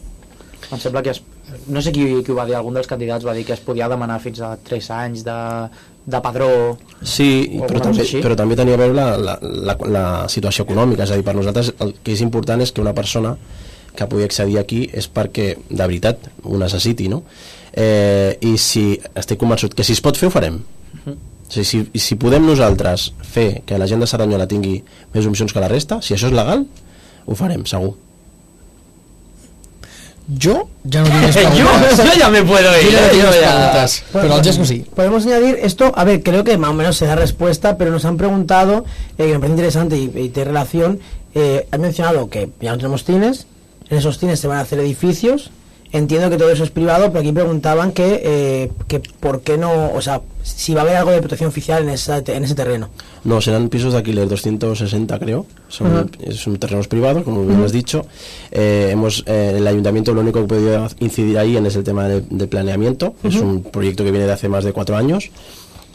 Em 0.73 0.79
sembla 0.81 1.03
que 1.05 1.11
es, 1.13 1.21
no 1.69 1.81
sé 1.85 1.93
qui, 1.93 2.23
qui 2.25 2.33
ho 2.33 2.37
va 2.39 2.47
dir, 2.49 2.55
algun 2.57 2.75
dels 2.75 2.87
candidats 2.89 3.25
va 3.27 3.35
dir 3.37 3.45
que 3.45 3.53
es 3.53 3.61
podia 3.61 3.89
demanar 3.89 4.17
fins 4.21 4.41
a 4.41 4.57
3 4.57 4.91
anys 4.97 5.25
de, 5.25 5.35
de 6.07 6.21
padró 6.25 6.79
Sí, 7.03 7.61
però 7.69 7.83
també, 7.85 8.07
però 8.25 8.35
també 8.37 8.57
tenia 8.57 8.75
a 8.75 8.81
veure 8.81 8.95
la, 8.97 9.11
la, 9.19 9.39
la, 9.43 9.77
la 9.93 10.05
situació 10.33 10.65
econòmica, 10.65 11.05
és 11.05 11.13
a 11.13 11.19
dir, 11.21 11.25
per 11.27 11.35
nosaltres 11.37 11.75
el 11.85 11.95
que 12.03 12.13
és 12.17 12.23
important 12.25 12.65
és 12.65 12.73
que 12.73 12.81
una 12.81 12.95
persona 12.97 13.37
que 13.95 14.09
pugui 14.11 14.25
accedir 14.25 14.57
aquí 14.59 14.89
és 14.91 15.07
perquè 15.07 15.51
de 15.69 15.85
veritat 15.85 16.19
ho 16.43 16.57
necessiti, 16.59 17.09
no? 17.13 17.23
Eh, 17.77 18.39
I 18.41 18.55
si 18.59 19.01
estic 19.19 19.39
convençut 19.41 19.75
que 19.75 19.83
si 19.83 19.93
es 19.97 20.01
pot 20.05 20.17
fer 20.17 20.29
ho 20.29 20.31
farem. 20.35 20.61
O 21.05 21.53
sigui, 21.55 21.65
si, 21.67 21.81
i 21.93 22.01
si 22.01 22.15
podem 22.19 22.47
nosaltres 22.47 23.11
fer 23.23 23.63
que 23.67 23.77
la 23.79 23.87
gent 23.91 24.01
de 24.01 24.07
Cerdanyola 24.11 24.47
tingui 24.51 24.79
més 25.15 25.27
opcions 25.27 25.53
que 25.53 25.61
la 25.63 25.69
resta, 25.69 26.01
si 26.03 26.15
això 26.15 26.31
és 26.31 26.35
legal, 26.35 26.65
ho 27.27 27.35
farem, 27.39 27.67
segur. 27.69 27.93
Jo 30.41 30.55
ja 30.89 31.03
no 31.05 31.11
tinc 31.11 31.21
més 31.21 31.37
yo, 31.59 31.67
yo 32.01 32.13
ya 32.17 32.31
me 32.33 32.41
puedo 32.49 32.71
ir. 32.81 32.87
Yo 32.89 32.97
ya 32.97 33.01
no 33.03 33.07
eh, 33.07 33.11
tinc 33.13 33.23
yo 33.23 33.29
més 33.29 33.41
ya- 33.43 33.51
preguntes. 33.53 33.97
Pero 34.13 34.37
el 34.39 34.45
Jesco 34.45 34.65
sí. 34.65 34.79
Podemos 34.97 35.27
añadir 35.27 35.59
esto, 35.61 35.93
a 35.95 36.05
ver, 36.05 36.23
creo 36.23 36.45
que 36.45 36.57
más 36.57 36.71
o 36.71 36.75
menos 36.75 36.97
se 36.97 37.05
da 37.07 37.15
respuesta, 37.15 37.77
pero 37.77 37.91
nos 37.91 38.07
han 38.07 38.17
preguntado, 38.17 38.85
eh, 39.19 39.27
que 39.27 39.33
me 39.35 39.39
parece 39.41 39.53
interesante 39.53 39.99
y, 39.99 40.05
y 40.05 40.29
tiene 40.31 40.45
relación, 40.49 41.01
eh, 41.35 41.67
han 41.71 41.81
mencionado 41.83 42.31
que 42.31 42.49
ya 42.61 42.71
no 42.73 42.79
tenemos 42.79 43.05
cines, 43.05 43.47
en 43.91 43.99
esos 43.99 44.19
cines 44.19 44.41
se 44.41 44.49
van 44.49 44.59
a 44.59 44.61
hacer 44.63 44.79
edificios, 44.79 45.51
entiendo 45.95 46.29
que 46.29 46.37
todo 46.37 46.51
eso 46.51 46.65
es 46.65 46.71
privado, 46.71 47.09
pero 47.09 47.21
aquí 47.21 47.33
preguntaban 47.33 47.93
que, 47.93 48.21
eh, 48.25 48.73
que 48.89 49.01
por 49.01 49.43
qué 49.43 49.57
no, 49.57 49.93
o 49.93 50.03
sea, 50.03 50.21
si 50.43 50.75
va 50.75 50.81
a 50.81 50.85
haber 50.85 50.97
algo 50.97 51.13
de 51.13 51.21
protección 51.21 51.49
oficial 51.49 51.85
en, 51.85 51.91
esa, 51.91 52.19
en 52.19 52.45
ese 52.45 52.55
terreno. 52.57 52.91
No, 53.23 53.41
serán 53.41 53.69
pisos 53.69 53.93
de 53.93 53.99
alquiler 53.99 54.29
260 54.29 55.19
creo, 55.21 55.47
son, 55.69 55.87
Ajá. 55.87 56.07
son 56.33 56.57
terrenos 56.59 56.89
privados, 56.89 57.23
como 57.23 57.47
bien 57.47 57.63
has 57.63 57.73
dicho. 57.73 58.07
Eh, 58.51 58.89
hemos, 58.91 59.23
eh, 59.27 59.55
el 59.57 59.67
ayuntamiento 59.67 60.13
lo 60.13 60.21
único 60.21 60.41
que 60.41 60.45
ha 60.45 60.49
podido 60.49 60.89
incidir 60.99 61.39
ahí 61.39 61.57
en 61.57 61.65
es 61.65 61.77
el 61.77 61.85
tema 61.85 62.09
de, 62.09 62.23
de 62.29 62.47
planeamiento, 62.49 63.15
es 63.23 63.37
un 63.37 63.63
proyecto 63.63 64.03
que 64.05 64.11
viene 64.11 64.27
de 64.27 64.33
hace 64.33 64.49
más 64.49 64.65
de 64.65 64.73
cuatro 64.73 64.97
años. 64.97 65.31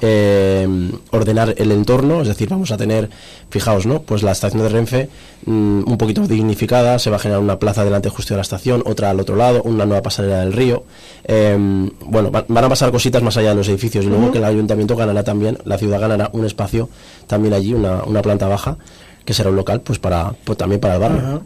Eh, 0.02 0.92
ordenar 1.12 1.56
el 1.58 1.72
entorno, 1.72 2.22
es 2.22 2.28
decir, 2.30 2.48
vamos 2.50 2.72
a 2.72 2.78
tener, 2.78 3.10
fijaos, 3.50 3.86
¿no? 3.86 4.02
Pues 4.02 4.24
la 4.24 4.32
estación 4.32 4.62
de 4.64 4.70
Renfe 4.70 5.10
mm, 5.46 5.84
un 5.86 5.98
poquito 5.98 6.26
dignificada, 6.26 7.00
se 7.00 7.10
va 7.10 7.18
a 7.18 7.20
generar 7.20 7.42
una 7.42 7.60
plaza 7.60 7.84
delante 7.84 8.08
justo 8.10 8.34
de 8.34 8.38
la 8.38 8.44
estación, 8.44 8.82
otra 8.86 9.10
al 9.10 9.20
otro 9.20 9.36
lado, 9.36 9.62
una 9.64 9.86
nueva 9.86 10.02
pasarela 10.02 10.40
del 10.40 10.54
río. 10.54 10.84
Eh, 11.26 11.58
bueno, 12.06 12.32
va- 12.32 12.46
van 12.48 12.64
a 12.64 12.70
pasar 12.70 12.92
cositas 12.92 13.22
más 13.24 13.36
allá 13.38 13.50
de 13.50 13.56
los 13.56 13.68
edificios 13.68 14.06
y 14.06 14.08
luego 14.08 14.32
que 14.32 14.38
el 14.38 14.46
ayuntamiento 14.46 14.96
ganará 14.96 15.24
también, 15.24 15.58
la 15.66 15.78
ciudad 15.78 16.00
ganará 16.00 16.30
un 16.32 16.46
espacio 16.46 16.88
también 17.28 17.54
allí, 17.54 17.74
una, 17.74 18.04
una 18.04 18.22
planta 18.22 18.48
baja, 18.48 18.78
que 19.26 19.34
será 19.34 19.50
un 19.50 19.58
local, 19.58 19.82
pues 19.82 20.00
para 20.00 20.34
pues 20.46 20.58
también 20.58 20.80
para 20.80 20.94
el 20.96 21.00
barrio. 21.02 21.44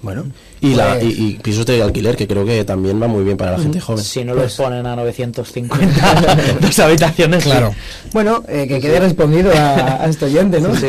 Bueno, 0.00 0.24
Y, 0.60 0.74
la, 0.74 0.94
pues- 0.98 1.04
y, 1.04 1.26
y 1.28 1.32
pisos 1.42 1.64
de 1.66 1.82
alquiler, 1.82 2.16
que 2.16 2.26
creo 2.26 2.44
que 2.44 2.64
también 2.64 3.00
va 3.00 3.06
muy 3.06 3.22
bien 3.24 3.36
para 3.36 3.52
la 3.52 3.58
gente 3.60 3.80
joven. 3.80 4.02
Si 4.02 4.24
no 4.24 4.34
los 4.34 4.54
ponen 4.54 4.86
a 4.86 4.96
950 4.96 6.58
dos 6.60 6.78
habitaciones. 6.80 7.44
Claro. 7.44 7.74
Bueno, 8.12 8.42
eh, 8.48 8.66
que 8.66 8.80
quede 8.80 8.98
respondido 9.00 9.52
a, 9.52 10.02
a 10.02 10.06
este 10.08 10.24
oyente, 10.26 10.60
¿no? 10.60 10.70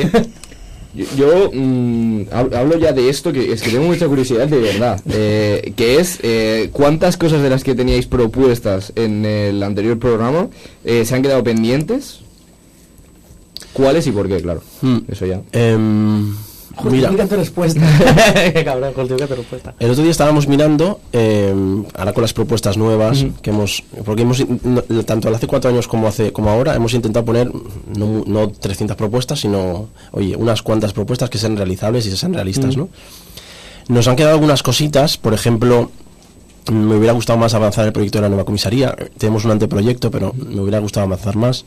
Yo, 0.95 1.05
yo, 1.15 1.51
mm, 1.53 2.21
hab- 2.31 2.55
hablo 2.55 2.75
ya 2.79 2.91
de 2.93 3.09
esto, 3.09 3.31
que 3.31 3.53
es 3.53 3.61
que 3.61 3.69
tengo 3.69 3.85
mucha 3.85 4.07
curiosidad 4.07 4.47
de 4.47 4.57
verdad, 4.57 4.99
eh, 5.07 5.71
que 5.75 5.99
es 5.99 6.17
eh, 6.23 6.71
cuántas 6.73 7.15
cosas 7.15 7.43
de 7.43 7.49
las 7.51 7.63
que 7.63 7.75
teníais 7.75 8.07
propuestas 8.07 8.91
en 8.95 9.23
el 9.23 9.61
anterior 9.61 9.99
programa 9.99 10.47
eh, 10.83 11.05
se 11.05 11.13
han 11.13 11.21
quedado 11.21 11.43
pendientes, 11.43 12.21
cuáles 13.71 14.07
y 14.07 14.11
por 14.11 14.27
qué, 14.27 14.41
claro. 14.41 14.63
Mm. 14.81 14.97
Eso 15.11 15.27
ya. 15.27 15.41
Mira, 16.83 17.09
tu 17.27 17.35
respuesta. 17.35 17.81
Qué 18.53 18.63
cabrón, 18.63 18.93
justifica 18.93 19.27
tu 19.27 19.35
respuesta. 19.35 19.75
El 19.79 19.91
otro 19.91 20.03
día 20.03 20.11
estábamos 20.11 20.47
mirando, 20.47 20.99
eh, 21.11 21.53
ahora 21.95 22.13
con 22.13 22.21
las 22.21 22.33
propuestas 22.33 22.77
nuevas 22.77 23.25
que 23.41 23.49
hemos, 23.49 23.83
porque 24.05 24.21
hemos, 24.21 24.43
tanto 25.05 25.29
hace 25.29 25.47
cuatro 25.47 25.69
años 25.69 25.87
como 25.87 26.07
hace 26.07 26.31
como 26.31 26.49
ahora, 26.49 26.75
hemos 26.75 26.93
intentado 26.93 27.25
poner 27.25 27.51
no, 27.97 28.23
no 28.25 28.49
300 28.49 28.95
propuestas, 28.95 29.39
sino, 29.39 29.89
oye, 30.11 30.35
unas 30.35 30.61
cuantas 30.61 30.93
propuestas 30.93 31.29
que 31.29 31.37
sean 31.37 31.57
realizables 31.57 32.05
y 32.05 32.15
sean 32.15 32.33
realistas, 32.33 32.77
¿no? 32.77 32.89
Nos 33.87 34.07
han 34.07 34.15
quedado 34.15 34.35
algunas 34.35 34.61
cositas, 34.61 35.17
por 35.17 35.33
ejemplo, 35.33 35.89
me 36.71 36.95
hubiera 36.95 37.13
gustado 37.13 37.39
más 37.39 37.53
avanzar 37.53 37.85
el 37.85 37.93
proyecto 37.93 38.19
de 38.19 38.23
la 38.23 38.29
nueva 38.29 38.45
comisaría. 38.45 38.95
Tenemos 39.17 39.45
un 39.45 39.51
anteproyecto, 39.51 40.11
pero 40.11 40.33
me 40.33 40.61
hubiera 40.61 40.79
gustado 40.79 41.05
avanzar 41.05 41.35
más. 41.35 41.65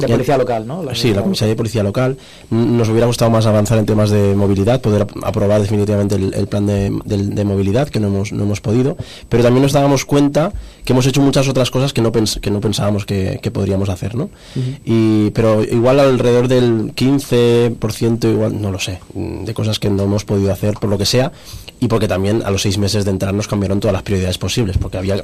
De 0.00 0.06
ya- 0.08 0.14
policía 0.14 0.36
local, 0.38 0.66
¿no? 0.66 0.82
La 0.82 0.94
sí, 0.94 1.14
la 1.14 1.22
comisaría 1.22 1.50
de 1.50 1.56
policía 1.56 1.82
local. 1.84 2.16
Nos 2.50 2.88
hubiera 2.88 3.06
gustado 3.06 3.30
más 3.30 3.46
avanzar 3.46 3.78
en 3.78 3.86
temas 3.86 4.10
de 4.10 4.34
movilidad, 4.34 4.80
poder 4.80 5.02
ap- 5.02 5.12
aprobar 5.24 5.60
definitivamente 5.60 6.16
el, 6.16 6.34
el 6.34 6.46
plan 6.48 6.66
de, 6.66 6.90
del- 7.04 7.34
de 7.34 7.44
movilidad, 7.44 7.88
que 7.88 8.00
no 8.00 8.08
hemos, 8.08 8.32
no 8.32 8.42
hemos 8.42 8.60
podido. 8.60 8.96
Pero 9.28 9.42
también 9.44 9.62
nos 9.62 9.72
dábamos 9.72 10.04
cuenta 10.04 10.52
que 10.84 10.92
hemos 10.92 11.06
hecho 11.06 11.20
muchas 11.22 11.48
otras 11.48 11.70
cosas 11.70 11.92
que 11.92 12.02
no, 12.02 12.10
pens- 12.12 12.40
que 12.40 12.50
no 12.50 12.60
pensábamos 12.60 13.06
que, 13.06 13.38
que 13.40 13.50
podríamos 13.50 13.88
hacer, 13.88 14.14
¿no? 14.16 14.30
y, 14.84 15.30
pero 15.30 15.62
igual 15.62 15.98
alrededor 16.00 16.48
del 16.48 16.92
15%, 16.94 18.30
igual, 18.30 18.60
no 18.60 18.70
lo 18.70 18.78
sé, 18.78 18.98
de 19.14 19.54
cosas 19.54 19.78
que 19.78 19.90
no 19.90 20.02
hemos 20.04 20.24
podido 20.24 20.52
hacer 20.52 20.74
por 20.74 20.90
lo 20.90 20.98
que 20.98 21.06
sea, 21.06 21.32
y 21.80 21.88
porque 21.88 22.08
también 22.08 22.42
a 22.44 22.50
los 22.50 22.62
seis 22.62 22.78
meses 22.78 23.04
de 23.04 23.10
entrar 23.12 23.32
nos 23.34 23.48
cambiaron 23.48 23.80
todas 23.80 23.92
las 23.92 24.02
prioridades 24.02 24.38
posibles, 24.38 24.76
porque 24.78 24.98
había... 24.98 25.16
o 25.16 25.20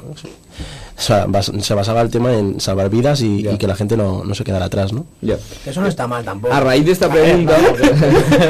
sea, 0.97 1.27
bas- 1.27 1.59
se 1.61 1.75
basaba 1.75 2.01
el 2.03 2.11
tema 2.11 2.33
en 2.35 2.61
salvar 2.61 2.91
vidas 2.91 3.21
y, 3.23 3.47
y 3.49 3.57
que 3.59 3.67
la 3.67 3.77
gente 3.81 3.97
no, 3.97 4.23
no 4.25 4.35
se 4.35 4.45
quedara 4.45 4.67
atrás, 4.67 4.93
¿no? 4.93 5.05
Ya. 5.21 5.37
Eso 5.67 5.81
no 5.81 5.89
está 5.89 6.07
mal 6.07 6.25
tampoco. 6.25 6.55
A 6.55 6.61
raíz 6.61 6.85
de 6.87 6.93
esta 6.93 7.11
pregunta... 7.11 7.57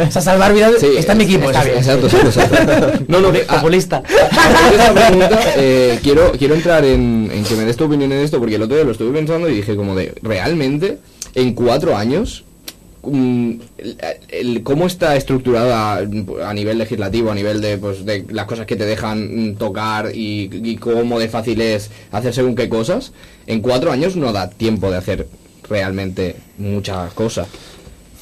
O 0.09 0.11
sea, 0.13 0.21
salvar 0.23 0.53
vidas 0.53 0.73
Sí, 0.79 0.89
está 0.99 1.13
en 1.13 1.19
mi 1.19 1.25
equipo. 1.25 1.47
está 1.51 1.65
bien, 1.65 1.79
Exacto, 1.79 2.07
exacto, 2.07 2.29
exacto. 2.29 3.05
No, 3.09 3.21
no, 3.21 3.29
a- 3.29 3.55
Populista. 3.57 4.03
a 4.07 4.49
raíz 4.53 4.71
de 4.71 4.77
esta 4.77 4.93
pregunta, 4.93 5.41
eh, 5.57 5.99
quiero, 6.03 6.33
quiero 6.39 6.55
entrar 6.55 6.85
en, 6.85 7.31
en 7.33 7.45
que 7.45 7.55
me 7.55 7.65
des 7.65 7.77
tu 7.77 7.85
opinión 7.85 8.13
en 8.13 8.19
esto, 8.21 8.39
porque 8.39 8.57
el 8.57 8.63
otro 8.63 8.77
día 8.77 8.85
lo 8.85 8.93
estuve 8.93 9.13
pensando 9.17 9.49
y 9.49 9.55
dije 9.55 9.75
como 9.77 9.95
de, 9.97 10.15
realmente, 10.23 10.99
en 11.35 11.55
cuatro 11.55 11.97
años, 11.97 12.45
el, 13.03 13.61
el- 14.29 14.63
cómo 14.63 14.87
está 14.87 15.17
estructurada 15.17 15.99
a 15.99 16.55
nivel 16.55 16.79
legislativo, 16.79 17.31
a 17.31 17.35
nivel 17.35 17.61
de, 17.61 17.79
pues, 17.79 18.05
de 18.05 18.25
las 18.31 18.47
cosas 18.47 18.67
que 18.67 18.77
te 18.77 18.85
dejan 18.87 19.57
tocar 19.59 20.11
y, 20.15 20.51
y 20.53 20.77
cómo 20.77 21.19
de 21.19 21.29
fácil 21.29 21.61
es 21.61 21.91
hacer 22.13 22.35
según 22.35 22.55
qué 22.55 22.69
cosas, 22.69 23.13
en 23.47 23.61
cuatro 23.61 23.91
años 23.93 24.17
no 24.17 24.33
da 24.33 24.51
tiempo 24.51 24.91
de 24.91 24.97
hacer 24.99 25.27
realmente 25.69 26.37
muchas 26.59 27.13
cosas. 27.15 27.49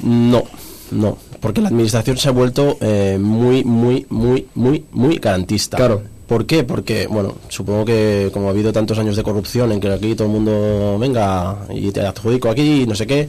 No, 0.02 0.44
no, 0.90 1.18
porque 1.40 1.60
la 1.60 1.68
administración 1.68 2.16
se 2.18 2.28
ha 2.28 2.32
vuelto 2.32 2.76
eh, 2.80 3.18
muy, 3.20 3.64
muy, 3.64 4.06
muy, 4.10 4.46
muy, 4.54 4.84
muy 4.92 5.16
garantista. 5.16 5.76
Claro. 5.76 6.02
¿Por 6.28 6.44
qué? 6.46 6.62
Porque, 6.62 7.06
bueno, 7.06 7.34
supongo 7.48 7.84
que 7.86 8.28
como 8.34 8.48
ha 8.48 8.50
habido 8.50 8.70
tantos 8.72 8.98
años 8.98 9.16
de 9.16 9.22
corrupción 9.22 9.72
en 9.72 9.80
que 9.80 9.90
aquí 9.90 10.14
todo 10.14 10.26
el 10.28 10.32
mundo 10.34 10.98
venga 10.98 11.56
y 11.70 11.90
te 11.90 12.02
adjudico 12.02 12.50
aquí 12.50 12.82
y 12.82 12.86
no 12.86 12.94
sé 12.94 13.06
qué, 13.06 13.28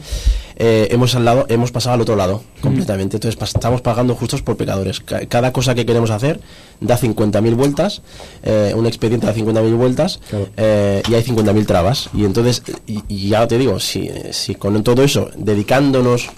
eh, 0.56 0.88
hemos, 0.90 1.14
al 1.14 1.24
lado, 1.24 1.46
hemos 1.48 1.72
pasado 1.72 1.94
al 1.94 2.02
otro 2.02 2.14
lado 2.14 2.42
completamente. 2.60 3.16
Entonces 3.16 3.40
estamos 3.42 3.80
pagando 3.80 4.14
justos 4.14 4.42
por 4.42 4.58
pecadores. 4.58 5.00
Ca- 5.00 5.24
Cada 5.26 5.50
cosa 5.50 5.74
que 5.74 5.86
queremos 5.86 6.10
hacer 6.10 6.40
da 6.80 6.98
50.000 6.98 7.54
vueltas, 7.56 8.02
eh, 8.42 8.74
un 8.76 8.86
expediente 8.86 9.26
da 9.26 9.34
50.000 9.34 9.74
vueltas 9.76 10.20
Claro. 10.28 10.48
eh, 10.58 11.02
y 11.08 11.14
hay 11.14 11.22
50.000 11.22 11.64
trabas. 11.66 12.10
Y 12.12 12.26
entonces, 12.26 12.62
y, 12.86 13.00
y 13.08 13.30
ya 13.30 13.48
te 13.48 13.56
digo, 13.56 13.80
si, 13.80 14.10
si 14.32 14.54
con 14.56 14.82
todo 14.84 15.02
eso, 15.02 15.30
dedicándonos 15.36 16.28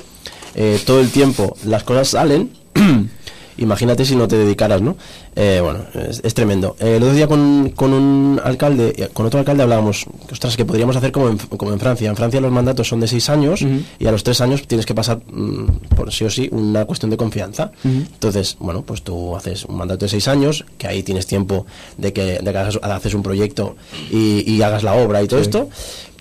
eh, 0.55 0.79
todo 0.87 1.01
el 1.01 1.11
tiempo 1.11 1.57
las 1.65 1.83
cosas 1.83 2.07
salen, 2.09 2.51
imagínate 3.59 4.05
si 4.05 4.17
no 4.17 4.29
te 4.29 4.37
dedicaras, 4.37 4.81
¿no? 4.81 4.97
Eh, 5.35 5.61
bueno, 5.63 5.81
es, 5.95 6.21
es 6.23 6.35
tremendo. 6.35 6.77
Eh, 6.79 6.97
el 6.97 7.03
otro 7.03 7.15
día 7.15 7.27
con, 7.27 7.71
con 7.75 7.93
un 7.93 8.41
alcalde, 8.43 8.93
eh, 8.97 9.09
con 9.13 9.27
otro 9.27 9.41
alcalde 9.41 9.63
hablábamos, 9.63 10.07
ostras, 10.31 10.57
que 10.57 10.65
podríamos 10.65 10.97
hacer 10.97 11.13
como 11.13 11.29
en, 11.29 11.39
como 11.39 11.73
en 11.73 11.81
Francia. 11.81 12.09
En 12.11 12.17
Francia 12.17 12.41
los 12.41 12.53
mandatos 12.53 12.89
son 12.89 13.01
de 13.01 13.09
seis 13.09 13.29
años 13.31 13.65
y 13.99 14.07
a 14.07 14.13
los 14.13 14.23
tres 14.25 14.41
años 14.41 14.67
tienes 14.67 14.87
que 14.87 14.95
pasar, 14.95 15.21
mm, 15.31 15.95
por 15.97 16.13
sí 16.13 16.25
o 16.25 16.31
sí, 16.31 16.49
una 16.53 16.85
cuestión 16.85 17.11
de 17.11 17.17
confianza. 17.17 17.73
Entonces, 17.85 18.57
bueno, 18.59 18.83
pues 18.83 19.03
tú 19.03 19.37
haces 19.37 19.65
un 19.65 19.77
mandato 19.77 20.05
de 20.05 20.09
seis 20.09 20.29
años, 20.29 20.65
que 20.79 20.87
ahí 20.87 21.03
tienes 21.03 21.27
tiempo 21.27 21.67
de 21.97 22.13
que, 22.13 22.39
de 22.41 22.53
que 22.53 22.59
hagas, 22.59 22.79
haces 22.83 23.15
un 23.15 23.23
proyecto 23.23 23.77
y, 24.11 24.51
y 24.51 24.63
hagas 24.63 24.83
la 24.83 24.95
obra 24.95 25.23
y 25.23 25.29
todo 25.29 25.41
esto. 25.41 25.69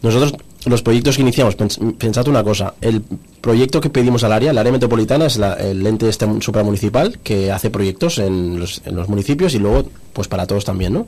Nosotros 0.01 0.33
los 0.65 0.81
proyectos 0.83 1.15
que 1.15 1.21
iniciamos, 1.23 1.57
pens- 1.57 1.95
pensad 1.97 2.27
una 2.27 2.43
cosa, 2.43 2.73
el 2.81 3.01
proyecto 3.41 3.81
que 3.81 3.89
pedimos 3.89 4.23
al 4.23 4.31
área, 4.33 4.51
el 4.51 4.57
área 4.57 4.71
metropolitana 4.71 5.25
es 5.25 5.37
la- 5.37 5.53
el 5.55 5.85
ente 5.87 6.07
este 6.07 6.27
supramunicipal 6.41 7.17
que 7.23 7.51
hace 7.51 7.69
proyectos 7.69 8.19
en 8.19 8.59
los, 8.59 8.81
en 8.85 8.95
los 8.95 9.09
municipios 9.09 9.53
y 9.55 9.59
luego 9.59 9.85
pues 10.13 10.27
para 10.27 10.45
todos 10.45 10.63
también, 10.65 10.93
¿no? 10.93 11.07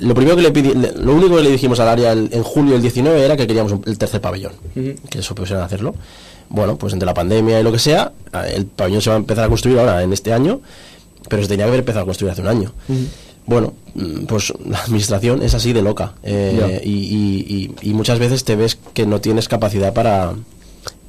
Lo 0.00 0.14
primero 0.14 0.34
que 0.36 0.42
le 0.42 0.52
pidi- 0.52 0.74
lo 0.94 1.14
único 1.14 1.36
que 1.36 1.42
le 1.42 1.50
dijimos 1.50 1.78
al 1.80 1.88
área 1.88 2.12
el- 2.12 2.28
en 2.32 2.42
julio 2.42 2.72
del 2.72 2.82
19 2.82 3.22
era 3.24 3.36
que 3.36 3.46
queríamos 3.46 3.72
un- 3.72 3.82
el 3.86 3.96
tercer 3.98 4.20
pabellón, 4.20 4.52
que 5.08 5.18
eso 5.20 5.34
pusieran 5.34 5.62
a 5.62 5.66
hacerlo. 5.66 5.94
Bueno, 6.48 6.76
pues 6.76 6.92
entre 6.92 7.06
la 7.06 7.14
pandemia 7.14 7.60
y 7.60 7.62
lo 7.62 7.70
que 7.72 7.78
sea, 7.78 8.12
el 8.54 8.66
pabellón 8.66 9.00
se 9.02 9.10
va 9.10 9.16
a 9.16 9.18
empezar 9.18 9.44
a 9.44 9.48
construir 9.48 9.78
ahora 9.78 10.02
en 10.02 10.12
este 10.12 10.32
año, 10.32 10.60
pero 11.28 11.42
se 11.42 11.48
tenía 11.48 11.64
que 11.64 11.68
haber 11.68 11.80
empezado 11.80 12.02
a 12.02 12.06
construir 12.06 12.32
hace 12.32 12.40
un 12.42 12.48
año. 12.48 12.72
Bueno, 13.50 13.74
mm, 13.94 14.26
pues 14.26 14.52
la 14.64 14.78
administración 14.78 15.42
es 15.42 15.54
así 15.54 15.72
de 15.72 15.82
loca 15.82 16.14
eh, 16.22 16.56
Ya. 16.58 16.68
y, 16.88 16.92
y- 16.92 17.74
y- 17.82 17.90
y 17.90 17.94
muchas 17.94 18.20
veces 18.20 18.44
te 18.44 18.54
ves 18.54 18.78
que 18.94 19.06
no 19.06 19.20
tienes 19.20 19.48
capacidad 19.48 19.92
para, 19.92 20.34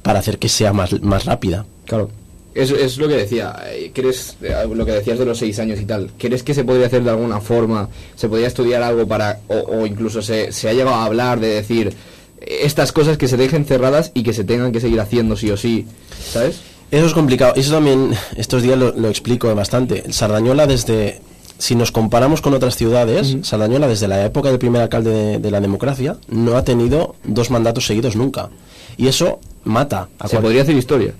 para 0.02 0.18
hacer 0.18 0.38
que 0.40 0.48
sea 0.48 0.72
más, 0.72 1.00
más 1.02 1.24
rápida. 1.24 1.64
Claro. 1.86 2.10
Es, 2.54 2.70
es 2.72 2.98
lo 2.98 3.06
que 3.06 3.14
decía, 3.14 3.54
eh, 3.70 3.92
¿crees, 3.94 4.36
eh, 4.42 4.54
lo 4.74 4.84
que 4.84 4.90
decías 4.92 5.18
de 5.20 5.24
los 5.24 5.38
seis 5.38 5.58
años 5.60 5.80
y 5.80 5.84
tal, 5.86 6.10
¿crees 6.18 6.42
que 6.42 6.52
se 6.52 6.64
podría 6.64 6.86
hacer 6.88 7.04
de 7.04 7.10
alguna 7.10 7.40
forma? 7.40 7.88
¿Se 8.16 8.28
podría 8.28 8.48
estudiar 8.48 8.82
algo 8.82 9.06
para, 9.06 9.38
o, 9.48 9.54
o 9.78 9.86
incluso 9.86 10.20
se, 10.20 10.50
se 10.52 10.68
ha 10.68 10.72
llegado 10.72 10.96
a 10.96 11.04
hablar 11.04 11.38
de 11.38 11.46
decir 11.46 11.94
eh, 12.40 12.58
estas 12.64 12.90
cosas 12.90 13.16
que 13.18 13.28
se 13.28 13.36
dejen 13.36 13.64
cerradas 13.64 14.10
y 14.14 14.24
que 14.24 14.32
se 14.34 14.42
tengan 14.42 14.72
que 14.72 14.80
seguir 14.80 15.00
haciendo 15.00 15.36
sí 15.36 15.48
o 15.50 15.56
sí, 15.56 15.86
¿sabes? 16.32 16.56
Eso 16.90 17.06
es 17.06 17.14
complicado. 17.14 17.54
Eso 17.56 17.72
también 17.72 18.10
estos 18.36 18.62
días 18.62 18.76
lo, 18.78 18.92
lo 18.92 19.08
explico 19.08 19.54
bastante. 19.54 20.12
Sardañola 20.12 20.66
desde, 20.66 21.20
si 21.62 21.76
nos 21.76 21.92
comparamos 21.92 22.40
con 22.42 22.54
otras 22.54 22.74
ciudades, 22.76 23.36
Sardañola 23.42 23.86
desde 23.86 24.08
la 24.08 24.24
época 24.24 24.48
del 24.48 24.58
primer 24.58 24.82
alcalde 24.82 25.10
de, 25.10 25.38
de 25.38 25.50
la 25.52 25.60
democracia 25.60 26.16
no 26.26 26.56
ha 26.56 26.64
tenido 26.64 27.14
dos 27.22 27.50
mandatos 27.50 27.86
seguidos 27.86 28.16
nunca. 28.16 28.48
Y 28.96 29.06
eso 29.06 29.38
mata 29.62 30.08
a 30.18 30.26
Se 30.26 30.30
cual- 30.34 30.42
podría 30.42 30.62
hacer 30.62 30.74
historia. 30.74 31.14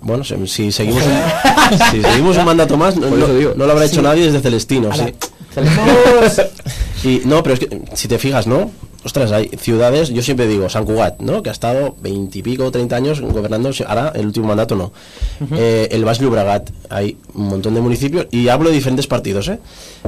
Bueno, 0.00 0.24
si, 0.24 0.34
si 0.48 0.72
seguimos 0.72 1.04
un, 1.04 1.12
si 1.92 2.02
seguimos 2.02 2.36
un 2.38 2.44
mandato 2.44 2.76
más, 2.76 2.96
no, 2.96 3.06
Por 3.08 3.18
no- 3.18 3.24
eso 3.26 3.34
digo. 3.36 3.52
no 3.56 3.66
lo 3.66 3.72
habrá 3.72 3.84
hecho 3.84 4.02
nadie 4.02 4.24
desde 4.26 4.40
Celestino. 4.40 4.90
sí. 4.92 5.14
Y 7.04 7.22
no, 7.26 7.42
pero 7.44 7.54
es 7.54 7.60
que 7.60 7.82
si 7.94 8.08
te 8.08 8.18
fijas, 8.18 8.46
¿no? 8.48 8.70
Ostras, 9.04 9.30
hay 9.30 9.48
ciudades, 9.56 10.08
yo 10.10 10.22
siempre 10.22 10.48
digo, 10.48 10.68
San 10.68 10.84
Cugat, 10.84 11.20
¿no? 11.20 11.40
Que 11.42 11.50
ha 11.50 11.52
estado 11.52 11.94
veintipico, 12.02 12.68
treinta 12.72 12.96
años 12.96 13.20
gobernando, 13.20 13.70
ahora 13.86 14.12
el 14.14 14.26
último 14.26 14.48
mandato 14.48 14.74
no. 14.74 14.92
Eh, 15.56 15.88
el 15.92 16.04
Baix 16.04 16.18
Llobregat, 16.20 16.70
hay 16.90 17.16
un 17.34 17.48
montón 17.48 17.74
de 17.74 17.80
municipios, 17.80 18.26
y 18.32 18.48
hablo 18.48 18.70
de 18.70 18.74
diferentes 18.74 19.06
partidos, 19.06 19.48
¿eh? 19.48 19.60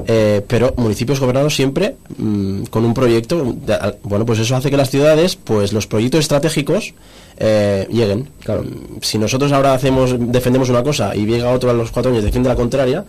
Eh, 0.06 0.42
pero 0.48 0.74
municipios 0.76 1.20
gobernados 1.20 1.54
siempre 1.54 1.96
mm, 2.18 2.64
con 2.64 2.84
un 2.84 2.92
proyecto, 2.92 3.54
de- 3.64 3.94
bueno, 4.02 4.26
pues 4.26 4.40
eso 4.40 4.56
hace 4.56 4.70
que 4.70 4.76
las 4.76 4.90
ciudades, 4.90 5.36
pues 5.36 5.72
los 5.72 5.86
proyectos 5.86 6.20
estratégicos 6.20 6.92
eh, 7.38 7.86
lleguen. 7.92 8.28
Claro. 8.42 8.64
Mm, 8.64 8.98
Si 9.02 9.18
nosotros 9.18 9.52
ahora 9.52 9.72
hacemos, 9.72 10.14
defendemos 10.18 10.68
una 10.68 10.82
cosa 10.82 11.14
y 11.14 11.26
llega 11.26 11.48
otro 11.50 11.70
a 11.70 11.74
los 11.74 11.92
cuatro 11.92 12.10
años 12.10 12.22
y 12.24 12.26
defiende 12.26 12.48
la 12.48 12.56
contraria, 12.56 13.04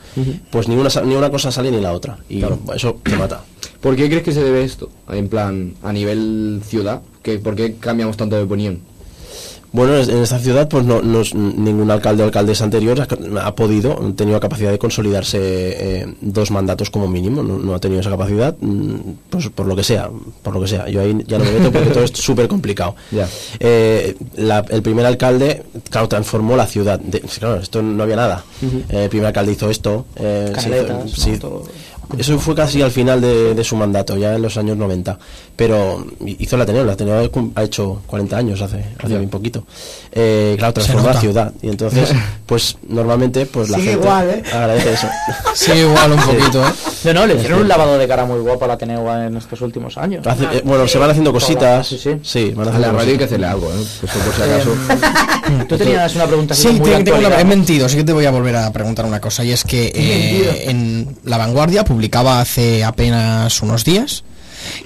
pues 0.52 0.68
ni 0.68 0.76
una, 0.76 0.90
ni 1.06 1.16
una 1.16 1.32
cosa 1.32 1.52
sale 1.52 1.72
ni 1.72 1.82
la 1.82 1.92
otra. 1.92 2.18
Y 2.30 2.40
eso 2.76 2.98
te 3.04 3.18
mata. 3.18 3.42
¿Por 3.82 3.96
qué 3.96 4.08
crees 4.08 4.24
que 4.24 4.32
se 4.32 4.44
debe 4.44 4.64
esto? 4.64 4.90
En 5.10 5.28
plan, 5.28 5.74
a 5.84 5.92
nivel 5.92 6.62
ciudad, 6.66 7.02
¿Qué, 7.24 7.38
¿por 7.40 7.56
qué 7.56 7.76
cambiamos 7.80 8.18
tanto 8.18 8.36
de 8.36 8.44
opinión? 8.44 8.80
Bueno, 9.74 9.96
en 9.96 10.10
esta 10.24 10.38
ciudad, 10.38 10.68
pues 10.68 10.84
no, 10.84 11.02
no 11.02 11.22
es- 11.22 11.34
ningún 11.34 11.90
alcalde 11.92 12.24
o 12.24 12.26
alcaldesa 12.26 12.66
anterior 12.66 13.00
ha, 13.00 13.46
ha 13.48 13.56
podido, 13.56 13.94
ha 14.06 14.14
tenido 14.14 14.38
capacidad 14.42 14.70
de 14.70 14.78
consolidarse 14.78 15.38
eh, 15.40 16.14
dos 16.20 16.52
mandatos 16.52 16.90
como 16.90 17.08
mínimo, 17.08 17.42
no, 17.42 17.58
no 17.58 17.74
ha 17.74 17.80
tenido 17.80 18.02
esa 18.02 18.10
capacidad, 18.10 18.54
mm, 18.60 18.96
pues 19.30 19.48
por 19.50 19.68
lo 19.68 19.76
que 19.78 19.84
sea, 19.86 20.10
por 20.44 20.54
lo 20.56 20.62
que 20.62 20.68
sea. 20.68 20.90
Yo 20.90 21.00
ahí 21.00 21.16
ya 21.26 21.38
no 21.38 21.46
me 21.46 21.52
meto 21.54 21.72
porque 21.72 21.90
todo 21.92 22.04
es 22.04 22.12
súper 22.16 22.50
complicado. 22.50 22.96
Eh, 23.62 24.18
la- 24.36 24.66
el 24.68 24.82
primer 24.82 25.06
alcalde, 25.06 25.64
claro, 25.90 26.10
transformó 26.10 26.58
la 26.58 26.68
ciudad. 26.68 27.00
De- 27.00 27.22
claro, 27.22 27.56
esto 27.62 27.82
no 27.82 28.04
había 28.04 28.18
nada. 28.18 28.44
Eh, 28.90 29.04
el 29.06 29.10
primer 29.10 29.28
alcalde 29.28 29.54
hizo 29.54 29.70
esto. 29.70 30.06
eh, 30.18 30.52
se 30.64 30.70
hizo- 30.84 31.08
sí. 31.16 31.32
Eso 32.18 32.40
fue 32.40 32.56
casi 32.56 32.82
al 32.82 32.92
final 32.92 33.22
de, 33.22 33.54
de 33.54 33.64
su 33.64 33.76
mandato, 33.76 34.18
ya 34.18 34.36
en 34.36 34.42
los 34.42 34.58
años 34.58 34.78
90. 34.78 35.18
Pero 35.56 36.04
hizo 36.26 36.58
la 36.58 36.64
Ateneo, 36.64 36.84
la 36.84 36.94
Ateneo 36.94 37.30
ha 37.56 37.64
hecho 37.64 38.02
40 38.08 38.36
años 38.38 38.62
hace, 38.62 38.84
hace 38.98 39.18
bien 39.18 39.30
poquito. 39.30 39.64
Eh, 40.12 40.56
claro, 40.58 40.74
transformó 40.74 41.08
la 41.10 41.20
ciudad. 41.20 41.54
Y 41.62 41.70
entonces, 41.70 42.12
pues 42.48 42.78
normalmente, 42.88 43.46
pues 43.46 43.70
la 43.70 43.78
Sigue 43.78 43.92
gente 43.92 44.06
igual, 44.08 44.30
¿eh? 44.30 44.44
agradece 44.52 44.94
eso. 44.94 45.08
Sí, 45.54 45.72
igual 45.74 46.14
un 46.14 46.20
poquito, 46.20 46.66
¿eh? 46.68 46.72
No, 47.06 47.14
no, 47.14 47.28
le 47.28 47.36
hicieron 47.36 47.62
un 47.62 47.68
lavado 47.68 47.98
de 47.98 48.08
cara 48.08 48.26
muy 48.26 48.40
guapo 48.40 48.66
a 48.66 48.70
la 48.70 48.74
Ateneo 48.76 49.16
en 49.24 49.38
estos 49.38 49.62
últimos 49.62 49.98
años. 49.98 50.26
Hace- 50.26 50.46
eh, 50.46 50.62
bueno, 50.66 50.88
se 50.88 50.98
van 50.98 51.10
haciendo 51.12 51.32
cositas. 51.32 51.86
Sí, 51.88 52.00
sí. 52.24 52.52
van 52.56 52.70
A 52.70 52.80
la 52.80 52.92
radio 52.92 53.12
hay 53.12 53.18
que 53.18 53.26
hacerle 53.26 53.46
algo, 53.48 53.70
¿eh? 53.72 53.82
Eso 53.82 54.20
por 54.20 54.34
si 54.34 54.42
acaso. 54.42 55.66
Tú 55.68 55.78
tenías 55.78 56.16
una 56.16 56.26
pregunta 56.26 56.56
Sí, 56.56 56.70
muy 56.70 56.90
tengo- 56.90 57.04
tengo 57.04 57.18
una- 57.28 57.40
he 57.40 57.46
mentido, 57.46 57.88
sí 57.90 57.98
que 57.98 58.04
te 58.04 58.14
voy 58.14 58.26
a 58.26 58.32
volver 58.32 58.56
a 58.56 58.72
preguntar 58.72 59.06
una 59.06 59.20
cosa, 59.22 59.44
y 59.44 59.52
es 59.52 59.64
que 59.64 59.92
eh, 59.94 60.70
en 60.70 61.18
La 61.26 61.38
Vanguardia 61.38 61.84
publicaba 61.84 62.40
hace 62.40 62.84
apenas 62.84 63.62
unos 63.62 63.84
días 63.84 64.24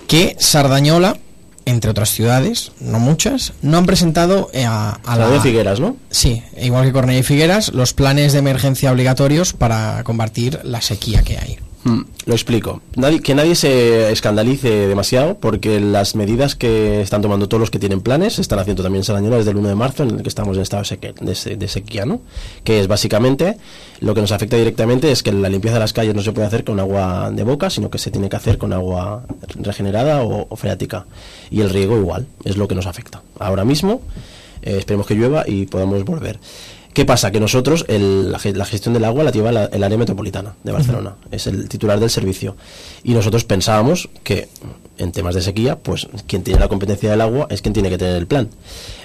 que 0.07 0.35
Sardañola, 0.39 1.17
entre 1.65 1.89
otras 1.91 2.09
ciudades, 2.09 2.71
no 2.79 2.99
muchas, 2.99 3.53
no 3.61 3.77
han 3.77 3.85
presentado 3.85 4.49
eh, 4.53 4.65
a, 4.65 4.99
a 5.03 5.17
La 5.17 5.25
la... 5.27 5.31
de 5.31 5.39
Figueras, 5.41 5.79
¿no? 5.79 5.97
Sí, 6.09 6.43
igual 6.61 6.85
que 6.85 6.91
Cornellá 6.91 7.19
y 7.19 7.23
Figueras, 7.23 7.73
los 7.73 7.93
planes 7.93 8.33
de 8.33 8.39
emergencia 8.39 8.91
obligatorios 8.91 9.53
para 9.53 10.03
combatir 10.03 10.59
la 10.63 10.81
sequía 10.81 11.23
que 11.23 11.37
hay. 11.37 11.57
Mm, 11.83 12.01
Lo 12.25 12.33
explico. 12.33 12.81
Nadie- 12.95 13.21
que 13.21 13.35
nadie 13.35 13.53
se 13.53 14.11
escandalice 14.11 14.87
demasiado 14.87 15.37
porque 15.37 15.79
las 15.79 16.15
medidas 16.15 16.55
que 16.55 17.01
están 17.01 17.21
tomando 17.21 17.47
todos 17.47 17.59
los 17.61 17.69
que 17.69 17.77
tienen 17.77 18.01
planes 18.01 18.39
están 18.39 18.57
haciendo 18.57 18.81
también 18.81 19.03
en 19.07 19.29
desde 19.29 19.51
el 19.51 19.57
1 19.57 19.69
de 19.69 19.75
marzo 19.75 20.03
en 20.03 20.09
el 20.11 20.23
que 20.23 20.29
estamos 20.29 20.57
en 20.57 20.63
estado 20.63 20.81
de, 21.21 21.67
sequía, 21.67 22.05
¿no? 22.05 22.21
Que 22.63 22.79
es 22.79 22.87
básicamente 22.87 23.57
lo 23.99 24.15
que 24.15 24.21
nos 24.21 24.31
afecta 24.31 24.57
directamente 24.57 25.11
es 25.11 25.21
que 25.21 25.31
la 25.31 25.49
limpieza 25.49 25.75
de 25.75 25.81
las 25.81 25.93
calles 25.93 26.15
no 26.15 26.23
se 26.23 26.31
puede 26.31 26.47
hacer 26.47 26.63
con 26.63 26.79
agua 26.79 27.29
de 27.31 27.43
boca, 27.43 27.69
sino 27.69 27.91
que 27.91 27.99
se 27.99 28.09
tiene 28.09 28.27
que 28.27 28.35
hacer 28.37 28.57
con 28.57 28.73
agua 28.73 29.23
regenerada 29.61 30.23
o, 30.23 30.47
o 30.49 30.55
freática. 30.55 31.05
Y 31.51 31.61
el 31.61 31.69
riego 31.69 31.95
igual, 31.97 32.25
es 32.43 32.57
lo 32.57 32.67
que 32.67 32.73
nos 32.73 32.87
afecta. 32.87 33.21
Ahora 33.37 33.65
mismo 33.65 34.01
eh, 34.63 34.77
esperemos 34.79 35.05
que 35.05 35.13
llueva 35.13 35.43
y 35.47 35.67
podamos 35.67 36.03
volver. 36.03 36.39
¿Qué 36.95 37.03
pasa? 37.05 37.29
Que 37.29 37.39
nosotros 37.41 37.83
el- 37.89 38.31
la, 38.31 38.39
ge- 38.39 38.53
la 38.55 38.65
gestión 38.65 38.93
del 38.93 39.03
agua 39.03 39.23
la 39.25 39.31
lleva 39.31 39.51
la- 39.51 39.65
el 39.65 39.83
área 39.83 39.97
metropolitana 39.97 40.55
de 40.63 40.71
Barcelona, 40.71 41.15
es 41.29 41.45
el 41.45 41.67
titular 41.69 41.99
del 41.99 42.09
servicio. 42.09 42.55
Y 43.03 43.13
nosotros 43.13 43.43
pensábamos 43.43 44.09
que 44.23 44.47
en 44.97 45.11
temas 45.11 45.35
de 45.35 45.41
sequía, 45.41 45.77
pues 45.77 46.07
quien 46.25 46.41
tiene 46.43 46.57
la 46.61 46.69
competencia 46.69 47.11
del 47.11 47.19
agua 47.19 47.47
es 47.49 47.61
quien 47.61 47.73
tiene 47.73 47.89
que 47.89 47.97
tener 47.97 48.15
el 48.15 48.27
plan. 48.27 48.49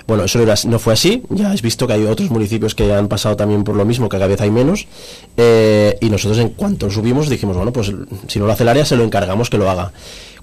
Bueno, 0.06 0.22
eso 0.24 0.38
no, 0.68 0.78
fue 0.78 0.92
así, 0.92 1.24
ya 1.30 1.46
habéis 1.46 1.62
visto 1.62 1.86
que 1.88 1.94
hay 1.94 2.04
otros 2.04 2.30
municipios 2.30 2.76
que 2.76 2.92
han 2.94 3.08
pasado 3.08 3.34
también 3.36 3.64
por 3.64 3.74
lo 3.74 3.84
mismo, 3.84 4.08
que 4.08 4.16
cada 4.16 4.28
vez 4.28 4.40
hay 4.40 4.52
menos, 4.52 4.86
eh, 5.36 5.98
y 6.00 6.10
nosotros 6.10 6.38
en 6.38 6.50
cuanto 6.50 6.90
subimos 6.90 7.28
dijimos, 7.28 7.56
bueno, 7.56 7.72
pues 7.72 7.92
si 8.28 8.38
no 8.38 8.46
lo 8.46 8.52
hace 8.52 8.62
el 8.62 8.68
área, 8.68 8.84
se 8.84 8.94
lo 8.96 9.02
encargamos 9.02 9.50
que 9.50 9.58
lo 9.58 9.68
haga. 9.68 9.92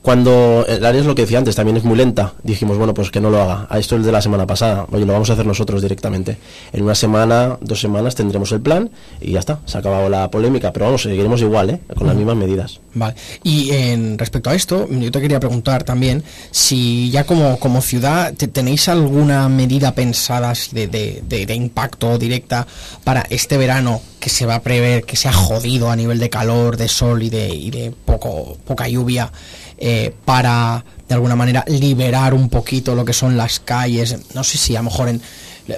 Cuando 0.08 0.64
el 0.70 0.86
área 0.86 1.02
es 1.02 1.06
lo 1.06 1.16
que 1.16 1.24
decía 1.24 1.38
antes, 1.38 1.54
también 1.58 1.76
es 1.76 1.84
muy 1.84 1.98
lenta, 1.98 2.32
dijimos, 2.42 2.78
bueno, 2.78 2.94
pues 2.94 3.12
que 3.12 3.20
no 3.20 3.30
lo 3.30 3.42
haga. 3.42 3.68
A 3.70 3.78
esto 3.78 3.98
es 3.98 4.06
de 4.06 4.12
la 4.14 4.22
semana 4.22 4.48
pasada, 4.48 4.86
oye, 4.90 5.06
lo 5.06 5.12
vamos 5.12 5.30
a 5.30 5.34
hacer 5.34 5.46
nosotros 5.46 5.82
directamente. 5.82 6.38
En 6.72 6.84
una 6.86 6.96
semana, 6.96 7.58
dos 7.60 7.82
semanas 7.82 8.16
tendremos 8.16 8.54
el 8.54 8.62
plan 8.62 8.90
y 9.20 9.34
ya 9.34 9.40
está, 9.40 9.60
se 9.66 9.76
ha 9.76 9.82
acabado 9.82 10.08
la 10.08 10.32
polémica, 10.32 10.72
pero 10.72 10.86
vamos, 10.86 11.02
seguiremos 11.02 11.42
igual, 11.42 11.72
¿eh? 11.72 11.82
con 11.94 12.08
las 12.08 12.16
mismas 12.16 12.38
medidas. 12.38 12.80
Vale. 12.94 13.16
Y 13.44 13.72
en 13.72 14.18
respecto 14.18 14.50
a 14.50 14.56
esto, 14.56 14.88
yo 14.90 15.12
te 15.12 15.20
quería 15.20 15.42
preguntar 15.42 15.84
también 15.84 16.24
si 16.52 17.12
ya 17.12 17.26
como, 17.26 17.60
como 17.60 17.82
ciudad 17.82 18.34
te- 18.34 18.48
tenéis 18.48 18.88
alguna 18.88 19.50
medida 19.50 19.94
pensada 19.94 20.52
así 20.52 20.74
de, 20.74 20.88
de- 20.88 21.22
de- 21.28 21.46
de 21.46 21.54
impacto 21.54 22.18
directa 22.18 22.66
para 23.04 23.26
este 23.30 23.58
verano 23.58 24.02
que 24.20 24.30
se 24.30 24.46
va 24.46 24.56
a 24.56 24.62
prever 24.62 25.04
que 25.04 25.16
sea 25.16 25.32
jodido 25.34 25.90
a 25.90 25.96
nivel 25.96 26.20
de 26.20 26.30
calor, 26.30 26.78
de 26.78 26.88
sol 26.88 27.22
y 27.24 27.30
de, 27.30 27.94
poco, 28.06 28.58
poca 28.66 28.88
lluvia 28.88 29.32
eh, 29.78 30.14
para 30.26 30.84
de 31.08 31.14
alguna 31.16 31.36
manera 31.36 31.64
liberar 31.68 32.34
un 32.34 32.50
poquito 32.50 32.96
lo 32.96 33.06
que 33.06 33.14
son 33.14 33.38
las 33.38 33.60
calles. 33.60 34.18
No 34.34 34.44
sé 34.44 34.58
si 34.58 34.76
a 34.76 34.80
lo 34.80 34.86
mejor 34.86 35.10
en 35.10 35.22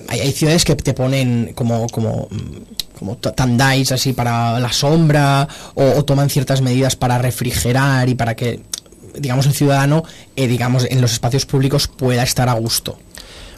hay, 0.08 0.32
ciudades 0.32 0.66
que 0.66 0.76
te 0.76 0.94
ponen 0.94 1.52
como 1.56 1.88
como 1.88 2.28
mm, 2.30 2.98
como 2.98 3.18
ta- 3.18 3.32
tandais 3.34 3.92
así 3.92 4.14
para 4.14 4.60
la 4.60 4.72
sombra 4.72 5.48
o, 5.76 5.84
o 5.98 6.06
toman 6.06 6.30
ciertas 6.30 6.62
medidas 6.62 6.96
para 6.96 7.18
refrigerar 7.18 8.08
y 8.08 8.16
para 8.16 8.36
que 8.36 8.62
digamos 9.18 9.48
el 9.48 9.54
ciudadano 9.54 10.04
eh, 10.36 10.48
digamos 10.48 10.86
en 10.90 11.02
los 11.02 11.12
espacios 11.14 11.46
públicos 11.46 11.88
pueda 11.88 12.24
estar 12.24 12.50
a 12.50 12.54
gusto. 12.54 13.00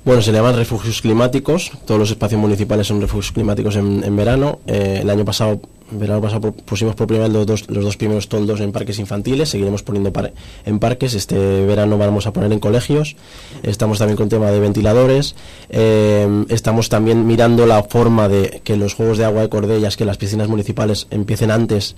Bueno, 0.03 0.21
se 0.23 0.31
llaman 0.31 0.55
refugios 0.55 0.99
climáticos. 1.01 1.71
Todos 1.85 1.99
los 1.99 2.09
espacios 2.09 2.41
municipales 2.41 2.87
son 2.87 2.99
refugios 3.01 3.31
climáticos 3.31 3.75
en, 3.75 4.03
en 4.03 4.15
verano. 4.15 4.59
Eh, 4.65 4.99
el 5.03 5.09
año 5.11 5.23
pasado, 5.23 5.61
verano 5.91 6.19
pasado, 6.19 6.41
pu- 6.41 6.55
pusimos 6.63 6.95
por 6.95 7.05
primera 7.05 7.27
vez 7.27 7.35
los 7.35 7.45
dos, 7.45 7.69
los 7.69 7.83
dos 7.83 7.97
primeros 7.97 8.27
toldos 8.27 8.61
en 8.61 8.71
parques 8.71 8.97
infantiles. 8.97 9.49
Seguiremos 9.49 9.83
poniendo 9.83 10.11
par- 10.11 10.33
en 10.65 10.79
parques. 10.79 11.13
Este 11.13 11.35
verano 11.67 11.99
vamos 11.99 12.25
a 12.25 12.33
poner 12.33 12.51
en 12.51 12.59
colegios. 12.59 13.15
Estamos 13.61 13.99
también 13.99 14.17
con 14.17 14.27
tema 14.27 14.49
de 14.49 14.59
ventiladores. 14.59 15.35
Eh, 15.69 16.45
estamos 16.49 16.89
también 16.89 17.27
mirando 17.27 17.67
la 17.67 17.83
forma 17.83 18.27
de 18.27 18.61
que 18.63 18.77
los 18.77 18.95
juegos 18.95 19.19
de 19.19 19.25
agua 19.25 19.43
de 19.43 19.49
Cordellas, 19.49 19.97
que 19.97 20.05
las 20.05 20.17
piscinas 20.17 20.47
municipales 20.47 21.05
empiecen 21.11 21.51
antes 21.51 21.95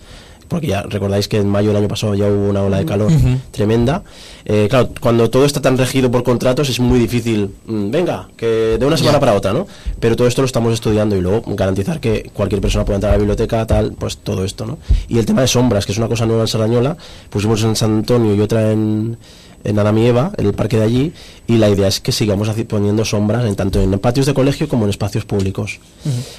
porque 0.54 0.68
ya 0.68 0.84
recordáis 0.84 1.28
que 1.28 1.38
en 1.38 1.50
mayo 1.50 1.70
del 1.70 1.78
año 1.78 1.88
pasado 1.88 2.14
ya 2.14 2.28
hubo 2.28 2.48
una 2.48 2.62
ola 2.62 2.78
de 2.78 2.86
calor 2.86 3.12
tremenda. 3.50 4.04
Eh, 4.46 4.68
claro, 4.70 4.90
cuando 5.02 5.28
todo 5.32 5.46
está 5.46 5.62
tan 5.62 5.80
regido 5.80 6.12
por 6.12 6.22
contratos 6.22 6.70
es 6.70 6.80
muy 6.80 7.00
difícil, 7.00 7.50
mm, 7.66 7.90
venga, 7.90 8.30
que 8.38 8.78
de 8.80 8.86
una 8.86 8.96
semana 8.96 9.20
para 9.20 9.34
otra, 9.34 9.52
¿no? 9.52 9.66
Pero 10.00 10.16
todo 10.16 10.28
esto 10.28 10.44
lo 10.44 10.46
estamos 10.46 10.72
estudiando 10.72 11.16
y 11.16 11.22
luego 11.22 11.42
garantizar 11.56 12.00
que 12.00 12.30
cualquier 12.36 12.62
persona 12.62 12.86
pueda 12.86 12.98
entrar 12.98 13.14
a 13.14 13.16
la 13.16 13.18
biblioteca, 13.18 13.66
tal, 13.66 13.94
pues 13.94 14.18
todo 14.18 14.46
esto, 14.46 14.68
¿no? 14.68 14.78
Y 15.08 15.18
el 15.18 15.26
tema 15.26 15.42
de 15.42 15.48
sombras, 15.48 15.88
que 15.88 15.92
es 15.92 15.98
una 15.98 16.08
cosa 16.08 16.28
nueva 16.28 16.44
en 16.44 16.48
Sardañola, 16.48 16.98
pusimos 17.32 17.64
en 17.64 17.76
San 17.76 17.92
Antonio 17.92 18.36
y 18.36 18.40
otra 18.40 18.72
en 18.72 19.18
en 19.64 19.80
Adán 19.80 19.98
y 19.98 20.08
Eva, 20.08 20.32
en 20.38 20.46
el 20.46 20.54
parque 20.54 20.78
de 20.78 20.84
allí, 20.84 21.14
y 21.48 21.58
la 21.58 21.70
idea 21.70 21.88
es 21.88 22.00
que 22.00 22.12
sigamos 22.12 22.50
poniendo 22.68 23.06
sombras 23.06 23.46
en 23.46 23.56
tanto 23.56 23.82
en 23.82 23.98
patios 24.00 24.26
de 24.26 24.34
colegio 24.34 24.68
como 24.68 24.86
en 24.86 24.90
espacios 24.90 25.26
públicos. 25.26 25.80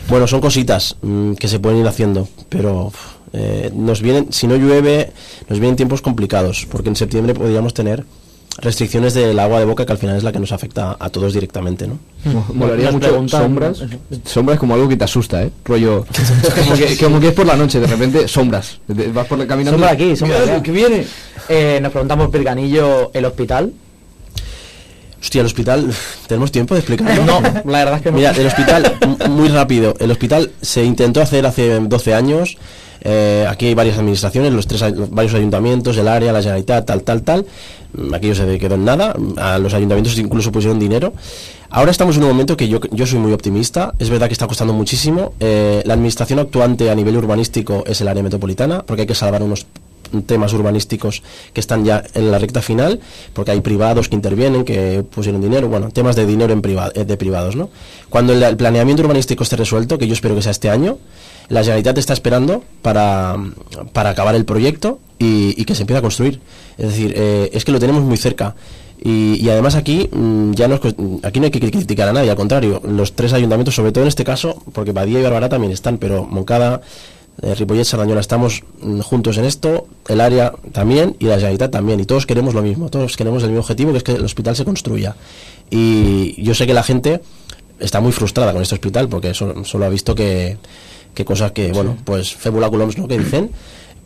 Bueno, 0.08 0.26
son 0.26 0.40
cositas 0.40 0.96
mm, 1.02 1.34
que 1.34 1.48
se 1.48 1.58
pueden 1.58 1.80
ir 1.80 1.86
haciendo, 1.86 2.28
pero 2.48 2.92
eh, 3.34 3.70
nos 3.74 4.00
vienen, 4.00 4.28
si 4.32 4.46
no 4.46 4.56
llueve, 4.56 5.10
nos 5.48 5.58
vienen 5.60 5.76
tiempos 5.76 6.00
complicados, 6.00 6.66
porque 6.70 6.88
en 6.88 6.96
septiembre 6.96 7.34
podríamos 7.34 7.74
tener 7.74 8.04
restricciones 8.58 9.14
del 9.14 9.36
agua 9.40 9.58
de 9.58 9.64
boca 9.64 9.84
que 9.84 9.90
al 9.90 9.98
final 9.98 10.16
es 10.16 10.22
la 10.22 10.30
que 10.30 10.38
nos 10.38 10.52
afecta 10.52 10.96
a 11.00 11.10
todos 11.10 11.34
directamente, 11.34 11.88
¿no? 11.88 11.98
Molaría 12.54 12.92
mucho 12.92 13.08
preguntan- 13.08 13.42
sombras. 13.42 13.82
Sombras 14.24 14.58
como 14.60 14.74
algo 14.74 14.88
que 14.88 14.96
te 14.96 15.02
asusta, 15.04 15.42
¿eh? 15.42 15.50
Rollo. 15.64 16.06
como, 16.64 16.76
que, 16.76 16.96
como 16.96 17.18
que 17.20 17.28
es 17.28 17.34
por 17.34 17.46
la 17.46 17.56
noche, 17.56 17.80
de 17.80 17.86
repente, 17.88 18.28
sombras. 18.28 18.78
Vas 19.12 19.26
por 19.26 19.38
la 19.38 19.46
caminando. 19.48 19.76
Sombra 19.76 19.90
aquí, 19.92 20.14
sombra 20.14 20.38
¡Mira, 20.40 20.52
allá. 20.54 20.62
que 20.62 20.70
viene! 20.70 21.04
Eh, 21.48 21.80
nos 21.82 21.90
preguntamos 21.90 22.28
Pirganillo, 22.30 23.10
el 23.12 23.24
hospital. 23.24 23.72
Hostia, 25.24 25.40
el 25.40 25.46
hospital, 25.46 25.90
¿tenemos 26.26 26.52
tiempo 26.52 26.74
de 26.74 26.80
explicarlo? 26.80 27.24
No, 27.24 27.40
la 27.40 27.78
verdad 27.78 27.96
es 27.96 28.02
que 28.02 28.10
no. 28.10 28.18
Mira, 28.18 28.32
el 28.32 28.46
hospital, 28.46 28.98
muy 29.30 29.48
rápido, 29.48 29.94
el 29.98 30.10
hospital 30.10 30.50
se 30.60 30.84
intentó 30.84 31.22
hacer 31.22 31.46
hace 31.46 31.80
12 31.80 32.14
años, 32.14 32.58
eh, 33.00 33.46
aquí 33.48 33.66
hay 33.66 33.74
varias 33.74 33.96
administraciones, 33.96 34.52
los 34.52 34.66
tres, 34.66 34.84
varios 35.10 35.32
ayuntamientos, 35.32 35.96
el 35.96 36.08
área, 36.08 36.30
la 36.30 36.42
Generalitat, 36.42 36.84
tal, 36.84 37.02
tal, 37.04 37.22
tal, 37.22 37.46
Mm, 37.96 38.14
aquello 38.14 38.34
se 38.34 38.58
quedó 38.58 38.74
en 38.74 38.84
nada, 38.84 39.14
a 39.36 39.58
los 39.58 39.72
ayuntamientos 39.74 40.18
incluso 40.18 40.50
pusieron 40.50 40.78
dinero. 40.78 41.12
Ahora 41.70 41.90
estamos 41.90 42.16
en 42.16 42.22
un 42.22 42.28
momento 42.28 42.56
que 42.56 42.68
yo, 42.68 42.80
yo 42.90 43.06
soy 43.06 43.18
muy 43.18 43.32
optimista, 43.32 43.94
es 43.98 44.10
verdad 44.10 44.26
que 44.28 44.32
está 44.32 44.46
costando 44.46 44.72
muchísimo, 44.72 45.32
eh, 45.40 45.82
la 45.84 45.94
administración 45.94 46.38
actuante 46.38 46.90
a 46.90 46.94
nivel 46.94 47.16
urbanístico 47.16 47.84
es 47.86 48.00
el 48.00 48.08
área 48.08 48.22
metropolitana, 48.22 48.82
porque 48.84 49.02
hay 49.02 49.06
que 49.06 49.14
salvar 49.14 49.42
unos 49.42 49.66
temas 50.22 50.52
urbanísticos 50.52 51.22
que 51.52 51.60
están 51.60 51.84
ya 51.84 52.02
en 52.14 52.30
la 52.30 52.38
recta 52.38 52.62
final, 52.62 53.00
porque 53.32 53.50
hay 53.50 53.60
privados 53.60 54.08
que 54.08 54.16
intervienen, 54.16 54.64
que 54.64 55.04
pusieron 55.08 55.40
dinero, 55.40 55.68
bueno, 55.68 55.90
temas 55.90 56.16
de 56.16 56.26
dinero 56.26 56.52
en 56.52 56.62
priva- 56.62 56.92
eh, 56.94 57.04
de 57.04 57.16
privados, 57.16 57.56
¿no? 57.56 57.70
Cuando 58.08 58.32
el, 58.32 58.56
planeamiento 58.56 59.02
urbanístico 59.02 59.42
esté 59.42 59.56
resuelto, 59.56 59.98
que 59.98 60.06
yo 60.06 60.14
espero 60.14 60.34
que 60.34 60.42
sea 60.42 60.52
este 60.52 60.70
año, 60.70 60.98
la 61.48 61.60
Generalitat 61.60 61.98
está 61.98 62.12
esperando 62.12 62.64
para, 62.80 63.36
para 63.92 64.10
acabar 64.10 64.34
el 64.34 64.44
proyecto 64.44 64.98
y, 65.18 65.64
que 65.64 65.74
se 65.74 65.82
empiece 65.82 65.98
a 65.98 66.02
construir. 66.02 66.40
Es 66.78 66.88
decir, 66.88 67.12
eh, 67.16 67.50
es 67.52 67.64
que 67.64 67.72
lo 67.72 67.78
tenemos 67.78 68.02
muy 68.02 68.16
cerca. 68.16 68.54
Y, 69.02 69.46
además 69.50 69.74
aquí 69.74 70.08
mm, 70.10 70.52
ya 70.52 70.66
no 70.66 70.76
es 70.76 70.80
aquí 71.22 71.38
no 71.38 71.44
hay 71.44 71.50
que 71.50 71.60
criticar 71.60 72.08
a 72.08 72.12
nadie, 72.14 72.30
al 72.30 72.36
contrario, 72.36 72.80
los 72.86 73.12
tres 73.14 73.34
ayuntamientos, 73.34 73.74
sobre 73.74 73.92
todo 73.92 74.04
en 74.04 74.08
este 74.08 74.24
caso, 74.24 74.62
porque 74.72 74.92
Badía 74.92 75.20
y 75.20 75.22
Barbará 75.22 75.50
también 75.50 75.72
están, 75.72 75.98
pero 75.98 76.24
Moncada, 76.24 76.80
eh, 77.42 77.54
Ripollet, 77.54 77.84
Sardañola 77.84 78.20
estamos 78.20 78.62
mm, 78.80 79.00
juntos 79.00 79.36
en 79.38 79.44
esto, 79.44 79.86
el 80.08 80.20
área 80.20 80.52
también 80.72 81.16
y 81.18 81.24
la 81.26 81.34
Generalitat 81.36 81.70
también, 81.72 82.00
y 82.00 82.04
todos 82.04 82.26
queremos 82.26 82.54
lo 82.54 82.62
mismo, 82.62 82.88
todos 82.90 83.16
queremos 83.16 83.42
el 83.42 83.50
mismo 83.50 83.60
objetivo, 83.60 83.92
que 83.92 83.98
es 83.98 84.04
que 84.04 84.12
el 84.12 84.24
hospital 84.24 84.54
se 84.56 84.64
construya. 84.64 85.16
Y 85.70 86.40
yo 86.42 86.54
sé 86.54 86.66
que 86.66 86.74
la 86.74 86.82
gente 86.82 87.20
está 87.80 88.00
muy 88.00 88.12
frustrada 88.12 88.52
con 88.52 88.62
este 88.62 88.74
hospital, 88.74 89.08
porque 89.08 89.34
so- 89.34 89.64
solo 89.64 89.84
ha 89.86 89.88
visto 89.88 90.14
que, 90.14 90.56
que 91.14 91.24
cosas 91.24 91.52
que, 91.52 91.72
bueno, 91.72 91.96
pues 92.04 92.36
culoms, 92.70 92.98
¿no?, 92.98 93.08
que 93.08 93.18
dicen, 93.18 93.50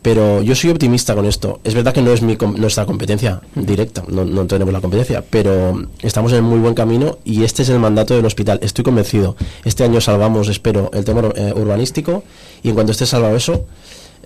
pero 0.01 0.41
yo 0.41 0.55
soy 0.55 0.69
optimista 0.69 1.13
con 1.15 1.25
esto. 1.25 1.59
Es 1.63 1.73
verdad 1.73 1.93
que 1.93 2.01
no 2.01 2.11
es 2.11 2.21
mi 2.21 2.35
com- 2.37 2.55
nuestra 2.57 2.85
competencia 2.85 3.41
directa, 3.55 4.03
no, 4.07 4.23
no 4.25 4.45
tenemos 4.47 4.73
la 4.73 4.81
competencia, 4.81 5.23
pero 5.29 5.83
estamos 6.01 6.31
en 6.33 6.43
muy 6.43 6.59
buen 6.59 6.73
camino 6.73 7.17
y 7.25 7.43
este 7.43 7.63
es 7.63 7.69
el 7.69 7.79
mandato 7.79 8.15
del 8.15 8.25
hospital. 8.25 8.59
Estoy 8.61 8.83
convencido. 8.83 9.35
Este 9.65 9.83
año 9.83 9.99
salvamos, 10.01 10.47
espero, 10.47 10.89
el 10.93 11.03
tema 11.03 11.21
eh, 11.35 11.53
urbanístico 11.55 12.23
y 12.63 12.69
en 12.69 12.75
cuanto 12.75 12.91
esté 12.93 13.05
salvado 13.05 13.35
eso, 13.35 13.65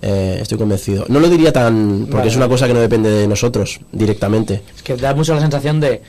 eh, 0.02 0.38
estoy 0.40 0.58
convencido. 0.58 1.06
No 1.08 1.18
lo 1.20 1.28
diría 1.28 1.52
tan, 1.52 2.00
porque 2.02 2.16
Vale. 2.18 2.30
es 2.30 2.36
una 2.36 2.48
cosa 2.48 2.66
que 2.66 2.74
no 2.74 2.80
depende 2.80 3.10
de 3.10 3.26
nosotros 3.26 3.80
directamente. 3.92 4.62
Es 4.76 4.82
que 4.82 4.96
da 4.96 5.14
mucho 5.14 5.34
la 5.34 5.40
sensación 5.40 5.80
de 5.80 6.02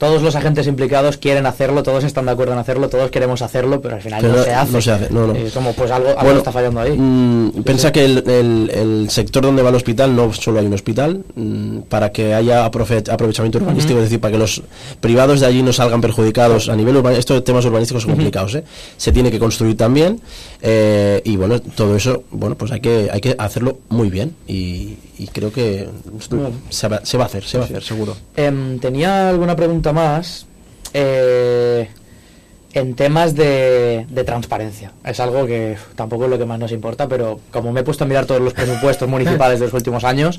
todos 0.00 0.22
los 0.22 0.34
agentes 0.34 0.66
implicados 0.66 1.18
quieren 1.18 1.44
hacerlo, 1.46 1.82
todos 1.84 2.02
están 2.04 2.24
de 2.24 2.32
acuerdo 2.32 2.54
en 2.54 2.58
hacerlo, 2.58 2.88
todos 2.88 3.10
queremos 3.10 3.42
hacerlo, 3.42 3.80
pero 3.80 3.94
al 3.96 4.00
final 4.02 4.22
Pero 4.22 4.34
no, 4.36 4.42
se 4.42 4.52
hace. 4.54 4.72
no 4.72 4.80
se 4.80 4.90
hace, 4.90 5.10
no, 5.10 5.26
no. 5.28 5.34
Es 5.34 5.52
como, 5.52 5.72
pues 5.74 5.90
algo, 5.90 6.08
algo 6.08 6.22
Bueno, 6.22 6.38
está 6.38 6.50
fallando 6.50 6.80
ahí. 6.80 6.96
mm, 6.98 7.62
piensa 7.62 7.92
que 7.92 8.04
el, 8.04 8.24
el- 8.26 8.70
el 8.74 9.10
sector 9.10 9.42
donde 9.44 9.62
va 9.62 9.68
el 9.68 9.74
hospital 9.76 10.16
no 10.16 10.32
solo 10.32 10.58
hay 10.58 10.66
un 10.66 10.72
hospital, 10.72 11.22
mm, 11.36 11.78
para 11.88 12.10
que 12.10 12.32
haya 12.34 12.66
aprove- 12.68 13.08
aprovechamiento 13.12 13.58
urbanístico, 13.58 13.98
es 13.98 14.04
decir, 14.06 14.18
para 14.20 14.32
que 14.32 14.38
los 14.38 14.62
privados 15.00 15.40
de 15.40 15.46
allí 15.46 15.62
no 15.62 15.72
salgan 15.72 16.00
perjudicados 16.00 16.68
a 16.70 16.74
nivel 16.76 16.96
urbano. 16.96 17.16
Estos 17.16 17.44
temas 17.44 17.64
urbanísticos 17.66 18.02
son 18.04 18.12
complicados, 18.12 18.54
¿eh? 18.54 18.64
Se 18.96 19.12
tiene 19.12 19.30
que 19.30 19.38
construir 19.38 19.76
también 19.76 20.20
eh, 20.62 21.20
y 21.24 21.36
bueno, 21.36 21.60
todo 21.60 21.94
eso, 21.94 22.24
bueno, 22.30 22.56
pues 22.56 22.72
hay 22.72 22.80
que 22.80 23.10
hay 23.12 23.20
que 23.20 23.36
hacerlo 23.38 23.78
muy 23.90 24.08
bien 24.08 24.34
y, 24.48 24.94
y 25.22 25.26
creo 25.28 25.52
que 25.52 25.88
se 26.70 26.88
va, 26.88 27.00
se 27.04 27.16
va 27.16 27.24
a 27.24 27.26
hacer, 27.26 27.44
se 27.44 27.58
va 27.58 27.64
a 27.64 27.66
hacer, 27.66 27.82
seguro. 27.82 28.16
Em, 28.36 28.78
tenía 28.78 29.28
alguna 29.28 29.54
pregunta 29.56 29.92
más 29.92 30.46
eh, 30.94 31.88
en 32.72 32.94
temas 32.94 33.34
de, 33.34 34.06
de 34.08 34.24
transparencia. 34.24 34.92
Es 35.04 35.18
algo 35.20 35.46
que 35.46 35.76
tampoco 35.96 36.24
es 36.24 36.30
lo 36.30 36.38
que 36.38 36.44
más 36.44 36.58
nos 36.58 36.72
importa, 36.72 37.08
pero 37.08 37.40
como 37.50 37.72
me 37.72 37.80
he 37.80 37.82
puesto 37.84 38.04
a 38.04 38.06
mirar 38.06 38.26
todos 38.26 38.40
los 38.40 38.54
presupuestos 38.54 39.08
municipales 39.14 39.58
de 39.60 39.66
los 39.66 39.74
últimos 39.74 40.04
años, 40.04 40.38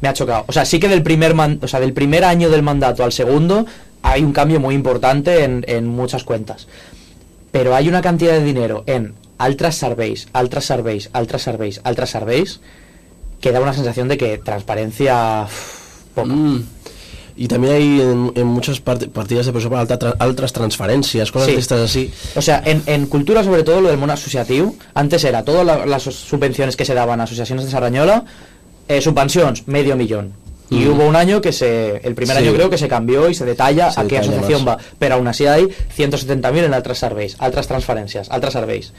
me 0.00 0.08
ha 0.08 0.12
chocado. 0.12 0.44
O 0.48 0.52
sea, 0.52 0.64
sí 0.64 0.80
que 0.80 0.88
del 0.88 1.02
primer, 1.02 1.34
man- 1.34 1.60
o 1.62 1.68
sea, 1.68 1.78
del 1.80 1.92
primer 1.92 2.24
año 2.24 2.50
del 2.50 2.62
mandato 2.62 3.04
al 3.04 3.12
segundo 3.12 3.66
hay 4.02 4.22
un 4.24 4.32
cambio 4.32 4.58
muy 4.60 4.74
importante 4.74 5.44
en, 5.44 5.64
en 5.68 5.86
muchas 5.86 6.24
cuentas. 6.24 6.66
Pero 7.52 7.74
hay 7.74 7.88
una 7.88 8.00
cantidad 8.00 8.32
de 8.32 8.42
dinero 8.44 8.82
en 8.86 9.14
altas 9.38 9.76
surveys, 9.76 10.28
altas 10.32 10.64
surveys, 10.64 11.10
altas 11.12 11.42
surveys, 11.42 11.80
altas 11.84 12.10
surveys, 12.10 12.60
que 13.40 13.52
da 13.52 13.60
una 13.60 13.72
sensación 13.72 14.08
de 14.08 14.16
que 14.18 14.38
transparencia... 14.38 15.46
poco. 16.14 16.28
Mm. 16.28 16.64
Y 17.36 17.48
también 17.48 17.74
hay 17.74 18.00
en, 18.02 18.32
en 18.34 18.46
muchas 18.46 18.84
part- 18.84 19.08
partidas 19.10 19.46
de 19.46 19.52
pressupost 19.52 19.80
alta 19.80 19.98
tra- 19.98 20.16
altas 20.18 20.52
transferències, 20.52 21.30
coses 21.32 21.48
Sí. 21.48 21.54
d'estes 21.56 21.80
así. 21.80 22.12
O 22.36 22.42
sea, 22.42 22.62
en, 22.66 22.82
en 22.86 23.06
cultura, 23.06 23.42
sobre 23.42 23.62
todo, 23.62 23.80
lo 23.80 23.88
del 23.88 23.96
mono 23.96 24.12
asociativo, 24.12 24.74
antes 24.92 25.24
era 25.24 25.42
todas 25.42 25.64
la- 25.64 25.86
las 25.86 26.02
subvenciones 26.02 26.76
que 26.76 26.84
se 26.84 26.92
daban 26.92 27.20
a 27.20 27.24
asociaciones 27.24 27.64
de 27.64 27.70
Sardañola, 27.70 28.24
eh, 28.88 29.00
subvenciones, 29.00 29.66
medio 29.68 29.96
millón. 29.96 30.32
Y 30.68 30.80
Mm. 30.84 30.90
hubo 30.92 31.06
un 31.06 31.16
año 31.16 31.40
que 31.40 31.52
se, 31.52 31.96
el 32.04 32.14
primer 32.14 32.36
Sí. 32.36 32.42
año 32.42 32.52
creo 32.52 32.68
que 32.68 32.76
se 32.78 32.88
cambió 32.88 33.30
y 33.30 33.34
se 33.34 33.46
detalla 33.46 33.90
Se 33.90 34.00
a 34.00 34.02
qué 34.04 34.16
detalla 34.16 34.32
asociación 34.32 34.64
más. 34.64 34.76
va. 34.76 34.82
Pero 34.98 35.14
aún 35.14 35.26
así 35.26 35.46
hay 35.46 35.66
170.000 35.96 36.64
en 36.64 36.74
otras 36.74 36.98
serveis, 36.98 37.36
otras 37.40 37.66
transferencias, 37.66 38.28
otras 38.30 38.52
serveis. 38.52 38.92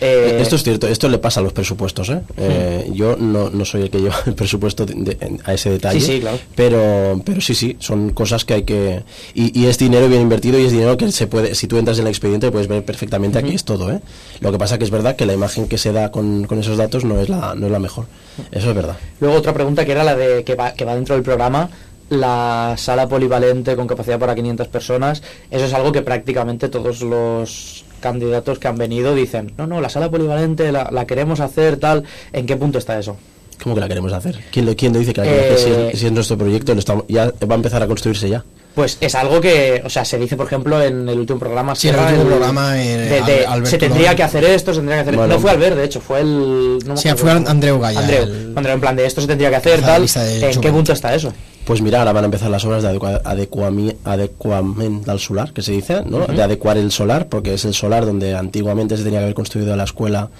Eh, 0.00 0.38
Esto 0.40 0.56
es 0.56 0.62
cierto, 0.64 0.88
esto 0.88 1.08
le 1.08 1.18
pasa 1.18 1.38
a 1.40 1.42
los 1.44 1.52
presupuestos. 1.52 2.08
¿eh? 2.10 2.20
Eh, 2.36 2.90
yo 2.92 3.16
no, 3.16 3.50
no 3.50 3.64
soy 3.64 3.82
el 3.82 3.90
que 3.90 4.00
lleva 4.00 4.16
el 4.26 4.34
presupuesto 4.34 4.84
de- 4.84 4.94
de- 4.94 5.16
en- 5.20 5.40
a 5.44 5.54
ese 5.54 5.70
detalle, 5.70 6.00
Sí, 6.00 6.06
sí, 6.14 6.20
claro. 6.20 6.38
pero, 6.56 7.20
pero 7.24 7.40
sí, 7.40 7.54
sí, 7.54 7.76
son 7.78 8.10
cosas 8.10 8.44
que 8.44 8.54
hay 8.54 8.62
que... 8.64 9.02
Y, 9.34 9.58
y 9.60 9.66
es 9.66 9.78
dinero 9.78 10.08
bien 10.08 10.22
invertido 10.22 10.58
y 10.58 10.64
es 10.66 10.72
dinero 10.72 10.96
que 10.96 11.10
se 11.12 11.26
puede, 11.28 11.54
si 11.54 11.66
tú 11.68 11.76
entras 11.78 11.98
en 11.98 12.06
el 12.06 12.10
expediente 12.10 12.50
puedes 12.50 12.66
ver 12.68 12.84
perfectamente 12.84 13.38
aquí 13.38 13.54
es 13.54 13.64
todo. 13.64 13.92
¿eh? 13.92 14.00
Lo 14.40 14.50
que 14.50 14.58
pasa 14.58 14.76
que 14.78 14.84
es 14.84 14.90
verdad 14.90 15.14
que 15.14 15.24
la 15.26 15.34
imagen 15.34 15.68
que 15.68 15.78
se 15.78 15.92
da 15.92 16.10
con, 16.10 16.44
con 16.46 16.58
esos 16.58 16.76
datos 16.76 17.04
no 17.04 17.20
es, 17.20 17.28
la, 17.28 17.54
no 17.54 17.66
es 17.66 17.72
la 17.72 17.78
mejor. 17.78 18.06
Eso 18.50 18.70
es 18.70 18.74
verdad. 18.74 18.96
Luego 19.20 19.36
otra 19.36 19.52
pregunta 19.54 19.84
que 19.84 19.92
era 19.92 20.02
la 20.04 20.16
de 20.16 20.42
que 20.42 20.54
va, 20.56 20.72
que 20.72 20.84
va 20.84 20.94
dentro 20.96 21.14
del 21.14 21.22
programa, 21.22 21.70
la 22.10 22.74
sala 22.76 23.08
polivalente 23.08 23.76
con 23.76 23.86
capacidad 23.86 24.18
para 24.18 24.34
500 24.34 24.68
personas, 24.68 25.22
eso 25.50 25.64
es 25.64 25.72
algo 25.72 25.92
que 25.92 26.02
prácticamente 26.02 26.68
todos 26.68 27.00
los 27.02 27.84
candidatos 28.02 28.58
que 28.58 28.68
han 28.68 28.76
venido 28.76 29.14
dicen, 29.14 29.52
no, 29.56 29.66
no, 29.66 29.80
la 29.80 29.88
sala 29.88 30.10
polivalente 30.10 30.70
la, 30.70 30.90
la 30.90 31.06
queremos 31.06 31.40
hacer, 31.40 31.78
tal, 31.78 32.04
¿en 32.34 32.44
qué 32.44 32.58
punto 32.58 32.76
está 32.78 32.98
eso? 32.98 33.16
¿Cómo 33.62 33.74
que 33.74 33.80
la 33.80 33.88
queremos 33.88 34.12
hacer? 34.12 34.38
¿Quién 34.50 34.66
lo, 34.66 34.74
quién 34.76 34.92
lo 34.92 34.98
dice 34.98 35.12
que 35.12 35.20
la 35.20 35.26
queremos 35.26 35.46
Eh, 35.50 35.54
hacer? 35.54 35.74
Si 35.90 35.92
es, 35.94 36.00
si 36.00 36.06
es 36.06 36.12
nuestro 36.12 36.36
proyecto, 36.38 36.72
lo 36.74 36.80
estamos- 36.80 37.04
ya 37.08 37.26
va 37.26 37.54
a 37.54 37.56
empezar 37.56 37.82
a 37.82 37.86
construirse 37.86 38.28
ya. 38.28 38.44
Pues 38.74 38.96
es 39.02 39.14
algo 39.14 39.38
que, 39.38 39.82
o 39.84 39.90
sea, 39.90 40.02
se 40.02 40.16
dice, 40.18 40.34
por 40.34 40.46
ejemplo, 40.46 40.82
en 40.82 41.06
el 41.06 41.18
último 41.18 41.38
programa. 41.38 41.74
Sí, 41.74 41.88
en 41.88 41.94
el 41.94 42.00
Sierra, 42.00 42.14
último 42.16 42.36
programa, 42.36 42.82
eh, 42.82 42.96
de- 42.96 43.22
de- 43.22 43.46
Al- 43.46 43.66
se 43.66 43.76
tendría 43.76 44.16
que 44.16 44.22
hacer 44.22 44.42
esto, 44.44 44.72
se 44.72 44.78
tendría 44.78 44.96
que 44.96 45.02
hacer 45.02 45.16
Bueno. 45.16 45.34
No 45.34 45.40
fue 45.40 45.50
Albert, 45.50 45.76
de 45.76 45.84
hecho, 45.84 46.00
fue 46.00 46.20
el. 46.20 46.78
No 46.86 46.96
Sí, 46.96 47.10
fue 47.14 47.30
Andreu 47.32 47.78
Gaya, 47.78 48.00
Andreu, 48.00 48.22
el- 48.24 48.52
Andreu, 48.56 48.74
en 48.74 48.80
plan 48.80 48.96
de 48.96 49.04
esto 49.04 49.20
se 49.20 49.26
tendría 49.26 49.50
que 49.50 49.56
hacer, 49.56 49.82
tal. 49.82 50.06
¿En 50.16 50.60
qué 50.60 50.72
punto 50.72 50.92
está 50.94 51.14
eso? 51.14 51.34
Pues 51.66 51.82
mira, 51.82 51.98
ahora 51.98 52.12
van 52.14 52.24
a 52.24 52.26
empezar 52.26 52.48
las 52.50 52.64
obras 52.64 52.82
de 52.82 52.88
adecua- 52.88 53.22
adecuami- 53.24 53.94
adecuamiento 54.04 55.10
al 55.10 55.20
solar, 55.20 55.52
que 55.52 55.60
se 55.62 55.72
dice, 55.72 56.02
¿no? 56.06 56.26
De 56.26 56.42
adecuar 56.42 56.78
el 56.78 56.90
solar, 56.90 57.28
porque 57.28 57.54
es 57.54 57.64
el 57.66 57.74
solar 57.74 58.06
donde 58.06 58.34
antiguamente 58.34 58.96
se 58.96 59.04
tenía 59.04 59.18
que 59.18 59.24
haber 59.24 59.34
construido 59.34 59.76
la 59.76 59.84
escuela 59.84 60.30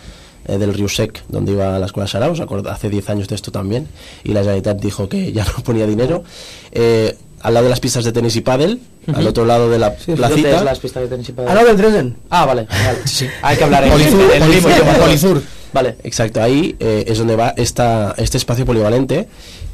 eh, 0.46 0.58
del 0.58 0.74
Río 0.74 0.88
Sec, 0.88 1.22
donde 1.28 1.52
iba 1.52 1.78
la 1.78 1.86
escuela 1.86 2.06
Sarau, 2.06 2.32
¿os 2.32 2.40
acordáis? 2.40 2.74
hace 2.74 2.88
10 2.88 3.10
años 3.10 3.28
de 3.28 3.34
esto 3.34 3.50
también, 3.50 3.88
y 4.24 4.32
la 4.32 4.40
Generalitat 4.40 4.80
dijo 4.80 5.08
que 5.08 5.32
ya 5.32 5.44
no 5.44 5.52
ponía 5.64 5.86
dinero. 5.86 6.24
Eh, 6.72 7.16
al 7.40 7.54
lado 7.54 7.64
de 7.64 7.70
las 7.70 7.80
pistas 7.80 8.04
de 8.04 8.12
tenis 8.12 8.36
y 8.36 8.40
pádel, 8.40 8.80
al 9.12 9.26
otro 9.26 9.44
lado 9.44 9.68
de 9.68 9.78
la 9.78 9.90
¿Dónde 9.90 10.16
placita, 10.16 10.56
es 10.58 10.62
las 10.62 10.78
pistas 10.78 11.02
de 11.02 11.08
tenis 11.08 11.28
y 11.28 11.32
pádel? 11.32 11.50
Ah, 11.50 11.54
no, 11.60 11.66
del 11.66 11.76
Dresden. 11.76 12.16
Ah, 12.30 12.46
vale, 12.46 12.68
vale. 12.70 12.98
Hay 13.42 13.56
que 13.56 13.64
hablar 13.64 13.84
en 13.84 13.90
Polizur, 13.90 14.30
el. 14.32 15.00
Polizur. 15.00 15.42
Vale. 15.72 15.96
Exacto, 16.04 16.42
ahí 16.42 16.76
eh, 16.78 17.04
es 17.08 17.18
donde 17.18 17.34
va 17.34 17.54
esta, 17.56 18.14
este 18.18 18.36
espacio 18.36 18.64
polivalente 18.66 19.26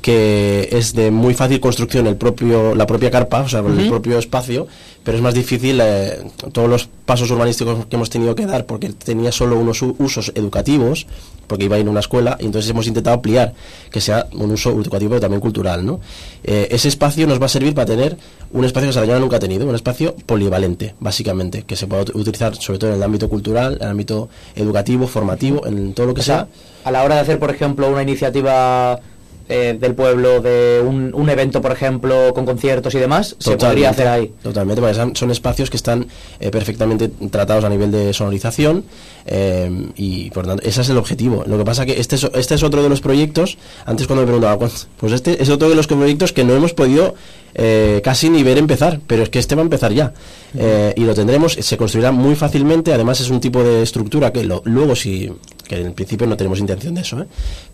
que 0.02 0.68
es 0.72 0.94
de 0.94 1.10
muy 1.10 1.34
fácil 1.34 1.60
construcción 1.60 2.06
el 2.06 2.16
propio, 2.16 2.74
la 2.74 2.86
propia 2.86 3.10
carpa, 3.10 3.40
o 3.40 3.48
sea, 3.48 3.60
el 3.60 3.88
propio 3.88 4.18
espacio, 4.18 4.66
pero 5.04 5.16
es 5.16 5.22
más 5.22 5.34
difícil 5.34 5.80
eh, 5.82 6.18
todos 6.52 6.68
los 6.68 6.88
pasos 7.06 7.30
urbanísticos 7.30 7.86
que 7.86 7.96
hemos 7.96 8.10
tenido 8.10 8.34
que 8.34 8.46
dar 8.46 8.66
porque 8.66 8.90
tenía 8.90 9.32
solo 9.32 9.58
unos 9.58 9.80
u- 9.82 9.96
usos 9.98 10.30
educativos, 10.34 11.06
porque 11.46 11.64
iba 11.64 11.76
a 11.76 11.78
ir 11.78 11.86
a 11.86 11.90
una 11.90 12.00
escuela, 12.00 12.36
y 12.38 12.44
entonces 12.44 12.70
hemos 12.70 12.86
intentado 12.86 13.14
ampliar 13.16 13.54
que 13.90 14.00
sea 14.02 14.26
un 14.32 14.50
uso 14.50 14.70
educativo 14.70 15.10
pero 15.10 15.20
también 15.22 15.40
cultural. 15.40 15.84
¿no? 15.84 16.00
Eh, 16.44 16.68
ese 16.70 16.88
espacio 16.88 17.26
nos 17.26 17.40
va 17.40 17.46
a 17.46 17.48
servir 17.48 17.74
para 17.74 17.86
tener 17.86 18.16
un 18.52 18.64
espacio 18.64 18.88
que 18.88 18.92
Sardañola 18.92 19.20
nunca 19.20 19.36
ha 19.36 19.40
tenido, 19.40 19.66
un 19.66 19.74
espacio 19.74 20.14
polivalente, 20.26 20.94
básicamente, 21.00 21.62
que 21.62 21.74
se 21.76 21.86
pueda 21.86 22.04
ut- 22.04 22.14
utilizar 22.14 22.54
sobre 22.56 22.78
todo 22.78 22.90
en 22.90 22.96
el 22.96 23.02
ámbito 23.02 23.28
cultural, 23.30 23.76
en 23.76 23.82
el 23.82 23.88
ámbito 23.88 24.28
educativo, 24.56 25.06
formativo, 25.06 25.66
en 25.66 25.94
todo 25.94 26.06
lo 26.06 26.14
que 26.14 26.20
O 26.20 26.24
sea, 26.24 26.36
sea. 26.36 26.48
a 26.84 26.90
la 26.92 27.02
hora 27.02 27.14
de 27.16 27.20
hacer, 27.22 27.38
por 27.38 27.50
ejemplo, 27.50 27.88
una 27.90 28.02
iniciativa 28.02 29.00
eh, 29.48 29.76
del 29.80 29.94
pueblo, 29.94 30.40
de 30.40 30.82
un, 30.84 31.12
un 31.14 31.30
evento, 31.30 31.60
por 31.62 31.72
ejemplo, 31.72 32.32
con 32.34 32.44
conciertos 32.44 32.94
y 32.94 32.98
demás, 32.98 33.36
se 33.38 33.52
podría 33.56 33.90
hacer 33.90 34.08
ahí. 34.08 34.32
Totalmente, 34.42 34.80
porque 34.82 34.94
son, 35.14 35.30
espacios 35.30 35.70
que 35.70 35.76
están 35.76 36.06
eh, 36.40 36.50
perfectamente 36.50 37.08
tratados 37.30 37.64
a 37.64 37.68
nivel 37.68 37.90
de 37.90 38.12
sonorización 38.12 38.84
eh, 39.26 39.88
y 39.96 40.30
por 40.30 40.46
tanto, 40.46 40.62
ese 40.66 40.80
es 40.82 40.88
el 40.90 40.96
objetivo. 40.98 41.44
Lo 41.46 41.58
que 41.58 41.64
pasa 41.64 41.84
que 41.86 41.98
este 42.00 42.16
es, 42.16 42.24
este 42.34 42.54
es 42.54 42.62
otro 42.62 42.82
de 42.82 42.88
los 42.88 43.00
proyectos, 43.00 43.58
antes 43.86 44.06
cuando 44.06 44.22
me 44.22 44.26
preguntaba, 44.26 44.58
pues 44.58 45.12
este 45.12 45.42
es 45.42 45.48
otro 45.50 45.68
de 45.68 45.74
los 45.74 45.86
proyectos 45.86 46.32
que 46.32 46.44
no 46.44 46.54
hemos 46.54 46.72
podido 46.74 47.14
eh, 47.54 48.00
casi 48.04 48.30
ni 48.30 48.42
ver 48.42 48.58
empezar, 48.58 49.00
pero 49.06 49.22
es 49.22 49.28
que 49.30 49.38
este 49.38 49.54
va 49.54 49.62
a 49.62 49.64
empezar 49.64 49.92
ya. 49.92 50.12
Eh, 50.56 50.92
y 50.96 51.02
lo 51.04 51.14
tendremos, 51.14 51.52
se 51.54 51.76
construirá 51.76 52.12
muy 52.12 52.36
fácilmente, 52.36 52.92
además 52.92 53.20
es 53.20 53.30
un 53.30 53.40
tipo 53.40 53.62
de 53.62 53.82
estructura 53.82 54.32
que 54.32 54.44
lo- 54.44 54.62
luego 54.64 54.94
si 54.96 55.30
que 55.68 55.76
en 55.80 55.92
principio 55.92 56.26
no 56.26 56.36
tenemos 56.36 56.58
intención 56.58 56.94
de 56.94 57.02
eso, 57.02 57.20
¿eh? 57.20 57.26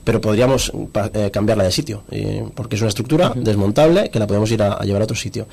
pero 0.05 0.21
podríamos 0.21 0.73
pa- 0.93 1.11
eh, 1.15 1.31
cambiarla 1.31 1.65
de 1.65 1.71
sitio, 1.71 2.03
eh, 2.11 2.45
porque 2.55 2.75
es 2.77 2.83
una 2.83 2.89
estructura 2.91 3.33
desmontable 3.35 4.11
que 4.11 4.19
la 4.19 4.27
podemos 4.27 4.51
ir 4.51 4.63
a, 4.63 4.73
a 4.75 4.85
llevar 4.85 5.01
a 5.03 5.05
otro 5.05 5.17
sitio. 5.17 5.47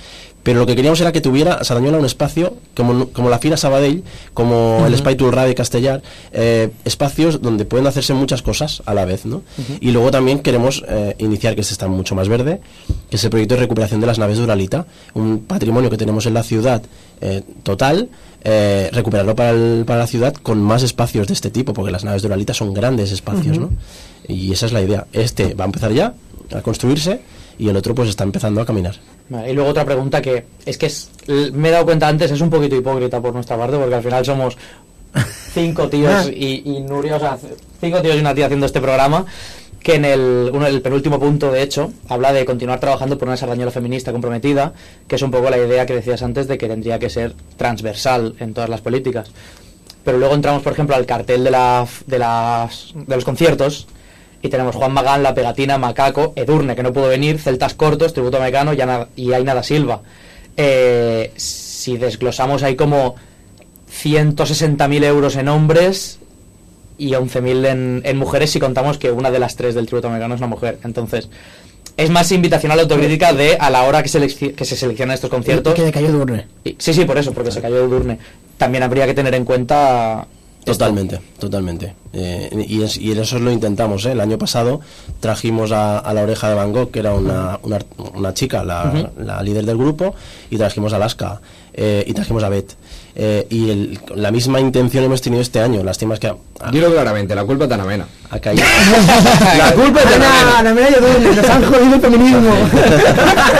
Pero 0.43 0.59
lo 0.59 0.65
que 0.65 0.75
queríamos 0.75 0.99
era 0.99 1.11
que 1.11 1.21
tuviera 1.21 1.63
Sardañola 1.63 1.99
un 1.99 2.05
espacio 2.05 2.55
como, 2.75 3.09
como 3.09 3.29
la 3.29 3.37
Fira 3.37 3.55
Sabadell, 3.57 4.03
como 4.33 4.83
el 4.87 4.93
Espai 4.95 5.15
Tulrà 5.15 5.45
de 5.45 5.53
Castellar, 5.55 6.01
eh, 6.33 6.71
espacios 6.83 7.41
donde 7.41 7.63
pueden 7.65 7.85
hacerse 7.85 8.13
muchas 8.15 8.41
cosas 8.41 8.81
a 8.85 8.93
la 8.95 9.05
vez. 9.05 9.25
¿no? 9.25 9.43
Y 9.79 9.91
luego 9.91 10.09
también 10.09 10.39
queremos 10.39 10.83
eh, 10.87 11.15
iniciar, 11.19 11.53
que 11.55 11.61
este 11.61 11.73
está 11.73 11.87
mucho 11.87 12.15
más 12.15 12.27
verde, 12.27 12.59
que 13.09 13.17
es 13.17 13.23
el 13.23 13.29
proyecto 13.29 13.53
de 13.55 13.61
recuperación 13.61 14.01
de 14.01 14.07
las 14.07 14.17
naves 14.17 14.37
de 14.39 14.43
Uralita, 14.43 14.87
un 15.13 15.41
patrimonio 15.45 15.89
que 15.91 15.97
tenemos 15.97 16.25
en 16.25 16.33
la 16.33 16.41
ciudad 16.43 16.81
eh, 17.21 17.43
total, 17.61 18.09
eh, 18.43 18.89
recuperarlo 18.91 19.35
para, 19.35 19.51
el- 19.51 19.83
para 19.85 19.99
la 19.99 20.07
ciudad 20.07 20.33
con 20.35 20.61
más 20.61 20.83
espacios 20.83 21.27
de 21.27 21.33
este 21.33 21.49
tipo, 21.51 21.73
porque 21.73 21.91
las 21.91 22.03
naves 22.03 22.21
de 22.21 22.27
Uralita 22.27 22.53
son 22.53 22.73
grandes 22.73 23.11
espacios, 23.11 23.57
¿no? 23.59 23.69
Y 24.27 24.51
esa 24.51 24.65
es 24.65 24.71
la 24.73 24.81
idea. 24.81 25.05
Este 25.13 25.53
va 25.53 25.65
a 25.65 25.67
empezar 25.67 25.91
ya 25.93 26.13
a 26.55 26.61
construirse 26.61 27.19
y 27.59 27.69
el 27.69 27.75
otro 27.77 27.93
pues 27.93 28.09
está 28.09 28.23
empezando 28.23 28.61
a 28.61 28.65
caminar. 28.65 28.95
Vale, 29.29 29.51
y 29.51 29.53
luego 29.53 29.69
otra 29.69 29.85
pregunta 29.85 30.21
que 30.21 30.45
es 30.65 30.77
que 30.77 30.87
es, 30.87 31.09
me 31.53 31.69
he 31.69 31.71
dado 31.71 31.85
cuenta 31.85 32.07
antes, 32.07 32.31
es 32.31 32.41
un 32.41 32.49
poquito 32.49 32.75
hipócrita 32.75 33.21
por 33.21 33.33
nuestra 33.33 33.57
parte, 33.57 33.77
porque 33.77 33.95
al 33.95 34.03
final 34.03 34.25
somos 34.25 34.57
cinco 35.53 35.87
tíos 35.89 36.27
y, 36.33 36.63
y 36.65 36.79
Nuria, 36.81 37.15
o 37.17 37.19
sea, 37.19 37.37
cinco 37.79 38.01
tíos 38.01 38.15
y 38.15 38.19
una 38.19 38.33
tía 38.33 38.45
haciendo 38.45 38.65
este 38.65 38.81
programa, 38.81 39.25
que 39.83 39.95
en 39.95 40.05
el, 40.05 40.51
uno, 40.53 40.67
el 40.67 40.81
penúltimo 40.81 41.19
punto, 41.19 41.51
de 41.51 41.63
hecho, 41.63 41.91
habla 42.07 42.33
de 42.33 42.45
continuar 42.45 42.79
trabajando 42.79 43.17
por 43.17 43.27
una 43.27 43.37
sardañola 43.37 43.71
feminista 43.71 44.11
comprometida, 44.11 44.73
que 45.07 45.15
es 45.15 45.21
un 45.21 45.31
poco 45.31 45.49
la 45.49 45.57
idea 45.57 45.85
que 45.85 45.95
decías 45.95 46.21
antes 46.21 46.47
de 46.47 46.57
que 46.57 46.67
tendría 46.67 46.99
que 46.99 47.09
ser 47.09 47.33
transversal 47.57 48.35
en 48.39 48.53
todas 48.53 48.69
las 48.69 48.81
políticas. 48.81 49.31
Pero 50.03 50.17
luego 50.17 50.35
entramos, 50.35 50.61
por 50.61 50.73
ejemplo, 50.73 50.95
al 50.95 51.05
cartel 51.05 51.43
de, 51.43 51.51
la, 51.51 51.87
de, 52.05 52.19
las, 52.19 52.93
de 52.93 53.15
los 53.15 53.25
conciertos 53.25 53.87
y 54.41 54.49
tenemos 54.49 54.75
Juan 54.75 54.91
Magán, 54.91 55.23
La 55.23 55.33
Pegatina, 55.33 55.77
Macaco, 55.77 56.33
Edurne, 56.35 56.75
que 56.75 56.83
no 56.83 56.93
pudo 56.93 57.07
venir, 57.07 57.39
Celtas 57.39 57.73
Cortos, 57.75 58.13
Tributo 58.13 58.39
Mecano 58.39 58.73
y, 58.73 58.81
Ana, 58.81 59.07
y 59.15 59.33
Aina 59.33 59.53
da 59.53 59.63
Silva. 59.63 60.01
Eh, 60.57 61.31
si 61.35 61.97
desglosamos 61.97 62.63
hay 62.63 62.75
como 62.75 63.15
160.000 63.91 65.03
euros 65.03 65.35
en 65.35 65.47
hombres 65.47 66.19
y 67.01 67.11
11.000 67.11 67.65
en, 67.67 68.01
en 68.05 68.17
mujeres 68.17 68.51
si 68.51 68.59
contamos 68.59 68.97
que 68.97 69.11
una 69.11 69.31
de 69.31 69.39
las 69.39 69.55
tres 69.55 69.73
del 69.75 69.85
tributo 69.87 70.07
americano 70.07 70.35
es 70.35 70.39
una 70.41 70.47
mujer. 70.47 70.77
Entonces, 70.83 71.29
es 71.97 72.09
más 72.09 72.31
invitacional 72.31 72.77
la 72.77 72.83
autocrítica 72.83 73.33
de 73.33 73.57
a 73.59 73.69
la 73.69 73.83
hora 73.83 74.01
que, 74.03 74.09
selec- 74.09 74.55
que 74.55 74.65
se 74.65 74.75
seleccionan 74.75 75.13
estos 75.15 75.29
conciertos. 75.29 75.73
Que 75.73 75.83
decayó 75.83 76.11
Durne. 76.11 76.47
Sí, 76.77 76.93
sí, 76.93 77.05
por 77.05 77.17
eso, 77.17 77.33
porque 77.33 77.51
se 77.51 77.61
cayó 77.61 77.83
el 77.83 77.89
Durne. 77.89 78.19
También 78.57 78.83
habría 78.83 79.05
que 79.07 79.13
tener 79.13 79.33
en 79.35 79.43
cuenta... 79.45 80.27
esto. 80.59 80.71
Totalmente, 80.73 81.19
totalmente. 81.39 81.95
Eh, 82.13 82.65
y, 82.67 82.83
es- 82.83 82.97
y 82.97 83.11
en 83.11 83.19
eso 83.19 83.39
lo 83.39 83.51
intentamos. 83.51 84.05
¿eh? 84.05 84.11
El 84.11 84.21
año 84.21 84.37
pasado 84.37 84.79
trajimos 85.19 85.71
a, 85.71 85.97
a 85.99 86.13
la 86.13 86.21
oreja 86.21 86.49
de 86.49 86.55
Van 86.55 86.71
Gogh, 86.71 86.91
que 86.91 86.99
era 86.99 87.13
una, 87.13 87.59
una, 87.63 87.79
una 88.13 88.33
chica, 88.33 88.63
la, 88.63 89.09
la 89.17 89.41
líder 89.41 89.65
del 89.65 89.77
grupo, 89.77 90.13
y 90.49 90.57
trajimos 90.57 90.93
a 90.93 90.97
Alaska 90.97 91.41
eh, 91.73 92.03
y 92.07 92.13
trajimos 92.13 92.43
a 92.43 92.49
Beth. 92.49 92.73
Eh, 93.15 93.45
y 93.49 93.69
el- 93.69 93.99
la 94.15 94.31
misma 94.31 94.59
intención 94.59 95.03
hemos 95.03 95.21
tenido 95.21 95.41
este 95.41 95.59
año. 95.59 95.83
Lástima 95.83 96.13
es 96.13 96.19
que 96.19 96.27
ha- 96.27 96.35
Dilo 96.71 96.91
claramente, 96.91 97.35
la 97.35 97.43
culpa 97.43 97.63
es 97.65 97.69
de 97.69 97.75
Ana 97.75 97.85
Mena. 97.85 98.05
ha 98.29 98.39
caído. 98.39 98.63
La 99.57 99.71
culpa 99.73 99.99
es 100.01 100.09
de 100.09 100.15
Ana 100.15 100.29
Mena. 100.29 100.59
Ana 100.59 100.73
Mena 100.73 100.89
y 101.31 101.35
nos 101.35 101.49
han 101.49 101.63
jodido 101.65 101.95
el 101.95 102.01
feminismo. 102.01 102.51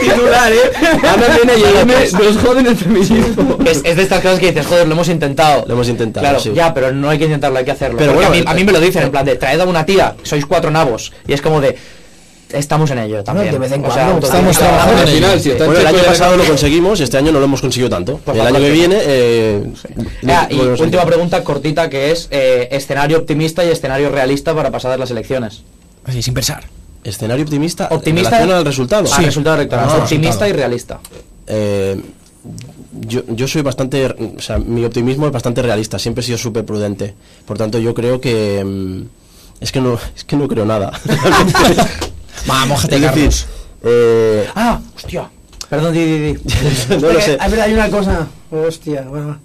Titular, 0.00 0.52
¿eh? 0.52 0.70
Ana 1.02 1.28
Mena 1.28 1.52
y 1.56 1.60
Irene 1.60 1.94
nos 2.12 2.36
joden 2.38 2.66
el 2.66 2.76
feminismo. 2.76 3.58
Es, 3.64 3.82
es 3.84 3.96
de 3.96 4.02
estas 4.02 4.20
cosas 4.22 4.38
que 4.38 4.46
dices, 4.48 4.66
joder, 4.66 4.86
lo 4.88 4.94
hemos 4.94 5.08
intentado. 5.08 5.64
Lo 5.66 5.74
hemos 5.74 5.88
intentado, 5.88 6.24
Claro, 6.24 6.40
sí. 6.40 6.52
ya, 6.54 6.72
pero 6.74 6.92
no 6.92 7.08
hay 7.10 7.18
que 7.18 7.24
intentarlo, 7.26 7.58
hay 7.58 7.64
que 7.64 7.70
hacerlo. 7.72 7.98
Pero 7.98 8.12
bueno, 8.14 8.28
a, 8.28 8.32
mí, 8.32 8.42
a 8.46 8.54
mí 8.54 8.64
me 8.64 8.72
lo 8.72 8.80
dicen, 8.80 9.02
en 9.04 9.10
plan 9.10 9.24
de, 9.24 9.36
traed 9.36 9.60
a 9.60 9.64
una 9.64 9.84
tía, 9.86 10.14
sois 10.22 10.44
cuatro 10.46 10.70
nabos. 10.70 11.12
Y 11.26 11.32
es 11.32 11.42
como 11.42 11.60
de, 11.60 11.76
estamos 12.52 12.90
en 12.90 12.98
ello 12.98 13.22
también. 13.24 13.52
de 13.52 13.58
vez 13.58 13.72
en 13.72 13.84
O 13.84 13.90
sea, 13.92 14.06
cuando. 14.06 14.26
Estamos 14.26 14.58
trabajando 14.58 15.02
Al 15.02 15.08
final, 15.08 15.30
ello. 15.32 15.40
si 15.42 15.50
está 15.50 15.64
bueno, 15.66 15.80
el 15.80 15.86
año 15.86 16.02
pasado 16.04 16.36
lo 16.36 16.44
conseguimos, 16.44 17.00
este 17.00 17.16
año 17.18 17.32
no 17.32 17.38
lo 17.38 17.44
hemos 17.44 17.60
conseguido 17.60 17.90
tanto. 17.90 18.20
Pues 18.24 18.36
el 18.38 18.46
año 18.46 18.58
que 18.58 18.70
viene... 18.70 18.96
eh, 19.00 19.72
Ah, 20.28 20.46
y 20.50 20.58
última 20.58 21.04
pregunta 21.04 21.42
cortita 21.44 21.88
que 21.88 22.10
es 22.10 22.28
eh, 22.30 22.68
escenario 22.72 23.18
optimista 23.18 23.64
y 23.64 23.68
escenario 23.68 24.10
realista 24.10 24.54
para 24.54 24.70
pasadas 24.70 24.98
las 24.98 25.10
elecciones. 25.10 25.62
Así, 26.04 26.22
sin 26.22 26.34
pensar. 26.34 26.64
Escenario 27.02 27.44
optimista, 27.44 27.88
Optimista 27.90 28.42
en 28.42 28.50
al 28.50 28.64
resultado. 28.64 29.12
Al 29.12 29.24
resultado 29.24 29.56
electoral. 29.56 29.86
Ah, 29.88 29.96
optimista 29.98 30.44
resultado. 30.44 30.50
y 30.50 30.52
realista. 30.52 31.00
Eh, 31.46 32.00
yo, 32.92 33.22
yo 33.28 33.48
soy 33.48 33.62
bastante, 33.62 34.06
o 34.06 34.40
sea, 34.40 34.58
mi 34.58 34.84
optimismo 34.84 35.26
es 35.26 35.32
bastante 35.32 35.62
realista, 35.62 35.98
siempre 35.98 36.22
he 36.22 36.26
sido 36.26 36.38
súper 36.38 36.64
prudente. 36.64 37.14
Por 37.46 37.56
tanto, 37.56 37.78
yo 37.78 37.94
creo 37.94 38.20
que 38.20 38.62
mm, 38.64 39.02
es 39.62 39.72
que 39.72 39.80
no, 39.80 39.98
es 40.16 40.24
que 40.24 40.36
no 40.36 40.48
creo 40.48 40.64
nada. 40.66 40.92
Vamos, 42.46 42.84
es 42.84 43.00
decir, 43.00 43.30
eh, 43.82 44.48
Ah, 44.54 44.80
hostia. 44.94 45.30
Perdón, 45.68 45.92
di, 45.92 46.04
di, 46.04 46.18
di. 46.18 46.38
no 47.00 47.12
lo 47.12 47.20
sé. 47.20 47.36
A 47.38 47.48
ver, 47.48 47.60
hay 47.60 47.72
una 47.72 47.88
cosa. 47.88 48.26
Hostia, 48.50 49.02
bueno. 49.02 49.38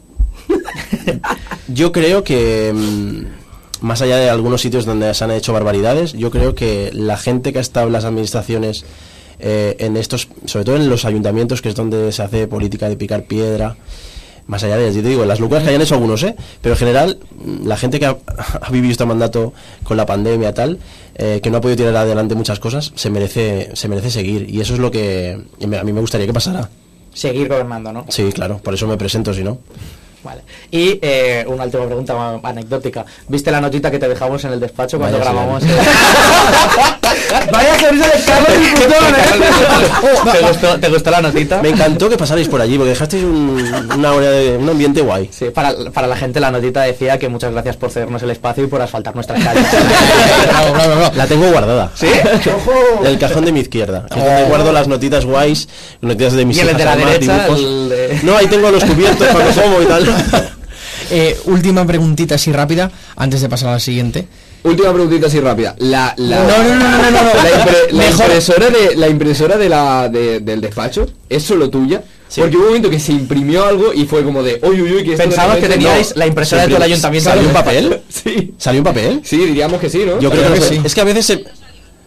Yo 1.68 1.92
creo 1.92 2.24
que 2.24 2.74
mm, 2.74 3.86
más 3.86 4.02
allá 4.02 4.18
de 4.18 4.30
algunos 4.30 4.62
sitios 4.62 4.86
donde 4.86 5.14
se 5.14 5.24
han 5.24 5.32
hecho 5.32 5.54
barbaridades, 5.54 6.14
yo 6.14 6.32
creo 6.32 6.56
que 6.56 6.92
la 6.94 7.18
gente 7.18 7.52
que 7.52 7.60
ha 7.60 7.62
estado 7.62 7.88
en 7.88 7.94
las 7.94 8.06
administraciones 8.06 8.86
eh, 9.40 9.76
en 9.80 9.98
estos, 9.98 10.30
sobre 10.46 10.66
todo 10.66 10.76
en 10.78 10.90
los 10.90 11.06
ayuntamientos, 11.06 11.62
que 11.62 11.70
es 11.70 11.76
donde 11.76 12.12
se 12.12 12.24
hace 12.24 12.48
política 12.48 12.90
de 12.90 12.98
picar 12.98 13.24
piedra, 13.24 13.76
más 14.48 14.64
allá 14.64 14.78
de, 14.78 14.94
yo 14.94 15.02
te 15.02 15.10
digo, 15.10 15.26
las 15.26 15.40
locuras 15.40 15.64
que 15.64 15.70
hayan 15.70 15.82
hecho 15.82 15.96
algunos, 15.96 16.22
¿eh? 16.24 16.36
Pero 16.62 16.76
en 16.76 16.80
general, 16.80 17.20
mm, 17.32 17.68
la 17.68 17.78
gente 17.78 18.00
que 18.00 18.06
ha, 18.06 18.18
ha 18.62 18.70
vivido 18.72 18.92
este 18.92 19.06
mandato 19.06 19.54
con 19.84 19.98
la 19.98 20.06
pandemia 20.06 20.54
tal, 20.54 20.80
eh, 21.16 21.40
que 21.42 21.50
no 21.50 21.58
ha 21.58 21.62
podido 21.62 21.78
tirar 21.78 21.96
adelante 21.96 22.36
muchas 22.36 22.60
cosas, 22.60 22.92
se 22.96 23.10
merece, 23.10 23.70
se 23.74 23.88
merece 23.88 24.12
seguir. 24.12 24.50
Y 24.50 24.62
eso 24.62 24.74
es 24.74 24.80
lo 24.80 24.92
que 24.92 25.40
a 25.62 25.84
mí 25.84 25.94
me 25.94 26.02
gustaría 26.02 26.28
que 26.28 26.34
pasara. 26.34 26.70
Seguir 27.14 27.48
gobernando, 27.48 27.94
¿no? 27.94 28.06
Sí, 28.10 28.32
claro, 28.34 28.58
por 28.58 28.74
eso 28.74 28.88
me 28.88 28.98
presento, 28.98 29.34
si 29.34 29.44
no. 29.44 29.60
Vale. 30.26 30.42
Y 30.72 31.00
eh, 31.02 31.46
una 31.48 31.66
última 31.66 31.86
pregunta 31.86 32.40
anecdótica. 32.44 33.06
¿Viste 33.28 33.52
la 33.52 33.62
notita 33.62 33.92
que 33.92 34.00
te 34.00 34.10
dejamos 34.10 34.44
en 34.44 34.54
el 34.54 34.60
despacho 34.60 34.98
cuando 34.98 35.20
Vaya, 35.20 35.30
sí, 35.30 35.36
grabamos? 35.36 35.64
Vaya 37.52 37.80
sonrisa 37.80 38.08
de 38.08 38.24
Carlos 38.24 38.50
¿eh? 38.50 40.32
¿Te, 40.32 40.42
gustó, 40.48 40.80
¿Te 40.80 40.90
gustó 40.90 41.12
la 41.12 41.22
notita? 41.22 41.62
Me 41.62 41.70
encantó 41.70 42.10
que 42.10 42.18
pasarais 42.18 42.48
por 42.48 42.62
allí, 42.62 42.78
porque 42.78 42.90
dejasteis 42.92 43.24
un, 43.24 43.86
una 43.96 44.12
hora 44.14 44.30
de, 44.32 44.58
un 44.58 44.70
ambiente 44.70 45.02
guay. 45.02 45.30
Sí, 45.32 45.46
para, 45.54 45.74
para 45.92 46.08
la 46.08 46.16
gente 46.16 46.40
la 46.40 46.52
notita 46.52 46.82
decía 46.82 47.18
que 47.20 47.30
muchas 47.30 47.52
gracias 47.52 47.76
por 47.78 47.92
cedernos 47.92 48.22
el 48.24 48.30
espacio 48.32 48.64
y 48.64 48.68
por 48.68 48.82
asfaltar 48.82 49.16
nuestras 49.16 49.44
calles. 49.44 49.66
bravo, 50.50 50.74
bravo, 50.74 50.96
bravo. 50.96 51.16
La 51.16 51.28
tengo 51.28 51.50
guardada. 51.52 51.92
¿Sí? 51.96 52.08
El 53.04 53.18
cajón 53.20 53.46
de 53.46 53.52
mi 53.52 53.60
izquierda. 53.62 54.06
que 54.12 54.20
es 54.20 54.26
donde 54.26 54.44
guardo 54.44 54.72
las 54.72 54.88
notitas 54.88 55.26
guays, 55.26 55.68
notitas 56.02 56.34
de 56.34 56.46
mis 56.46 56.58
Y 56.58 56.62
el 56.62 56.68
hijas, 56.68 56.78
de 56.78 56.86
la 56.86 56.92
además, 56.94 57.14
derecha, 57.14 57.34
dibujos. 57.44 57.60
el 57.60 57.90
de- 57.90 58.20
No, 58.24 58.38
ahí 58.38 58.48
tengo 58.48 58.72
los 58.72 58.84
cubiertos 58.84 59.28
cuando 59.28 59.52
como 59.62 59.82
y 59.82 59.86
tal. 59.86 60.06
Eh, 61.12 61.38
última 61.46 61.86
preguntita 61.86 62.36
así 62.36 62.52
rápida, 62.52 62.90
antes 63.16 63.42
de 63.42 63.50
pasar 63.50 63.70
a 63.70 63.74
la 63.74 63.80
siguiente. 63.80 64.28
Última 64.66 64.92
preguntita 64.92 65.28
así 65.28 65.40
rápida. 65.40 65.76
La, 65.80 66.14
la, 66.18 66.40
No, 66.44 66.64
no, 66.64 66.76
no, 66.76 66.76
no, 66.76 66.90
no, 66.90 67.12
no, 67.12 67.12
no. 67.12 67.34
La, 67.34 67.66
impre- 67.66 67.92
la 67.92 67.98
Mejor. 68.04 68.26
impresora, 68.26 68.70
de, 68.70 68.96
la 68.96 69.08
impresora 69.08 69.58
de 69.58 69.70
la, 69.70 70.10
de- 70.10 70.40
del 70.42 70.60
despacho 70.60 71.06
es 71.30 71.44
solo 71.44 71.70
tuya. 71.70 72.04
Sí. 72.28 72.42
Porque 72.42 72.56
hubo 72.58 72.64
un 72.64 72.70
momento 72.70 72.90
que 72.90 73.00
se 73.00 73.12
imprimió 73.12 73.64
algo 73.66 73.94
y 73.94 74.06
fue 74.06 74.24
como 74.24 74.42
de, 74.42 74.60
uy, 74.64 74.82
uy, 74.82 74.92
uy, 74.94 75.04
que 75.04 75.16
Pensabas 75.16 75.58
que 75.60 75.68
teníais 75.70 76.10
No. 76.16 76.20
la 76.20 76.28
impresora 76.28 76.64
de 76.64 76.68
todo 76.70 76.78
el 76.78 76.84
ayuntamiento. 76.84 77.30
¿Salió 77.30 77.48
un 77.48 77.54
papel? 77.54 78.02
Sí. 78.10 78.54
¿Salió 78.58 78.82
un 78.82 78.86
papel? 78.86 79.22
Sí, 79.24 79.38
diríamos 79.38 79.80
que 79.80 79.90
sí, 79.90 80.04
¿no? 80.06 80.20
Yo 80.20 80.32
creo 80.32 80.52
que, 80.54 80.60
que 80.60 80.66
sí. 80.66 80.82
Es 80.84 80.96
que 80.96 81.02
a 81.02 81.06
veces 81.06 81.26
se, 81.28 81.44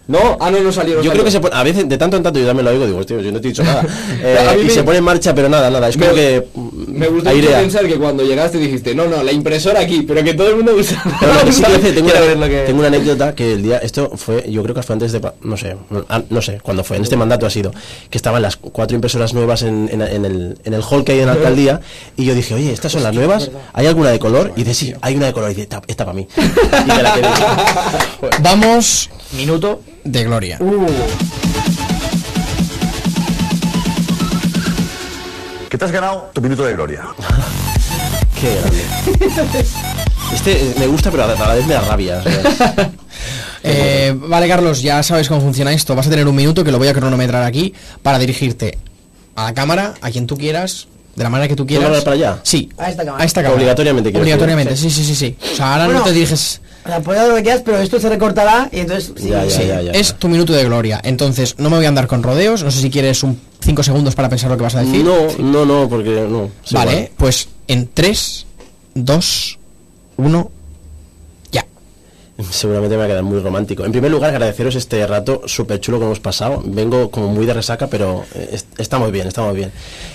No, 0.09 0.39
ah, 0.41 0.51
no, 0.51 0.61
no 0.61 0.73
salió. 0.73 0.97
no 0.97 1.03
Yo 1.03 1.11
salió. 1.11 1.13
creo 1.13 1.25
que 1.25 1.31
se 1.31 1.39
pone, 1.41 1.55
a 1.55 1.63
veces, 1.63 1.87
de 1.89 1.99
tanto 1.99 2.17
en 2.17 2.23
tanto, 2.23 2.41
yo 2.41 2.47
también 2.47 2.65
lo 2.65 2.71
oigo, 2.71 2.87
digo, 2.87 2.99
hostia, 2.99 3.21
yo 3.21 3.31
no 3.31 3.41
te 3.43 3.49
he 3.49 3.51
dicho 3.51 3.63
nada. 3.63 3.85
Eh, 4.21 4.59
y 4.63 4.65
me- 4.65 4.71
se 4.71 4.83
pone 4.83 4.99
en 4.99 5.05
marcha, 5.05 5.35
pero 5.35 5.49
nada, 5.49 5.71
nada, 5.71 5.89
es 5.89 5.97
como 5.97 6.11
Me- 6.11 6.15
que. 6.17 6.47
Me 6.55 7.07
gustó 7.07 7.25
mucho 7.25 7.29
airea. 7.29 7.61
pensar 7.61 7.87
que 7.87 7.97
cuando 7.97 8.25
llegaste 8.25 8.59
dijiste, 8.59 8.95
no, 8.95 9.07
no, 9.07 9.23
la 9.23 9.31
impresora 9.33 9.81
aquí, 9.81 10.03
pero 10.03 10.25
que 10.25 10.35
todo 10.35 10.49
el 10.49 10.57
mundo 10.57 10.75
usa. 10.75 11.01
No, 11.21 11.35
no, 11.35 11.45
que 11.45 11.53
sí 11.53 11.63
que 11.63 11.93
tengo, 11.93 12.09
una, 12.11 12.21
ver 12.21 12.37
lo 12.39 12.47
que- 12.49 12.63
tengo 12.67 12.79
una 12.81 12.89
anécdota 12.89 13.35
que 13.35 13.53
el 13.53 13.63
día, 13.63 13.79
esto 13.79 14.11
fue, 14.17 14.51
yo 14.51 14.63
creo 14.63 14.75
que 14.75 14.83
fue 14.83 14.95
antes 14.95 15.13
de, 15.13 15.21
no 15.43 15.57
sé, 15.57 15.77
no, 15.91 16.05
ah, 16.09 16.23
no 16.31 16.41
sé, 16.43 16.59
cuando 16.63 16.83
fue, 16.85 16.97
en 16.97 17.03
este 17.03 17.17
mandato 17.17 17.45
ha 17.47 17.51
sido, 17.51 17.71
que 18.11 18.17
estaban 18.19 18.41
las 18.43 18.57
cuatro 18.57 18.95
impresoras 18.95 19.35
nuevas 19.35 19.63
en, 19.63 19.89
en- 19.93 20.01
en 20.03 20.25
el, 20.25 20.59
en 20.65 20.73
el 20.75 20.83
hall 20.83 21.05
que 21.05 21.13
hay 21.13 21.21
en 21.21 21.27
la 21.27 21.33
alcaldía, 21.33 21.81
y 22.17 22.25
yo 22.25 22.35
dije, 22.35 22.55
oye, 22.55 22.73
estas 22.73 22.91
son 22.93 23.03
las 23.03 23.15
nuevas, 23.15 23.51
¿hay 23.75 23.87
alguna 23.87 24.09
de 24.11 24.19
color? 24.19 24.53
Y 24.57 24.65
dice, 24.65 24.75
sí, 24.75 24.95
hay 25.03 25.17
una 25.17 25.27
de 25.27 25.33
color, 25.35 25.51
y 25.51 25.55
dice, 25.55 25.63
esta, 25.65 25.83
esta 25.87 26.05
para 26.07 26.15
mí. 26.17 26.27
Y 26.37 26.89
me 26.91 27.03
la 27.03 27.15
quedé. 27.15 27.29
Vamos 28.41 29.11
Minuto. 29.37 29.81
De 30.11 30.25
gloria. 30.25 30.59
que 35.69 35.77
te 35.77 35.85
has 35.85 35.93
ganado 35.93 36.31
tu 36.33 36.41
minuto 36.41 36.65
de 36.65 36.73
gloria. 36.73 37.03
Qué 38.41 38.55
grande. 38.55 38.85
Este 40.33 40.53
eh, 40.53 40.75
me 40.79 40.87
gusta, 40.87 41.11
pero 41.11 41.25
a 41.25 41.27
la 41.27 41.55
vez 41.55 41.67
me 41.67 41.75
da 41.75 41.81
rabia. 41.83 42.23
Eh, 43.65 44.15
vale, 44.17 44.47
Carlos, 44.47 44.81
ya 44.81 45.03
sabes 45.03 45.29
cómo 45.29 45.41
funciona 45.41 45.73
esto. 45.73 45.95
Vas 45.97 46.07
a 46.07 46.11
tener 46.11 46.29
un 46.29 46.35
minuto 46.35 46.63
que 46.63 46.71
lo 46.71 46.79
voy 46.79 46.87
a 46.87 46.95
cronometrar 46.95 47.43
aquí 47.43 47.75
para 48.03 48.19
dirigirte 48.19 48.79
a 49.35 49.45
la 49.47 49.53
cámara, 49.53 49.95
a 50.01 50.11
quien 50.11 50.29
tú 50.29 50.39
quieras, 50.39 50.87
de 51.17 51.25
la 51.25 51.29
manera 51.29 51.49
que 51.49 51.57
tú 51.57 51.67
quieras. 51.67 51.87
hablar 51.87 52.05
para 52.05 52.15
allá? 52.15 52.39
Sí. 52.45 52.71
A 52.79 52.89
esta 52.89 53.05
cámara. 53.05 53.23
A 53.23 53.27
esta 53.27 53.43
cámara. 53.43 53.57
Obligatoriamente, 53.57 54.17
Obligatoriamente, 54.17 54.77
sí, 54.77 54.89
sí, 54.91 55.05
sí, 55.05 55.15
sí. 55.15 55.37
O 55.53 55.57
sea, 55.57 55.73
ahora 55.73 55.85
Bueno, 55.87 56.01
no 56.01 56.07
te 56.07 56.13
diriges. 56.13 56.61
Puedes 57.05 57.21
hacer 57.21 57.29
lo 57.31 57.37
que 57.37 57.43
quieras, 57.43 57.63
pero 57.65 57.79
esto 57.79 58.01
se 58.01 58.09
recortará 58.09 58.69
y 58.73 58.81
entonces. 58.81 59.13
Sí, 59.17 59.29
Ya, 59.29 59.45
ya, 59.45 59.51
Sí, 59.51 59.67
ya, 59.67 59.83
ya. 59.83 59.91
es 59.93 60.15
tu 60.15 60.29
minuto 60.29 60.53
de 60.53 60.65
gloria. 60.65 61.01
Entonces, 61.05 61.55
no 61.59 61.69
me 61.71 61.77
voy 61.77 61.85
a 61.85 61.89
andar 61.89 62.07
con 62.07 62.23
rodeos. 62.23 62.63
No 62.65 62.71
sé 62.71 62.81
si 62.81 62.91
quieres 62.91 63.23
un 63.23 63.39
5 63.61 63.83
segundos 63.83 64.15
para 64.15 64.29
pensar 64.29 64.51
lo 64.51 64.57
que 64.57 64.63
vas 64.63 64.75
a 64.75 64.81
decir. 64.83 65.05
No, 65.05 65.27
no, 65.39 65.65
no, 65.65 65.89
porque 65.89 66.27
no. 66.29 66.49
es 66.65 66.73
Vale, 66.73 66.93
igual. 66.93 67.11
pues 67.17 67.49
en 67.67 67.89
3, 67.93 68.47
2, 68.95 69.59
1, 70.17 70.51
ya. 70.51 70.58
Seguramente 72.39 72.95
me 72.95 72.99
va 73.01 73.05
a 73.07 73.09
quedar 73.09 73.25
muy 73.25 73.41
romántico. 73.41 73.85
En 73.85 73.91
primer 73.91 74.13
lugar, 74.13 74.31
agradeceros 74.31 74.77
este 74.77 75.05
rato 75.09 75.43
súper 75.47 75.81
chulo 75.81 75.99
que 75.99 76.05
hemos 76.05 76.21
pasado. 76.21 76.63
Vengo 76.65 77.11
como 77.11 77.27
muy 77.27 77.47
de 77.47 77.53
resaca, 77.53 77.89
pero 77.89 78.23
eh, 78.33 78.51
est- 78.53 78.79
estamos 78.79 79.11
bien, 79.11 79.27
estamos 79.27 79.57
bien. 79.57 79.73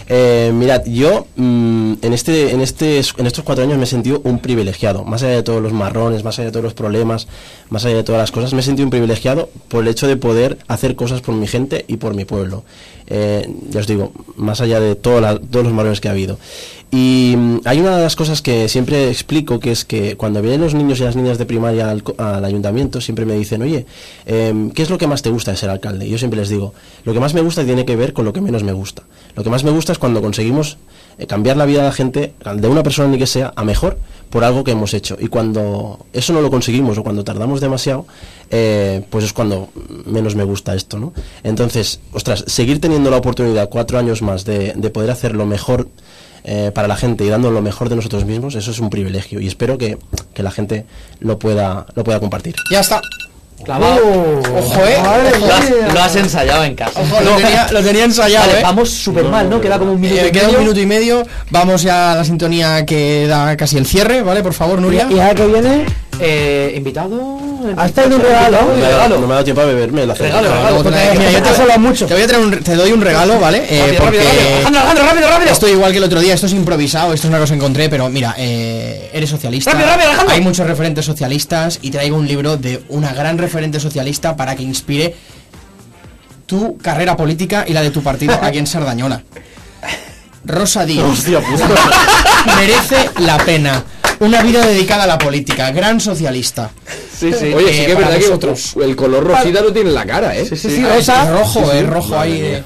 Eh, 0.08 0.50
mirad, 0.54 0.84
yo 0.86 1.28
mm, 1.36 1.94
en, 2.02 2.14
este, 2.14 2.52
en, 2.52 2.62
este, 2.62 3.00
en 3.18 3.28
estos 3.28 3.44
cuatro 3.44 3.66
años 3.66 3.78
me 3.78 3.84
he 3.84 3.88
sentido 3.88 4.22
un 4.24 4.40
privilegiado. 4.40 5.04
Más 5.04 5.22
allá 5.22 5.34
de 5.36 5.44
todos 5.44 5.62
los 5.62 5.74
marrones, 5.74 6.24
más 6.24 6.40
allá 6.40 6.46
de 6.46 6.52
todos 6.54 6.64
los 6.64 6.74
problemas, 6.74 7.28
más 7.70 7.84
allá 7.84 7.98
de 7.98 8.04
todas 8.04 8.22
las 8.22 8.32
cosas, 8.32 8.54
me 8.54 8.62
he 8.62 8.64
sentido 8.64 8.86
un 8.86 8.92
privilegiado 8.92 9.50
por 9.68 9.82
el 9.84 9.90
hecho 9.90 10.08
de 10.08 10.16
poder 10.16 10.58
hacer 10.70 10.96
cosas 10.96 11.20
por 11.20 11.36
mi 11.36 11.48
gente 11.48 11.84
y 11.90 11.98
por 11.98 12.14
mi 12.14 12.24
pueblo. 12.24 12.64
Eh, 13.08 13.48
ya 13.70 13.80
os 13.80 13.88
digo, 13.88 14.12
más 14.36 14.62
allá 14.62 14.80
de 14.80 14.90
la- 15.22 15.40
todos 15.40 15.66
los 15.66 15.74
marrones 15.74 16.00
que 16.02 16.08
ha 16.08 16.12
habido. 16.12 16.38
Y 16.92 17.34
mm, 17.36 17.62
hay 17.66 17.80
una 17.80 17.98
de 17.98 18.04
las 18.04 18.16
cosas 18.16 18.42
que 18.42 18.70
siempre 18.70 19.10
explico, 19.10 19.60
que 19.60 19.72
es 19.72 19.84
que 19.84 20.16
cuando 20.16 20.42
vienen 20.42 20.62
los 20.62 20.74
niños 20.76 21.00
y 21.00 21.04
las 21.04 21.16
niñas 21.16 21.38
de 21.40 21.46
primaria 21.46 21.90
al, 21.90 22.04
al 22.18 22.46
ayuntamiento, 22.46 23.02
siempre 23.02 23.26
me 23.26 23.34
dicen, 23.36 23.62
oye, 23.64 23.86
em, 24.28 24.70
¿qué 24.72 24.84
es 24.84 24.90
lo 24.92 24.98
que 25.00 25.08
más 25.08 25.22
te 25.24 25.30
gusta 25.32 25.52
de 25.52 25.58
ser 25.58 25.70
alcalde? 25.72 26.06
Y 26.06 26.10
yo 26.12 26.18
siempre 26.20 26.40
les 26.40 26.50
digo, 26.50 26.74
lo 27.04 27.14
que 27.14 27.20
más 27.20 27.34
me 27.34 27.42
gusta 27.42 27.66
tiene 27.66 27.84
que 27.86 27.96
ver 27.96 28.14
con 28.14 28.26
lo 28.26 28.34
que 28.34 28.42
menos 28.42 28.64
me 28.64 28.74
gusta. 28.74 29.04
Lo 29.36 29.44
que 29.44 29.50
más 29.50 29.64
me 29.64 29.72
gusta 29.72 29.92
es 29.92 29.98
cuando 29.98 30.22
conseguimos 30.22 30.78
eh, 31.18 31.28
cambiar 31.28 31.58
la 31.58 31.66
vida 31.66 31.80
de 31.80 31.88
la 31.88 31.94
gente, 31.94 32.34
de 32.56 32.68
una 32.68 32.84
persona 32.84 33.10
ni 33.10 33.18
que 33.18 33.28
sea, 33.28 33.54
a 33.56 33.64
mejor 33.64 33.98
por 34.30 34.44
algo 34.44 34.64
que 34.64 34.72
hemos 34.72 34.94
hecho. 34.94 35.16
Y 35.20 35.28
cuando 35.28 36.06
eso 36.12 36.34
no 36.34 36.42
lo 36.42 36.50
conseguimos 36.50 36.98
o 36.98 37.04
cuando 37.04 37.24
tardamos 37.24 37.62
demasiado, 37.62 38.06
eh, 38.50 39.04
pues 39.10 39.26
es 39.26 39.34
cuando 39.34 39.70
menos 40.06 40.36
me 40.36 40.44
gusta 40.44 40.74
esto, 40.74 40.98
¿no? 40.98 41.14
Entonces, 41.44 42.00
ostras, 42.14 42.44
seguir 42.48 42.82
teniendo 42.82 43.12
la 43.12 43.18
oportunidad 43.18 43.70
cuatro 43.70 44.00
años 44.00 44.22
más 44.22 44.44
de, 44.44 44.74
de 44.76 44.90
poder 44.90 45.12
hacer 45.12 45.36
lo 45.36 45.46
mejor 45.46 45.88
eh, 46.46 46.72
para 46.74 46.90
la 46.90 46.98
gente 46.98 47.24
y 47.24 47.30
dando 47.30 47.52
lo 47.52 47.62
mejor 47.62 47.88
de 47.88 47.96
nosotros 47.96 48.26
mismos, 48.26 48.56
eso 48.56 48.72
es 48.72 48.80
un 48.80 48.90
privilegio 48.90 49.40
y 49.40 49.48
espero 49.48 49.78
que, 49.78 49.98
que 50.34 50.44
la 50.44 50.52
gente 50.52 50.86
lo 51.22 51.40
pueda, 51.40 51.86
lo 51.96 52.04
pueda 52.04 52.20
compartir. 52.20 52.54
Ya 52.70 52.82
está. 52.82 53.02
Clavado. 53.64 54.42
Ojo, 54.58 54.86
eh. 54.86 54.98
Madre 55.04 55.40
Lo 55.40 55.54
has, 55.54 55.70
mía. 55.70 55.88
lo 55.94 56.02
has 56.04 56.16
ensayado 56.16 56.64
en 56.64 56.76
casa. 56.76 57.00
Ojo, 57.02 57.22
lo, 57.24 57.36
tenía, 57.38 57.68
lo 57.72 57.82
tenía 57.84 58.04
ensayado, 58.06 58.48
Vale, 58.48 58.60
eh. 58.60 58.64
vamos 58.64 58.90
súper 58.90 59.26
mal, 59.26 59.50
¿no? 59.50 59.62
Queda 59.62 59.80
como 59.80 59.94
un 59.94 60.02
minuto 60.02 60.22
Eh, 60.22 60.28
y 60.28 60.32
queda 60.32 60.44
un 60.44 60.48
medio. 60.48 60.60
minuto 60.60 60.80
y 60.80 60.86
medio. 60.86 61.24
Vamos 61.50 61.82
ya 61.84 62.12
a 62.12 62.16
la 62.16 62.24
sintonía 62.26 62.86
que 62.86 63.28
da 63.28 63.56
casi 63.58 63.78
el 63.78 63.86
cierre, 63.86 64.22
¿vale? 64.22 64.44
Por 64.44 64.54
favor, 64.54 64.80
Nuria. 64.82 65.08
Y 65.10 65.20
ahora 65.20 65.36
que 65.36 65.46
viene, 65.48 65.86
Eh, 66.20 66.74
invitado. 66.78 67.40
has 67.78 67.92
traído 67.92 68.18
un 68.18 68.22
regalo. 68.22 68.58
No 68.62 68.76
me, 68.76 68.86
ha 68.86 68.90
dado, 68.90 69.16
no 69.20 69.22
me 69.22 69.34
ha 69.34 69.36
dado 69.36 69.44
tiempo 69.46 69.62
a 69.62 69.66
beberme 69.66 70.06
la. 70.06 70.14
Regalo, 70.14 70.48
regalo. 70.54 70.84
La- 70.84 71.14
mira, 71.14 71.32
yo 71.32 71.42
te 71.42 71.50
hablado 71.62 71.80
mucho. 71.80 72.06
te 72.06 72.14
voy 72.14 72.24
a 72.24 72.28
traer 72.28 72.44
un- 72.46 72.60
te 72.64 72.76
doy 72.76 72.92
un 72.92 73.02
regalo, 73.02 73.40
¿vale? 73.40 73.64
Eh, 73.70 73.80
Rápido, 73.98 74.04
porque 74.04 74.20
rápido, 74.20 74.82
rápido. 74.84 75.04
Rápido, 75.06 75.28
rápido. 75.30 75.52
esto 75.52 75.68
igual 75.68 75.92
que 75.92 75.98
el 75.98 76.04
otro 76.04 76.20
día, 76.20 76.34
esto 76.36 76.46
es 76.48 76.54
improvisado, 76.54 77.14
esto 77.14 77.28
es 77.28 77.30
una 77.30 77.40
cosa 77.40 77.54
que 77.54 77.58
encontré, 77.58 77.90
pero 77.90 78.10
mira, 78.10 78.36
eh, 78.38 79.10
eres 79.14 79.30
socialista. 79.30 79.72
Rápido, 79.72 79.88
rápido, 79.90 80.08
Alejandro. 80.10 80.36
Hay 80.36 80.42
muchos 80.42 80.68
referentes 80.68 81.06
socialistas 81.06 81.80
y 81.82 81.90
traigo 81.90 82.16
un 82.18 82.28
libro 82.28 82.58
de 82.58 82.82
una 82.90 83.14
gran 83.14 83.38
referente 83.54 83.80
socialista 83.80 84.36
para 84.36 84.56
que 84.56 84.64
inspire 84.64 85.14
tu 86.48 86.76
carrera 86.80 87.16
política 87.16 87.66
y 87.68 87.74
la 87.74 87.84
de 87.84 87.92
tu 87.92 88.02
partido 88.02 88.34
aquí 88.42 88.58
en 88.58 88.66
Sardañola. 88.66 89.22
Rosa 90.46 90.86
Díaz. 90.86 91.06
Hostia. 91.06 91.40
Merece 92.58 93.10
la 93.20 93.38
pena. 93.38 93.84
Una 94.20 94.42
vida 94.42 94.66
dedicada 94.66 95.04
a 95.04 95.08
la 95.08 95.18
política. 95.20 95.72
Gran 95.72 96.00
socialista. 96.00 96.72
Sí, 97.18 97.32
sí. 97.32 97.54
Oye, 97.54 97.70
Eh, 97.70 97.74
sí 97.80 97.86
que 97.86 97.92
es 97.92 97.96
para 97.96 98.08
verdad 98.08 98.20
que 98.20 98.26
vosotros. 98.28 98.74
el 98.84 98.96
color 98.96 99.24
rosita 99.24 99.62
no 99.62 99.72
tiene 99.72 99.90
en 99.90 99.96
la 99.96 100.06
cara, 100.06 100.36
¿eh? 100.36 100.46
Sí, 100.46 100.56
sí, 100.58 100.84
rosa. 100.84 101.24
Es 101.24 101.30
rojo, 101.30 101.72
es 101.72 101.86
rojo 101.88 102.20
ahí 102.20 102.42
de, 102.42 102.64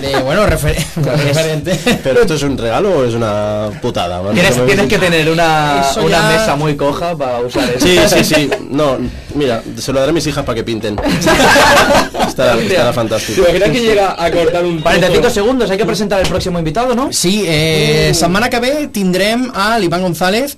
de, 0.00 0.22
bueno, 0.22 0.46
refer- 0.46 0.76
referente. 0.96 1.78
Pero 2.02 2.20
esto 2.22 2.34
es 2.34 2.42
un 2.42 2.56
regalo 2.58 2.98
o 2.98 3.04
es 3.04 3.14
una 3.14 3.68
putada. 3.82 4.20
¿vale? 4.20 4.34
Tienes, 4.40 4.66
tienes 4.66 4.86
que 4.86 4.98
tener 4.98 5.30
una, 5.30 5.82
Eso 5.90 6.00
una 6.02 6.10
ya- 6.10 6.28
mesa 6.38 6.56
muy 6.56 6.76
coja 6.76 7.16
para 7.16 7.40
usar 7.40 7.68
eso. 7.70 7.86
Sí, 7.86 7.98
sí, 8.08 8.24
sí. 8.24 8.50
No, 8.70 8.96
mira, 9.34 9.62
se 9.78 9.92
lo 9.92 9.98
daré 10.00 10.10
a 10.10 10.12
mis 10.14 10.26
hijas 10.26 10.44
para 10.44 10.54
que 10.56 10.64
pinten. 10.64 10.96
estará, 12.28 12.54
estará 12.60 12.88
¿Te 12.90 12.92
fantástico. 12.94 13.42
imaginas 13.42 13.70
que 13.70 13.80
llega 13.80 14.22
a 14.22 14.30
cortar 14.30 14.64
un 14.64 14.80
45 14.80 15.20
trozo? 15.20 15.34
segundos, 15.34 15.70
hay 15.70 15.78
que 15.78 15.84
presentar 15.86 16.20
el 16.20 16.28
próximo 16.28 16.58
invitado, 16.58 16.94
¿no? 16.94 17.12
Sí, 17.12 17.44
eh, 17.46 18.12
setmana 18.14 18.48
que 18.48 18.60
ve 18.60 18.88
tindrem 18.92 19.50
a 19.54 19.78
l'Ivan 19.78 20.02
González, 20.02 20.56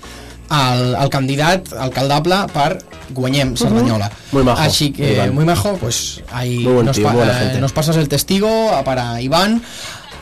el, 0.51 0.95
el 1.01 1.09
candidat 1.09 1.73
alcaldable 1.73 2.35
per 2.53 2.79
Guanyem 3.11 3.57
Cerdanyola. 3.57 4.11
Muy 4.33 4.43
majo, 4.43 4.61
Así 4.61 4.93
que, 4.93 5.15
Iván. 5.15 5.35
muy 5.35 5.45
majo, 5.45 5.77
pues 5.81 6.21
ahí 6.33 6.59
Muy 6.61 6.85
nos, 6.85 6.97
tío, 6.97 7.07
pa- 7.07 7.15
eh, 7.55 7.57
nos 7.61 7.73
pasas 7.73 7.97
el 7.97 8.09
testigo 8.09 8.71
para 8.85 9.21
Iván. 9.21 9.63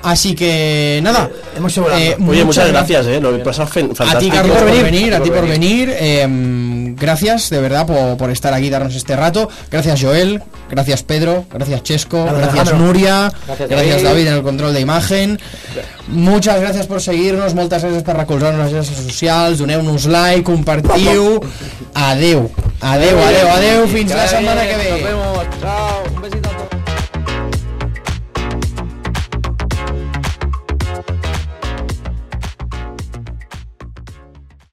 Así 0.02 0.34
que, 0.34 1.00
nada. 1.02 1.28
Hemos 1.56 1.72
hecho 1.72 1.82
volando. 1.82 2.30
Oye, 2.30 2.44
muchas 2.44 2.68
gracias, 2.68 3.06
eh. 3.06 3.20
Lo 3.20 3.34
he 3.34 3.38
pasado 3.40 3.68
A 3.98 4.18
ti, 4.18 4.30
Carlos, 4.30 4.56
por 4.56 4.66
venir. 4.66 4.82
venir, 4.84 5.14
a 5.14 5.22
ti 5.22 5.30
por 5.30 5.46
venir. 5.46 5.94
eh, 5.94 6.26
gracias, 6.96 7.50
de 7.50 7.60
verdad, 7.60 7.86
por, 7.86 8.16
por 8.16 8.30
estar 8.30 8.52
aquí 8.54 8.70
darnos 8.70 8.94
este 8.94 9.14
rato. 9.16 9.48
Gracias, 9.70 10.00
Joel. 10.00 10.42
Gracias, 10.70 11.02
Pedro. 11.02 11.44
Gracias, 11.52 11.82
Chesco. 11.82 12.24
Gracias, 12.24 12.54
Gracias. 12.54 12.78
Nuria. 12.78 13.32
Gracias, 13.46 13.68
Gracias, 13.68 14.02
David. 14.02 14.08
David, 14.08 14.26
en 14.28 14.34
el 14.34 14.42
control 14.42 14.72
de 14.74 14.80
imagen. 14.80 15.38
Muchas 16.08 16.60
gracias 16.60 16.86
por 16.86 17.00
seguir-nos, 17.00 17.54
moltes 17.54 17.84
gràcies 17.84 18.02
per 18.02 18.16
recolzar-nos 18.16 18.60
a 18.60 18.64
les 18.66 18.72
xarxes 18.74 19.04
socials, 19.06 19.58
doneu-nos 19.62 20.06
like, 20.06 20.42
compartiu. 20.42 21.38
Adeu. 21.94 22.50
Adeu, 22.80 23.16
adeu, 23.20 23.48
adeu, 23.48 23.86
fins 23.86 24.10
la 24.10 24.26
setmana 24.26 24.66
que 24.66 24.76
ve. 24.76 24.90
Nos 24.90 25.02
vemos. 25.04 25.38
Chao. 25.60 26.49